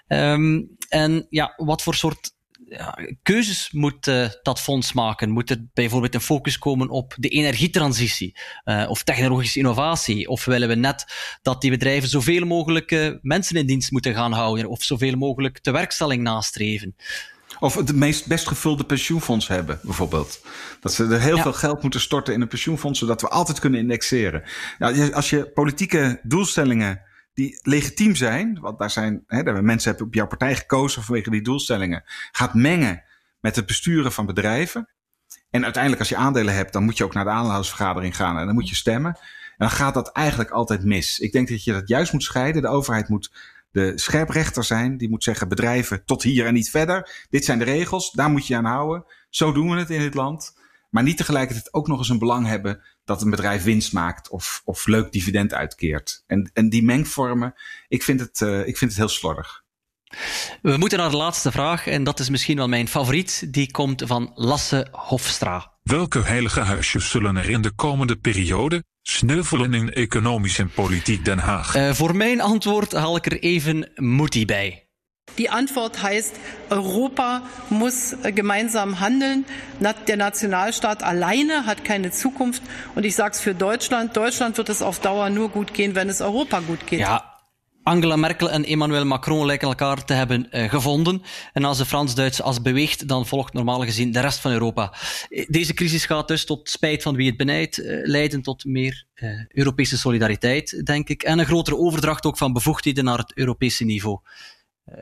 Um, 0.07 0.77
en 0.89 1.25
ja, 1.29 1.53
wat 1.57 1.81
voor 1.81 1.95
soort 1.95 2.37
ja, 2.69 2.97
keuzes 3.23 3.71
moet 3.71 4.07
uh, 4.07 4.29
dat 4.41 4.59
fonds 4.59 4.93
maken? 4.93 5.29
Moet 5.29 5.49
er 5.49 5.65
bijvoorbeeld 5.73 6.13
een 6.13 6.21
focus 6.21 6.57
komen 6.57 6.89
op 6.89 7.15
de 7.17 7.29
energietransitie 7.29 8.37
uh, 8.65 8.85
of 8.89 9.03
technologische 9.03 9.59
innovatie? 9.59 10.27
Of 10.27 10.45
willen 10.45 10.67
we 10.67 10.75
net 10.75 11.05
dat 11.41 11.61
die 11.61 11.71
bedrijven 11.71 12.09
zoveel 12.09 12.45
mogelijk 12.45 12.91
uh, 12.91 13.11
mensen 13.21 13.55
in 13.55 13.65
dienst 13.65 13.91
moeten 13.91 14.13
gaan 14.13 14.31
houden 14.31 14.65
of 14.65 14.83
zoveel 14.83 15.15
mogelijk 15.15 15.63
de 15.63 15.71
werkstelling 15.71 16.23
nastreven? 16.23 16.95
Of 17.59 17.75
het 17.75 17.95
meest 17.95 18.27
best 18.27 18.47
gevulde 18.47 18.83
pensioenfonds 18.83 19.47
hebben, 19.47 19.79
bijvoorbeeld. 19.83 20.41
Dat 20.79 20.93
ze 20.93 21.03
er 21.03 21.21
heel 21.21 21.35
ja. 21.35 21.41
veel 21.41 21.53
geld 21.53 21.81
moeten 21.81 21.99
storten 22.01 22.33
in 22.33 22.41
een 22.41 22.47
pensioenfonds, 22.47 22.99
zodat 22.99 23.21
we 23.21 23.27
altijd 23.27 23.59
kunnen 23.59 23.79
indexeren. 23.79 24.43
Als 25.13 25.29
je 25.29 25.51
politieke 25.53 26.19
doelstellingen 26.23 27.01
die 27.39 27.59
legitiem 27.61 28.15
zijn, 28.15 28.59
want 28.59 28.79
daar 28.79 28.89
zijn, 28.89 29.23
hè, 29.27 29.43
daar 29.43 29.63
mensen 29.63 29.89
hebben 29.89 30.07
op 30.07 30.13
jouw 30.13 30.27
partij 30.27 30.55
gekozen 30.55 31.03
vanwege 31.03 31.29
die 31.29 31.41
doelstellingen, 31.41 32.03
gaat 32.31 32.53
mengen 32.53 33.03
met 33.39 33.55
het 33.55 33.65
besturen 33.65 34.11
van 34.11 34.25
bedrijven. 34.25 34.89
En 35.49 35.63
uiteindelijk, 35.63 36.01
als 36.01 36.09
je 36.09 36.15
aandelen 36.15 36.53
hebt, 36.53 36.73
dan 36.73 36.83
moet 36.83 36.97
je 36.97 37.03
ook 37.03 37.13
naar 37.13 37.23
de 37.23 37.29
aandeelhoudersvergadering 37.29 38.15
gaan 38.15 38.37
en 38.37 38.45
dan 38.45 38.55
moet 38.55 38.69
je 38.69 38.75
stemmen. 38.75 39.11
En 39.13 39.57
dan 39.57 39.69
gaat 39.69 39.93
dat 39.93 40.11
eigenlijk 40.11 40.49
altijd 40.49 40.83
mis. 40.83 41.19
Ik 41.19 41.31
denk 41.31 41.49
dat 41.49 41.63
je 41.63 41.71
dat 41.71 41.87
juist 41.87 42.13
moet 42.13 42.23
scheiden. 42.23 42.61
De 42.61 42.67
overheid 42.67 43.09
moet 43.09 43.31
de 43.71 43.91
scherprechter 43.95 44.63
zijn. 44.63 44.97
Die 44.97 45.09
moet 45.09 45.23
zeggen: 45.23 45.49
bedrijven 45.49 46.05
tot 46.05 46.23
hier 46.23 46.45
en 46.45 46.53
niet 46.53 46.69
verder. 46.69 47.25
Dit 47.29 47.45
zijn 47.45 47.59
de 47.59 47.65
regels, 47.65 48.11
daar 48.11 48.29
moet 48.29 48.47
je 48.47 48.55
aan 48.55 48.65
houden. 48.65 49.05
Zo 49.29 49.51
doen 49.51 49.69
we 49.69 49.77
het 49.77 49.89
in 49.89 49.99
dit 49.99 50.13
land. 50.13 50.57
Maar 50.89 51.03
niet 51.03 51.17
tegelijkertijd 51.17 51.73
ook 51.73 51.87
nog 51.87 51.97
eens 51.97 52.09
een 52.09 52.19
belang 52.19 52.47
hebben 52.47 52.81
dat 53.05 53.21
een 53.21 53.29
bedrijf 53.29 53.63
winst 53.63 53.93
maakt 53.93 54.29
of, 54.29 54.61
of 54.65 54.87
leuk 54.87 55.11
dividend 55.11 55.53
uitkeert. 55.53 56.23
En, 56.27 56.51
en 56.53 56.69
die 56.69 56.83
mengvormen, 56.83 57.53
ik 57.87 58.03
vind, 58.03 58.19
het, 58.19 58.39
uh, 58.39 58.67
ik 58.67 58.77
vind 58.77 58.91
het 58.91 58.99
heel 58.99 59.09
slordig. 59.09 59.63
We 60.61 60.77
moeten 60.77 60.97
naar 60.97 61.09
de 61.09 61.17
laatste 61.17 61.51
vraag, 61.51 61.87
en 61.87 62.03
dat 62.03 62.19
is 62.19 62.29
misschien 62.29 62.57
wel 62.57 62.67
mijn 62.67 62.87
favoriet. 62.87 63.53
Die 63.53 63.71
komt 63.71 64.03
van 64.05 64.31
Lasse 64.35 64.87
Hofstra. 64.91 65.71
Welke 65.83 66.19
heilige 66.19 66.59
huisjes 66.59 67.09
zullen 67.09 67.37
er 67.37 67.49
in 67.49 67.61
de 67.61 67.71
komende 67.71 68.15
periode 68.15 68.83
sneuvelen 69.01 69.73
in 69.73 69.93
economisch 69.93 70.59
en 70.59 70.71
politiek 70.71 71.25
Den 71.25 71.39
Haag? 71.39 71.75
Uh, 71.75 71.91
voor 71.93 72.15
mijn 72.15 72.41
antwoord 72.41 72.91
haal 72.91 73.15
ik 73.15 73.25
er 73.25 73.39
even 73.39 73.91
Moetie 73.95 74.45
bij. 74.45 74.88
Die 75.37 75.49
Antwort 75.49 76.03
heißt, 76.03 76.35
Europa 76.69 77.43
muss 77.69 78.15
gemeinsam 78.35 78.99
handeln. 78.99 79.45
Der 80.07 80.17
Nationalstaat 80.17 81.03
alleine 81.03 81.65
hat 81.65 81.83
keine 81.83 82.11
Zukunft. 82.11 82.61
Und 82.95 83.05
ich 83.05 83.15
sage 83.15 83.33
es 83.35 83.41
für 83.41 83.55
Deutschland, 83.55 84.15
Deutschland 84.15 84.57
wird 84.57 84.69
es 84.69 84.81
auf 84.81 84.99
Dauer 84.99 85.29
nur 85.29 85.49
gut 85.49 85.73
gehen, 85.73 85.95
wenn 85.95 86.09
es 86.09 86.21
Europa 86.21 86.59
gut 86.59 86.85
geht. 86.87 86.99
Ja. 86.99 87.29
Angela 87.83 88.15
Merkel 88.15 88.49
en 88.49 88.65
Emmanuel 88.65 89.05
Macron 89.05 89.45
lijken 89.45 89.67
elkaar 89.67 90.05
te 90.05 90.13
hebben 90.13 90.47
uh, 90.51 90.69
gevonden. 90.69 91.21
En 91.53 91.63
als 91.63 91.77
de 91.77 91.85
Frans-Duitse 91.85 92.43
as 92.43 92.61
beweegt, 92.61 93.07
dan 93.07 93.25
volgt 93.25 93.53
normaal 93.53 93.81
gezien 93.81 94.11
de 94.11 94.19
rest 94.19 94.39
van 94.39 94.51
Europa. 94.51 94.93
Deze 95.47 95.73
crisis 95.73 96.05
gaat 96.05 96.27
dus 96.27 96.45
tot 96.45 96.69
spijt 96.69 97.03
van 97.03 97.15
wie 97.15 97.27
het 97.27 97.37
benijdt 97.37 97.79
uh, 97.79 97.99
leiden 98.03 98.41
tot 98.41 98.65
meer 98.65 99.05
uh, 99.15 99.29
Europese 99.47 99.97
solidariteit, 99.97 100.85
denk 100.85 101.09
ik. 101.09 101.23
En 101.23 101.39
een 101.39 101.45
grotere 101.45 101.77
overdracht 101.77 102.25
ook 102.25 102.37
van 102.37 102.53
bevoegdheden 102.53 103.03
naar 103.03 103.17
het 103.17 103.31
Europese 103.35 103.83
niveau 103.83 104.19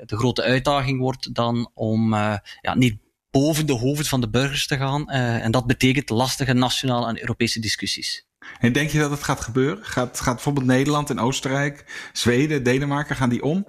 de 0.05 0.17
grote 0.17 0.43
uitdaging 0.43 0.99
wordt 0.99 1.35
dan 1.35 1.71
om 1.73 2.13
uh, 2.13 2.37
ja, 2.61 2.75
niet 2.75 2.97
boven 3.31 3.65
de 3.65 3.73
hoofden 3.73 4.05
van 4.05 4.21
de 4.21 4.29
burgers 4.29 4.67
te 4.67 4.77
gaan. 4.77 5.05
Uh, 5.07 5.43
en 5.43 5.51
dat 5.51 5.67
betekent 5.67 6.09
lastige 6.09 6.53
nationale 6.53 7.07
en 7.07 7.19
Europese 7.19 7.59
discussies. 7.59 8.25
En 8.59 8.73
denk 8.73 8.89
je 8.89 8.99
dat 8.99 9.11
het 9.11 9.23
gaat 9.23 9.41
gebeuren? 9.41 9.85
Gaat, 9.85 10.19
gaat 10.19 10.33
bijvoorbeeld 10.33 10.65
Nederland 10.65 11.09
en 11.09 11.19
Oostenrijk, 11.19 12.09
Zweden, 12.13 12.63
Denemarken, 12.63 13.15
gaan 13.15 13.29
die 13.29 13.43
om? 13.43 13.67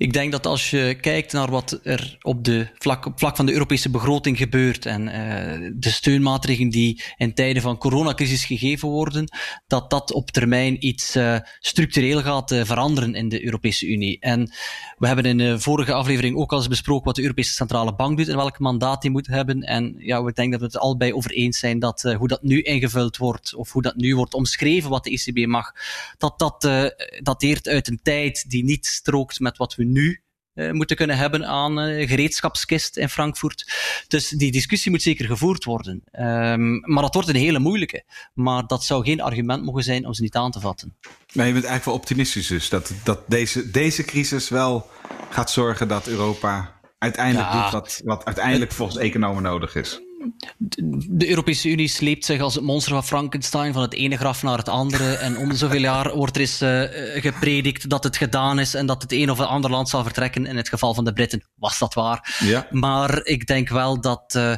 Ik 0.00 0.12
denk 0.12 0.32
dat 0.32 0.46
als 0.46 0.70
je 0.70 0.96
kijkt 1.00 1.32
naar 1.32 1.50
wat 1.50 1.80
er 1.82 2.18
op, 2.22 2.44
de 2.44 2.68
vlak, 2.78 3.06
op 3.06 3.18
vlak 3.18 3.36
van 3.36 3.46
de 3.46 3.52
Europese 3.52 3.90
begroting 3.90 4.38
gebeurt 4.38 4.86
en 4.86 5.02
uh, 5.02 5.70
de 5.74 5.90
steunmaatregelen 5.90 6.70
die 6.70 7.02
in 7.16 7.34
tijden 7.34 7.62
van 7.62 7.78
coronacrisis 7.78 8.44
gegeven 8.44 8.88
worden, 8.88 9.28
dat 9.66 9.90
dat 9.90 10.12
op 10.12 10.30
termijn 10.30 10.86
iets 10.86 11.16
uh, 11.16 11.36
structureel 11.58 12.22
gaat 12.22 12.52
uh, 12.52 12.64
veranderen 12.64 13.14
in 13.14 13.28
de 13.28 13.44
Europese 13.44 13.86
Unie. 13.86 14.20
En 14.20 14.52
we 14.98 15.06
hebben 15.06 15.24
in 15.24 15.38
de 15.38 15.60
vorige 15.60 15.92
aflevering 15.92 16.36
ook 16.36 16.52
al 16.52 16.58
eens 16.58 16.68
besproken 16.68 17.04
wat 17.04 17.16
de 17.16 17.22
Europese 17.22 17.52
Centrale 17.52 17.94
Bank 17.94 18.16
doet 18.16 18.28
en 18.28 18.36
welk 18.36 18.58
mandaat 18.58 19.02
die 19.02 19.10
moet 19.10 19.26
hebben. 19.26 19.62
En 19.62 19.94
ja, 19.98 20.22
we 20.22 20.32
denken 20.32 20.58
dat 20.58 20.60
we 20.60 20.76
het 20.76 20.84
allebei 20.84 21.12
over 21.12 21.30
eens 21.30 21.58
zijn 21.58 21.78
dat 21.78 22.02
hoe 22.02 22.28
dat 22.28 22.42
nu 22.42 22.62
ingevuld 22.62 23.16
wordt, 23.16 23.54
of 23.54 23.72
hoe 23.72 23.82
dat 23.82 23.96
nu 23.96 24.16
wordt 24.16 24.34
omschreven 24.34 24.90
wat 24.90 25.04
de 25.04 25.10
ECB 25.10 25.46
mag, 25.46 25.72
dat 26.18 26.38
dat 26.38 26.68
dateert 27.22 27.68
uit 27.68 27.88
een 27.88 28.00
tijd 28.02 28.50
die 28.50 28.64
niet 28.64 28.86
strookt 28.86 29.29
met 29.38 29.56
wat 29.56 29.74
we 29.74 29.84
nu 29.84 30.22
uh, 30.54 30.70
moeten 30.70 30.96
kunnen 30.96 31.16
hebben 31.16 31.46
aan 31.46 31.80
uh, 31.80 32.08
gereedschapskist 32.08 32.96
in 32.96 33.08
Frankfurt. 33.08 33.72
Dus 34.08 34.28
die 34.28 34.52
discussie 34.52 34.90
moet 34.90 35.02
zeker 35.02 35.26
gevoerd 35.26 35.64
worden. 35.64 36.02
Um, 36.12 36.80
maar 36.80 37.02
dat 37.02 37.14
wordt 37.14 37.28
een 37.28 37.34
hele 37.34 37.58
moeilijke. 37.58 38.04
Maar 38.34 38.66
dat 38.66 38.84
zou 38.84 39.04
geen 39.04 39.20
argument 39.20 39.64
mogen 39.64 39.82
zijn 39.82 40.06
om 40.06 40.14
ze 40.14 40.22
niet 40.22 40.36
aan 40.36 40.50
te 40.50 40.60
vatten. 40.60 40.96
Nee, 41.32 41.46
je 41.46 41.52
bent 41.52 41.64
eigenlijk 41.64 41.84
wel 41.84 41.94
optimistisch 41.94 42.46
dus. 42.46 42.68
Dat, 42.68 42.92
dat 43.04 43.20
deze, 43.26 43.70
deze 43.70 44.04
crisis 44.04 44.48
wel 44.48 44.90
gaat 45.30 45.50
zorgen 45.50 45.88
dat 45.88 46.06
Europa 46.06 46.80
uiteindelijk 46.98 47.52
ja. 47.52 47.62
doet 47.62 47.72
wat, 47.72 48.00
wat 48.04 48.24
uiteindelijk 48.24 48.72
volgens 48.72 48.98
economen 48.98 49.42
nodig 49.42 49.74
is 49.74 50.00
de 51.08 51.28
Europese 51.28 51.68
Unie 51.68 51.88
sleept 51.88 52.24
zich 52.24 52.40
als 52.40 52.54
het 52.54 52.64
monster 52.64 52.92
van 52.92 53.04
Frankenstein 53.04 53.72
van 53.72 53.82
het 53.82 53.94
ene 53.94 54.16
graf 54.16 54.42
naar 54.42 54.58
het 54.58 54.68
andere. 54.68 55.14
En 55.14 55.38
om 55.38 55.54
zoveel 55.54 55.80
jaar 55.80 56.14
wordt 56.16 56.34
er 56.34 56.40
eens 56.40 56.62
uh, 56.62 56.82
gepredikt 57.22 57.90
dat 57.90 58.04
het 58.04 58.16
gedaan 58.16 58.58
is 58.58 58.74
en 58.74 58.86
dat 58.86 59.02
het 59.02 59.12
een 59.12 59.30
of 59.30 59.38
het 59.38 59.48
ander 59.48 59.70
land 59.70 59.88
zal 59.88 60.02
vertrekken. 60.02 60.46
In 60.46 60.56
het 60.56 60.68
geval 60.68 60.94
van 60.94 61.04
de 61.04 61.12
Britten 61.12 61.44
was 61.54 61.78
dat 61.78 61.94
waar. 61.94 62.38
Ja. 62.44 62.66
Maar 62.70 63.24
ik 63.24 63.46
denk 63.46 63.68
wel 63.68 64.00
dat 64.00 64.34
uh, 64.36 64.54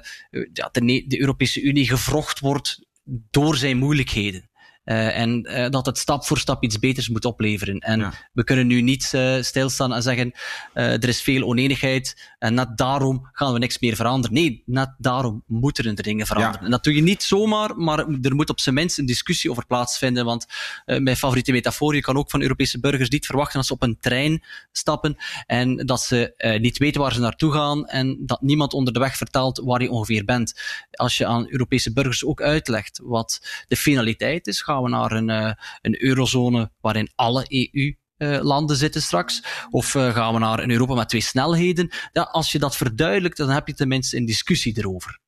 ja, 0.52 0.68
de, 0.72 1.04
de 1.06 1.20
Europese 1.20 1.62
Unie 1.62 1.88
gevrocht 1.88 2.40
wordt 2.40 2.86
door 3.30 3.56
zijn 3.56 3.76
moeilijkheden. 3.76 4.50
Uh, 4.84 5.18
en 5.18 5.48
uh, 5.50 5.68
dat 5.68 5.86
het 5.86 5.98
stap 5.98 6.24
voor 6.24 6.38
stap 6.38 6.62
iets 6.62 6.78
beters 6.78 7.08
moet 7.08 7.24
opleveren. 7.24 7.78
En 7.78 8.00
ja. 8.00 8.12
we 8.32 8.44
kunnen 8.44 8.66
nu 8.66 8.80
niet 8.80 9.12
uh, 9.14 9.42
stilstaan 9.42 9.92
en 9.92 10.02
zeggen, 10.02 10.32
er 10.72 11.08
is 11.08 11.22
veel 11.22 11.42
oneenigheid 11.42 12.32
en 12.38 12.54
net 12.54 12.76
daarom 12.76 13.28
gaan 13.32 13.52
we 13.52 13.58
niks 13.58 13.78
meer 13.78 13.96
veranderen. 13.96 14.36
Nee, 14.36 14.62
net 14.66 14.94
daarom 14.98 15.42
moeten 15.46 15.96
er 15.96 16.02
dingen 16.02 16.26
veranderen. 16.26 16.58
Ja. 16.58 16.64
En 16.64 16.70
dat 16.70 16.84
doe 16.84 16.94
je 16.94 17.02
niet 17.02 17.22
zomaar, 17.22 17.76
maar 17.76 17.98
er 18.22 18.34
moet 18.34 18.50
op 18.50 18.60
zijn 18.60 18.74
minst 18.74 18.98
een 18.98 19.06
discussie 19.06 19.50
over 19.50 19.66
plaatsvinden. 19.66 20.24
Want 20.24 20.46
mijn 20.84 21.16
favoriete 21.16 21.52
metafoor, 21.52 21.94
je 21.94 22.00
kan 22.00 22.16
ook 22.16 22.30
van 22.30 22.42
Europese 22.42 22.80
burgers 22.80 23.08
niet 23.08 23.26
verwachten 23.26 23.56
dat 23.56 23.66
ze 23.66 23.72
op 23.72 23.82
een 23.82 23.98
trein 24.00 24.44
stappen 24.72 25.16
en 25.46 25.76
dat 25.76 26.00
ze 26.00 26.34
niet 26.60 26.78
weten 26.78 27.00
waar 27.00 27.12
ze 27.12 27.20
naartoe 27.20 27.52
gaan 27.52 27.86
en 27.86 28.18
dat 28.20 28.40
niemand 28.40 28.72
onder 28.72 28.92
de 28.92 28.98
weg 28.98 29.16
vertelt 29.16 29.60
waar 29.64 29.82
je 29.82 29.90
ongeveer 29.90 30.24
bent. 30.24 30.60
Als 30.90 31.16
je 31.16 31.26
aan 31.26 31.50
Europese 31.50 31.92
burgers 31.92 32.24
ook 32.24 32.42
uitlegt 32.42 33.00
wat 33.02 33.64
de 33.68 33.76
finaliteit 33.76 34.46
is, 34.46 34.62
gaan 34.72 34.82
we 34.82 34.88
naar 34.88 35.12
een, 35.12 35.28
uh, 35.28 35.52
een 35.80 36.02
eurozone 36.02 36.70
waarin 36.80 37.10
alle 37.14 37.44
EU 37.48 37.94
uh, 38.18 38.42
landen 38.42 38.76
zitten 38.76 39.02
straks? 39.02 39.44
Of 39.70 39.94
uh, 39.94 40.14
gaan 40.14 40.32
we 40.32 40.38
naar 40.38 40.58
een 40.58 40.70
Europa 40.70 40.94
met 40.94 41.08
twee 41.08 41.20
snelheden? 41.20 41.90
Ja, 42.12 42.22
als 42.22 42.52
je 42.52 42.58
dat 42.58 42.76
verduidelijkt, 42.76 43.36
dan 43.36 43.48
heb 43.48 43.66
je 43.66 43.74
tenminste 43.74 44.16
een 44.16 44.26
discussie 44.26 44.78
erover. 44.78 45.20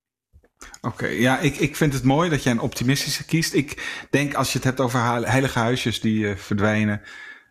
Oké, 0.81 1.07
ja, 1.07 1.39
ik, 1.39 1.57
ik 1.57 1.77
vind 1.77 1.93
het 1.93 2.03
mooi 2.03 2.31
dat 2.31 2.43
jij 2.43 2.53
een 2.53 2.61
optimistische 2.61 3.25
kiest. 3.25 3.55
Ik 3.55 4.07
denk 4.11 4.35
als 4.35 4.49
je 4.53 4.59
het 4.59 4.67
hebt 4.67 4.81
over 4.81 5.05
heilige 5.27 5.59
huisjes 5.59 6.01
die 6.01 6.37
verdwijnen, 6.37 7.01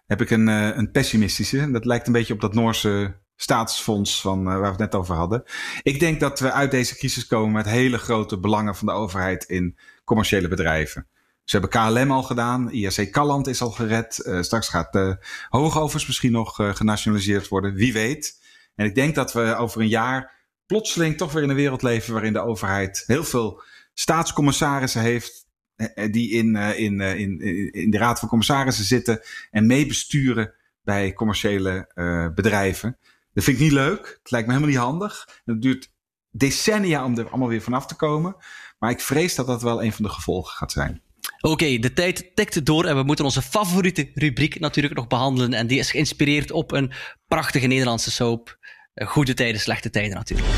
heb 0.05 0.21
ik 0.21 0.29
een, 0.29 0.47
een 0.47 0.91
pessimistische. 0.91 1.71
Dat 1.71 1.85
lijkt 1.85 2.07
een 2.07 2.13
beetje 2.13 2.33
op 2.33 2.41
dat 2.41 2.53
Noorse 2.53 3.21
staatsfonds 3.35 4.21
van, 4.21 4.43
waar 4.43 4.61
we 4.61 4.67
het 4.67 4.77
net 4.77 4.95
over 4.95 5.15
hadden. 5.15 5.43
Ik 5.81 5.99
denk 5.99 6.19
dat 6.19 6.39
we 6.39 6.51
uit 6.51 6.71
deze 6.71 6.95
crisis 6.95 7.27
komen 7.27 7.51
met 7.51 7.65
hele 7.65 7.97
grote 7.97 8.39
belangen 8.39 8.75
van 8.75 8.87
de 8.87 8.93
overheid 8.93 9.43
in 9.43 9.77
commerciële 10.03 10.47
bedrijven. 10.47 11.07
Ze 11.43 11.57
hebben 11.59 11.69
KLM 11.69 12.11
al 12.11 12.23
gedaan. 12.23 12.71
IRC 12.71 13.11
Kalland 13.11 13.47
is 13.47 13.61
al 13.61 13.71
gered. 13.71 14.23
Uh, 14.25 14.41
straks 14.41 14.67
gaat 14.67 14.93
de 14.93 15.25
Hoogovens 15.49 16.07
misschien 16.07 16.31
nog 16.31 16.59
uh, 16.59 16.75
genationaliseerd 16.75 17.47
worden. 17.47 17.73
Wie 17.73 17.93
weet. 17.93 18.41
En 18.75 18.85
ik 18.85 18.95
denk 18.95 19.15
dat 19.15 19.33
we 19.33 19.55
over 19.55 19.81
een 19.81 19.87
jaar 19.87 20.31
plotseling 20.65 21.17
toch 21.17 21.31
weer 21.31 21.43
in 21.43 21.49
een 21.49 21.55
wereld 21.55 21.81
leven 21.81 22.13
waarin 22.13 22.33
de 22.33 22.39
overheid 22.39 23.03
heel 23.05 23.23
veel 23.23 23.63
staatscommissarissen 23.93 25.01
heeft. 25.01 25.41
Die 26.11 26.31
in, 26.31 26.55
in, 26.55 27.01
in, 27.01 27.39
in 27.71 27.91
de 27.91 27.97
raad 27.97 28.19
van 28.19 28.29
commissarissen 28.29 28.85
zitten 28.85 29.21
en 29.51 29.67
meebesturen 29.67 30.53
bij 30.83 31.13
commerciële 31.13 31.91
bedrijven. 32.35 32.97
Dat 33.33 33.43
vind 33.43 33.57
ik 33.57 33.63
niet 33.63 33.71
leuk. 33.71 34.19
Het 34.21 34.31
lijkt 34.31 34.47
me 34.47 34.53
helemaal 34.53 34.75
niet 34.75 34.85
handig. 34.85 35.41
Het 35.45 35.61
duurt 35.61 35.93
decennia 36.31 37.05
om 37.05 37.17
er 37.17 37.29
allemaal 37.29 37.47
weer 37.47 37.61
vanaf 37.61 37.85
te 37.85 37.95
komen. 37.95 38.35
Maar 38.79 38.91
ik 38.91 39.01
vrees 39.01 39.35
dat 39.35 39.47
dat 39.47 39.61
wel 39.61 39.83
een 39.83 39.93
van 39.93 40.03
de 40.03 40.11
gevolgen 40.11 40.55
gaat 40.55 40.71
zijn. 40.71 41.01
Oké, 41.45 41.77
de 41.77 41.93
tijd 41.93 42.31
tikt 42.35 42.65
door 42.65 42.85
en 42.85 42.95
we 42.95 43.03
moeten 43.03 43.25
onze 43.25 43.41
favoriete 43.41 44.11
rubriek 44.13 44.59
natuurlijk 44.59 44.95
nog 44.95 45.07
behandelen. 45.07 45.53
En 45.53 45.67
die 45.67 45.79
is 45.79 45.91
geïnspireerd 45.91 46.51
op 46.51 46.71
een 46.71 46.91
prachtige 47.27 47.67
Nederlandse 47.67 48.11
soap. 48.11 48.57
Goede 48.95 49.33
tijden, 49.33 49.61
slechte 49.61 49.89
tijden 49.89 50.15
natuurlijk. 50.15 50.49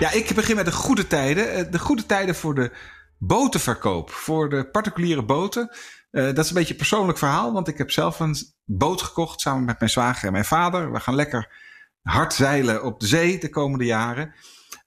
Ja, 0.00 0.12
ik 0.12 0.34
begin 0.34 0.56
met 0.56 0.64
de 0.64 0.72
goede 0.72 1.06
tijden. 1.06 1.70
De 1.70 1.78
goede 1.78 2.06
tijden 2.06 2.34
voor 2.34 2.54
de 2.54 2.70
botenverkoop. 3.18 4.10
Voor 4.10 4.48
de 4.48 4.70
particuliere 4.70 5.24
boten. 5.24 5.70
Uh, 6.10 6.24
dat 6.24 6.38
is 6.38 6.48
een 6.48 6.56
beetje 6.56 6.72
een 6.72 6.78
persoonlijk 6.78 7.18
verhaal, 7.18 7.52
want 7.52 7.68
ik 7.68 7.78
heb 7.78 7.90
zelf 7.90 8.20
een 8.20 8.36
boot 8.64 9.02
gekocht 9.02 9.40
samen 9.40 9.64
met 9.64 9.78
mijn 9.78 9.90
zwager 9.90 10.26
en 10.26 10.32
mijn 10.32 10.44
vader. 10.44 10.92
We 10.92 11.00
gaan 11.00 11.14
lekker 11.14 11.52
hard 12.02 12.34
zeilen 12.34 12.84
op 12.84 13.00
de 13.00 13.06
zee 13.06 13.38
de 13.38 13.50
komende 13.50 13.84
jaren. 13.84 14.34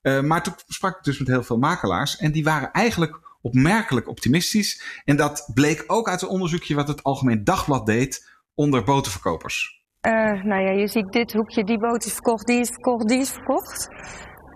Uh, 0.02 0.20
maar 0.20 0.42
toen 0.42 0.54
sprak 0.66 0.96
ik 0.96 1.04
dus 1.04 1.18
met 1.18 1.28
heel 1.28 1.42
veel 1.42 1.58
makelaars 1.58 2.16
en 2.16 2.32
die 2.32 2.44
waren 2.44 2.70
eigenlijk 2.72 3.20
opmerkelijk 3.40 4.08
optimistisch. 4.08 5.02
En 5.04 5.16
dat 5.16 5.50
bleek 5.54 5.84
ook 5.86 6.08
uit 6.08 6.22
een 6.22 6.28
onderzoekje 6.28 6.74
wat 6.74 6.88
het 6.88 7.02
Algemeen 7.02 7.44
Dagblad 7.44 7.86
deed 7.86 8.30
onder 8.54 8.84
botenverkopers. 8.84 9.80
Uh, 10.06 10.12
nou 10.42 10.62
ja, 10.62 10.70
je 10.70 10.88
ziet 10.88 11.12
dit 11.12 11.32
hoekje, 11.32 11.64
die 11.64 11.78
boot 11.78 12.04
is 12.04 12.12
verkocht, 12.12 12.46
die 12.46 12.60
is 12.60 12.68
verkocht, 12.68 13.08
die 13.08 13.18
is 13.18 13.30
verkocht. 13.30 13.88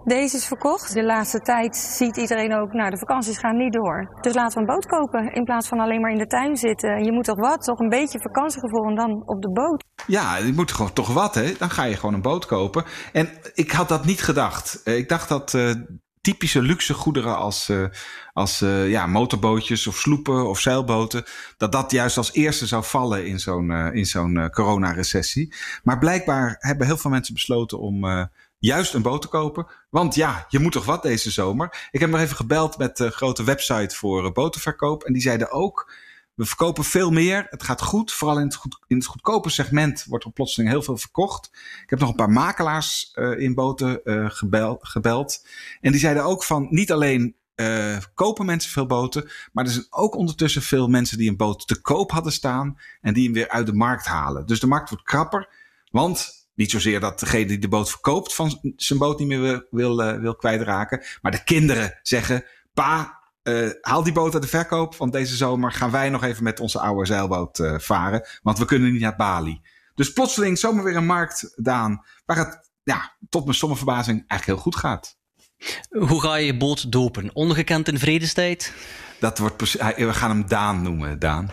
Deze 0.07 0.37
is 0.37 0.47
verkocht. 0.47 0.93
De 0.93 1.05
laatste 1.05 1.41
tijd 1.41 1.77
ziet 1.77 2.17
iedereen 2.17 2.55
ook, 2.55 2.73
nou 2.73 2.91
de 2.91 2.99
vakanties 2.99 3.39
gaan 3.39 3.57
niet 3.57 3.73
door. 3.73 4.19
Dus 4.21 4.35
laten 4.35 4.55
we 4.55 4.61
een 4.61 4.75
boot 4.75 4.87
kopen 4.87 5.33
in 5.35 5.45
plaats 5.45 5.69
van 5.69 5.81
alleen 5.81 6.01
maar 6.01 6.11
in 6.11 6.19
de 6.19 6.27
tuin 6.27 6.57
zitten. 6.57 7.05
Je 7.05 7.13
moet 7.13 7.25
toch 7.25 7.39
wat, 7.39 7.65
toch 7.65 7.79
een 7.79 7.89
beetje 7.89 8.21
vakantiegevoel 8.21 8.85
en 8.89 8.95
dan 8.95 9.23
op 9.25 9.43
de 9.43 9.53
boot. 9.53 9.85
Ja, 10.07 10.37
je 10.37 10.53
moet 10.53 10.73
gewoon 10.73 10.93
toch 10.93 11.13
wat 11.13 11.35
hè. 11.35 11.53
Dan 11.59 11.71
ga 11.71 11.85
je 11.85 11.97
gewoon 11.97 12.15
een 12.15 12.23
boot 12.23 12.47
kopen. 12.47 12.85
En 13.13 13.29
ik 13.55 13.71
had 13.71 13.89
dat 13.89 14.05
niet 14.05 14.23
gedacht. 14.23 14.83
Eh, 14.83 14.97
ik 14.97 15.09
dacht 15.09 15.29
dat 15.29 15.53
uh, 15.53 15.71
typische 16.21 16.63
luxe 16.63 16.95
goederen 16.95 17.37
als, 17.37 17.69
uh, 17.69 17.87
als 18.33 18.59
ja, 18.87 19.07
motorbootjes 19.07 19.87
of 19.87 19.97
sloepen 19.97 20.49
of 20.49 20.61
zeilboten, 20.61 21.25
dat 21.57 21.73
dat 21.73 21.91
juist 21.91 22.17
als 22.17 22.33
eerste 22.33 22.67
zou 22.67 22.85
vallen 22.85 23.27
in 23.27 23.39
zo'n 23.39 23.71
in 23.93 24.07
zo'n 24.07 24.51
coronarecessie. 24.51 25.55
Maar 25.83 25.99
blijkbaar 25.99 26.57
hebben 26.59 26.87
heel 26.87 26.97
veel 26.97 27.11
mensen 27.11 27.35
besloten 27.35 27.79
om 27.79 28.29
juist 28.67 28.95
een 28.95 29.03
boot 29.03 29.23
te 29.23 29.29
kopen. 29.29 29.67
Want 29.91 30.15
ja, 30.15 30.47
je 30.49 30.59
moet 30.59 30.73
toch 30.73 30.85
wat 30.85 31.03
deze 31.03 31.31
zomer. 31.31 31.89
Ik 31.91 32.01
heb 32.01 32.11
nog 32.11 32.21
even 32.21 32.37
gebeld 32.37 32.79
met 32.79 32.97
de 32.97 33.11
grote 33.11 33.45
website 33.45 33.97
voor 33.97 34.25
uh, 34.25 34.33
botenverkoop. 34.33 35.05
En 35.05 35.13
die 35.13 35.23
zeiden 35.23 35.51
ook, 35.51 35.93
we 36.35 36.45
verkopen 36.45 36.85
veel 36.85 37.11
meer. 37.11 37.47
Het 37.51 37.63
gaat 37.63 37.83
goed. 37.83 38.13
Vooral 38.13 38.39
in 38.39 38.45
het, 38.45 38.55
goed, 38.55 38.79
in 38.87 38.97
het 38.97 39.07
goedkope 39.07 39.51
segment 39.51 40.05
wordt 40.05 40.25
er 40.25 40.33
plotseling 40.33 40.71
heel 40.71 40.83
veel 40.83 40.97
verkocht. 40.97 41.51
Ik 41.83 41.91
heb 41.91 41.99
nog 41.99 42.09
een 42.09 42.15
paar 42.15 42.31
makelaars 42.31 43.13
uh, 43.15 43.39
in 43.39 43.55
boten 43.55 44.01
uh, 44.05 44.31
gebel, 44.31 44.79
gebeld. 44.81 45.47
En 45.81 45.91
die 45.91 46.01
zeiden 46.01 46.25
ook 46.25 46.45
van, 46.45 46.67
niet 46.71 46.93
alleen 46.93 47.37
kopen 48.15 48.47
mensen 48.47 48.71
veel 48.71 48.87
boten. 48.87 49.31
Maar 49.53 49.65
er 49.65 49.71
zijn 49.71 49.87
ook 49.91 50.15
ondertussen 50.15 50.63
veel 50.63 50.89
mensen 50.89 51.19
die 51.19 51.29
een 51.29 51.37
boot 51.37 51.67
te 51.67 51.81
koop 51.81 52.11
hadden 52.11 52.33
staan. 52.33 52.79
En 53.01 53.15
die 53.15 53.25
hem 53.25 53.33
weer 53.33 53.49
uit 53.49 53.67
de 53.67 53.73
markt 53.73 54.07
halen. 54.07 54.47
Dus 54.47 54.61
de 54.61 54.67
markt 54.67 54.91
wordt 54.91 55.05
krapper. 55.05 55.49
Want 55.91 56.46
niet 56.57 56.71
zozeer 56.71 57.01
dat 57.01 57.21
degene 57.21 57.47
die 57.47 57.59
de 57.59 57.69
boot 57.69 57.91
verkoopt 57.91 58.35
van 58.35 58.73
zijn 58.77 58.99
boot 58.99 59.19
niet 59.19 59.29
meer 59.29 59.41
wil, 59.41 59.63
wil, 59.71 60.01
uh, 60.01 60.21
wil 60.21 60.37
kwijtraken. 60.37 61.03
Maar 61.23 61.33
de 61.33 61.45
kinderen 61.45 61.99
zeggen: 62.03 62.45
Pa, 62.75 63.21
uh, 63.43 63.71
haal 63.81 64.03
die 64.03 64.13
boot 64.13 64.33
uit 64.33 64.43
de 64.43 64.49
verkoop. 64.49 64.97
Want 64.97 65.13
deze 65.13 65.37
zomer 65.37 65.73
gaan 65.73 65.91
wij 65.91 66.11
nog 66.11 66.25
even 66.25 66.45
met 66.45 66.61
onze 66.61 66.81
oude 66.81 67.07
zeilboot 67.07 67.59
uh, 67.59 67.79
varen. 67.79 68.27
Want 68.43 68.59
we 68.59 68.65
kunnen 68.65 68.93
niet 68.93 69.01
naar 69.01 69.17
Bali. 69.17 69.61
Dus 69.95 70.13
plotseling 70.13 70.59
zomaar 70.59 70.85
weer 70.85 70.97
een 70.97 71.07
markt, 71.07 71.53
Daan. 71.57 72.05
Waar 72.25 72.37
het 72.37 72.71
ja, 72.83 73.17
tot 73.29 73.45
mijn 73.45 73.57
stomme 73.57 73.77
verbazing 73.77 74.25
eigenlijk 74.27 74.45
heel 74.45 74.73
goed 74.73 74.77
gaat. 74.77 75.17
Hoe 75.89 76.21
ga 76.21 76.35
je 76.35 76.47
je 76.47 76.57
boot 76.57 76.93
dopen? 76.93 77.31
Ongekend 77.33 77.89
in 77.89 77.99
vredestijd? 77.99 78.73
Dat 79.21 79.39
wordt 79.39 79.73
we 79.97 80.13
gaan 80.13 80.31
hem 80.31 80.49
Daan 80.49 80.83
noemen, 80.83 81.19
Daan. 81.19 81.51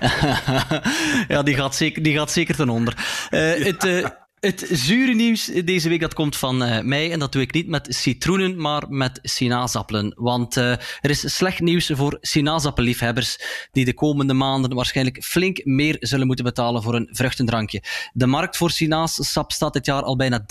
ja, 1.28 1.44
die 1.44 1.56
gaat 1.56 1.76
zeker, 1.76 2.04
die 2.04 2.14
gaat 2.18 2.32
zeker 2.32 2.56
ten 2.56 2.70
onder. 2.70 3.28
Uh, 3.32 3.66
het, 3.66 3.84
uh, 3.84 4.08
het 4.44 4.68
zure 4.72 5.14
nieuws 5.14 5.46
deze 5.46 5.90
week 5.90 6.00
dat 6.00 6.14
komt 6.14 6.38
van 6.38 6.64
uh, 6.64 6.82
mij 6.82 7.12
en 7.12 7.20
dat 7.20 7.32
doe 7.32 7.42
ik 7.42 7.54
niet 7.54 7.68
met 7.68 7.88
citroenen, 7.90 8.62
maar 8.62 8.84
met 8.90 9.20
sinaasappelen. 9.22 10.14
Want 10.16 10.58
uh, 10.58 10.72
er 10.72 11.10
is 11.10 11.36
slecht 11.36 11.60
nieuws 11.60 11.92
voor 11.94 12.18
sinaasappelliefhebbers 12.22 13.38
die 13.72 13.86
de 13.86 13.94
komende 13.94 14.34
maanden 14.34 14.76
waarschijnlijk 14.76 15.24
flink 15.24 15.66
meer 15.66 15.96
zullen 16.00 16.28
moeten 16.28 16.46
betalen 16.46 16.84
voor 16.84 16.96
een 16.96 17.10
vruchtendrankje. 17.12 17.84
De 18.14 18.28
markt 18.28 18.58
voor 18.58 18.72
sinaassap 18.72 19.52
staat 19.52 19.74
dit 19.74 19.86
jaar 19.86 20.04
al 20.04 20.16
bijna 20.16 20.46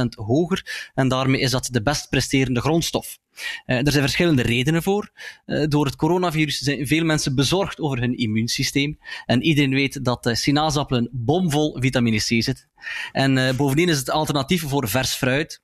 30% 0.00 0.04
hoger 0.08 0.90
en 0.94 1.08
daarmee 1.08 1.40
is 1.40 1.50
dat 1.50 1.68
de 1.70 1.82
best 1.82 2.08
presterende 2.08 2.60
grondstof. 2.60 3.18
Uh, 3.66 3.76
er 3.76 3.90
zijn 3.90 4.02
verschillende 4.02 4.42
redenen 4.42 4.82
voor. 4.82 5.10
Uh, 5.46 5.64
door 5.68 5.86
het 5.86 5.96
coronavirus 5.96 6.58
zijn 6.58 6.86
veel 6.86 7.04
mensen 7.04 7.34
bezorgd 7.34 7.80
over 7.80 8.00
hun 8.00 8.16
immuunsysteem. 8.16 8.98
En 9.26 9.42
iedereen 9.42 9.74
weet 9.74 10.04
dat 10.04 10.26
uh, 10.26 10.34
sinaasappelen 10.34 11.08
bomvol 11.12 11.76
vitamine 11.80 12.16
C 12.16 12.42
zit. 12.42 12.68
En 13.12 13.56
bovendien 13.56 13.88
is 13.88 13.98
het 13.98 14.10
alternatief 14.10 14.62
voor 14.62 14.88
vers 14.88 15.14
fruit 15.14 15.62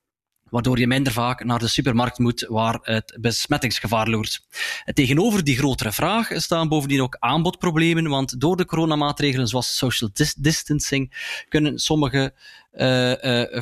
waardoor 0.51 0.79
je 0.79 0.87
minder 0.87 1.13
vaak 1.13 1.43
naar 1.43 1.59
de 1.59 1.67
supermarkt 1.67 2.17
moet 2.17 2.45
waar 2.49 2.79
het 2.81 3.17
besmettingsgevaar 3.21 4.09
loert. 4.09 4.45
Tegenover 4.93 5.43
die 5.43 5.57
grotere 5.57 5.91
vraag 5.91 6.29
staan 6.33 6.67
bovendien 6.67 7.01
ook 7.01 7.17
aanbodproblemen, 7.19 8.07
want 8.07 8.39
door 8.39 8.57
de 8.57 8.65
coronamaatregelen 8.65 9.47
zoals 9.47 9.77
social 9.77 10.09
distancing 10.37 11.33
kunnen 11.49 11.79
sommige 11.79 12.33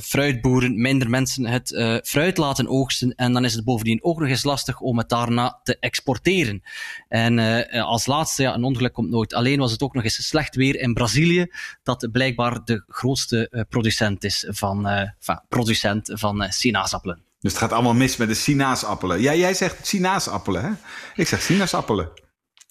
fruitboeren 0.01 0.81
minder 0.81 1.09
mensen 1.09 1.45
het 1.45 1.71
uh, 1.71 1.97
fruit 2.03 2.37
laten 2.37 2.67
oogsten 2.67 3.15
en 3.15 3.33
dan 3.33 3.45
is 3.45 3.53
het 3.53 3.63
bovendien 3.63 4.03
ook 4.03 4.19
nog 4.19 4.29
eens 4.29 4.43
lastig 4.43 4.79
om 4.79 4.97
het 4.97 5.09
daarna 5.09 5.59
te 5.63 5.77
exporteren. 5.79 6.63
En 7.07 7.39
als 7.71 8.05
laatste, 8.05 8.41
ja, 8.41 8.53
een 8.53 8.63
ongeluk 8.63 8.93
komt 8.93 9.09
nooit. 9.09 9.33
Alleen 9.33 9.59
was 9.59 9.71
het 9.71 9.81
ook 9.81 9.93
nog 9.93 10.03
eens 10.03 10.27
slecht 10.27 10.55
weer 10.55 10.79
in 10.79 10.93
Brazilië, 10.93 11.47
dat 11.83 12.07
blijkbaar 12.11 12.63
de 12.65 12.83
grootste 12.87 13.65
producent 13.69 14.23
is 14.23 14.45
van, 14.49 14.87
van, 15.19 15.41
producent 15.49 16.11
van 16.13 16.45
sinaasappelen. 16.49 17.23
Dus 17.39 17.51
het 17.51 17.61
gaat 17.61 17.71
allemaal 17.71 17.93
mis 17.93 18.17
met 18.17 18.27
de 18.27 18.33
sinaasappelen. 18.33 19.21
Ja, 19.21 19.35
jij 19.35 19.53
zegt 19.53 19.87
sinaasappelen, 19.87 20.63
hè? 20.63 20.71
Ik 21.15 21.27
zeg 21.27 21.41
sinaasappelen. 21.41 22.09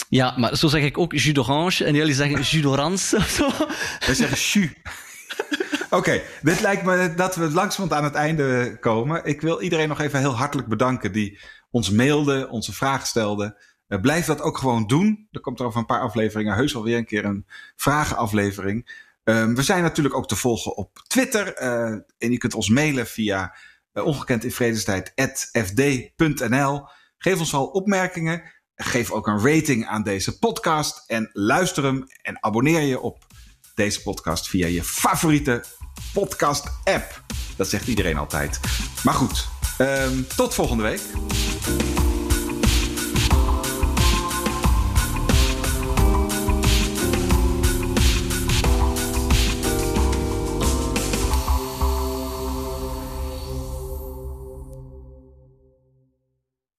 Ja, 0.08 0.34
maar 0.36 0.56
zo 0.56 0.68
zeg 0.68 0.82
ik 0.82 0.98
ook 0.98 1.12
jus 1.12 1.34
d'orange 1.34 1.84
en 1.84 1.94
jullie 1.94 2.14
zeggen 2.14 2.36
jus 2.36 2.62
d'orange. 2.62 3.18
Wij 4.06 4.14
zeggen 4.14 4.60
jus. 4.60 4.72
Oké, 5.90 6.22
dit 6.42 6.60
lijkt 6.60 6.84
me 6.84 7.14
dat 7.14 7.36
we 7.36 7.50
langzamerhand 7.50 7.92
aan 7.92 8.04
het 8.04 8.14
einde 8.14 8.76
komen. 8.80 9.24
Ik 9.24 9.40
wil 9.40 9.60
iedereen 9.60 9.88
nog 9.88 10.00
even 10.00 10.18
heel 10.18 10.36
hartelijk 10.36 10.68
bedanken 10.68 11.12
die 11.12 11.38
ons 11.70 11.90
mailde, 11.90 12.48
onze 12.48 12.72
vragen 12.72 13.06
stelde. 13.06 13.62
Uh, 13.88 14.00
blijf 14.00 14.26
dat 14.26 14.40
ook 14.40 14.58
gewoon 14.58 14.86
doen. 14.86 15.28
Er 15.30 15.40
komt 15.40 15.60
er 15.60 15.66
over 15.66 15.78
een 15.78 15.86
paar 15.86 16.00
afleveringen 16.00 16.54
heus 16.54 16.72
wel 16.72 16.82
weer 16.82 16.96
een 16.96 17.06
keer 17.06 17.24
een 17.24 17.46
vragenaflevering. 17.76 19.06
Um, 19.24 19.54
we 19.54 19.62
zijn 19.62 19.82
natuurlijk 19.82 20.14
ook 20.14 20.28
te 20.28 20.36
volgen 20.36 20.76
op 20.76 20.98
Twitter. 21.06 21.62
Uh, 21.62 22.00
en 22.18 22.30
je 22.30 22.38
kunt 22.38 22.54
ons 22.54 22.68
mailen 22.68 23.06
via 23.06 23.56
uh. 23.94 24.14
Geef 27.18 27.38
ons 27.38 27.54
al 27.54 27.66
opmerkingen. 27.66 28.42
Geef 28.74 29.10
ook 29.10 29.26
een 29.26 29.40
rating 29.40 29.86
aan 29.86 30.02
deze 30.02 30.38
podcast. 30.38 31.04
En 31.06 31.30
luister 31.32 31.84
hem 31.84 32.04
en 32.22 32.44
abonneer 32.44 32.80
je 32.80 33.00
op 33.00 33.26
deze 33.74 34.02
podcast 34.02 34.48
via 34.48 34.66
je 34.66 34.84
favoriete 34.84 35.64
podcast 36.12 36.64
app. 36.84 37.22
Dat 37.56 37.68
zegt 37.68 37.86
iedereen 37.86 38.16
altijd. 38.18 38.60
Maar 39.02 39.14
goed, 39.14 39.48
um, 39.78 40.26
tot 40.36 40.54
volgende 40.54 40.82
week. 40.82 41.00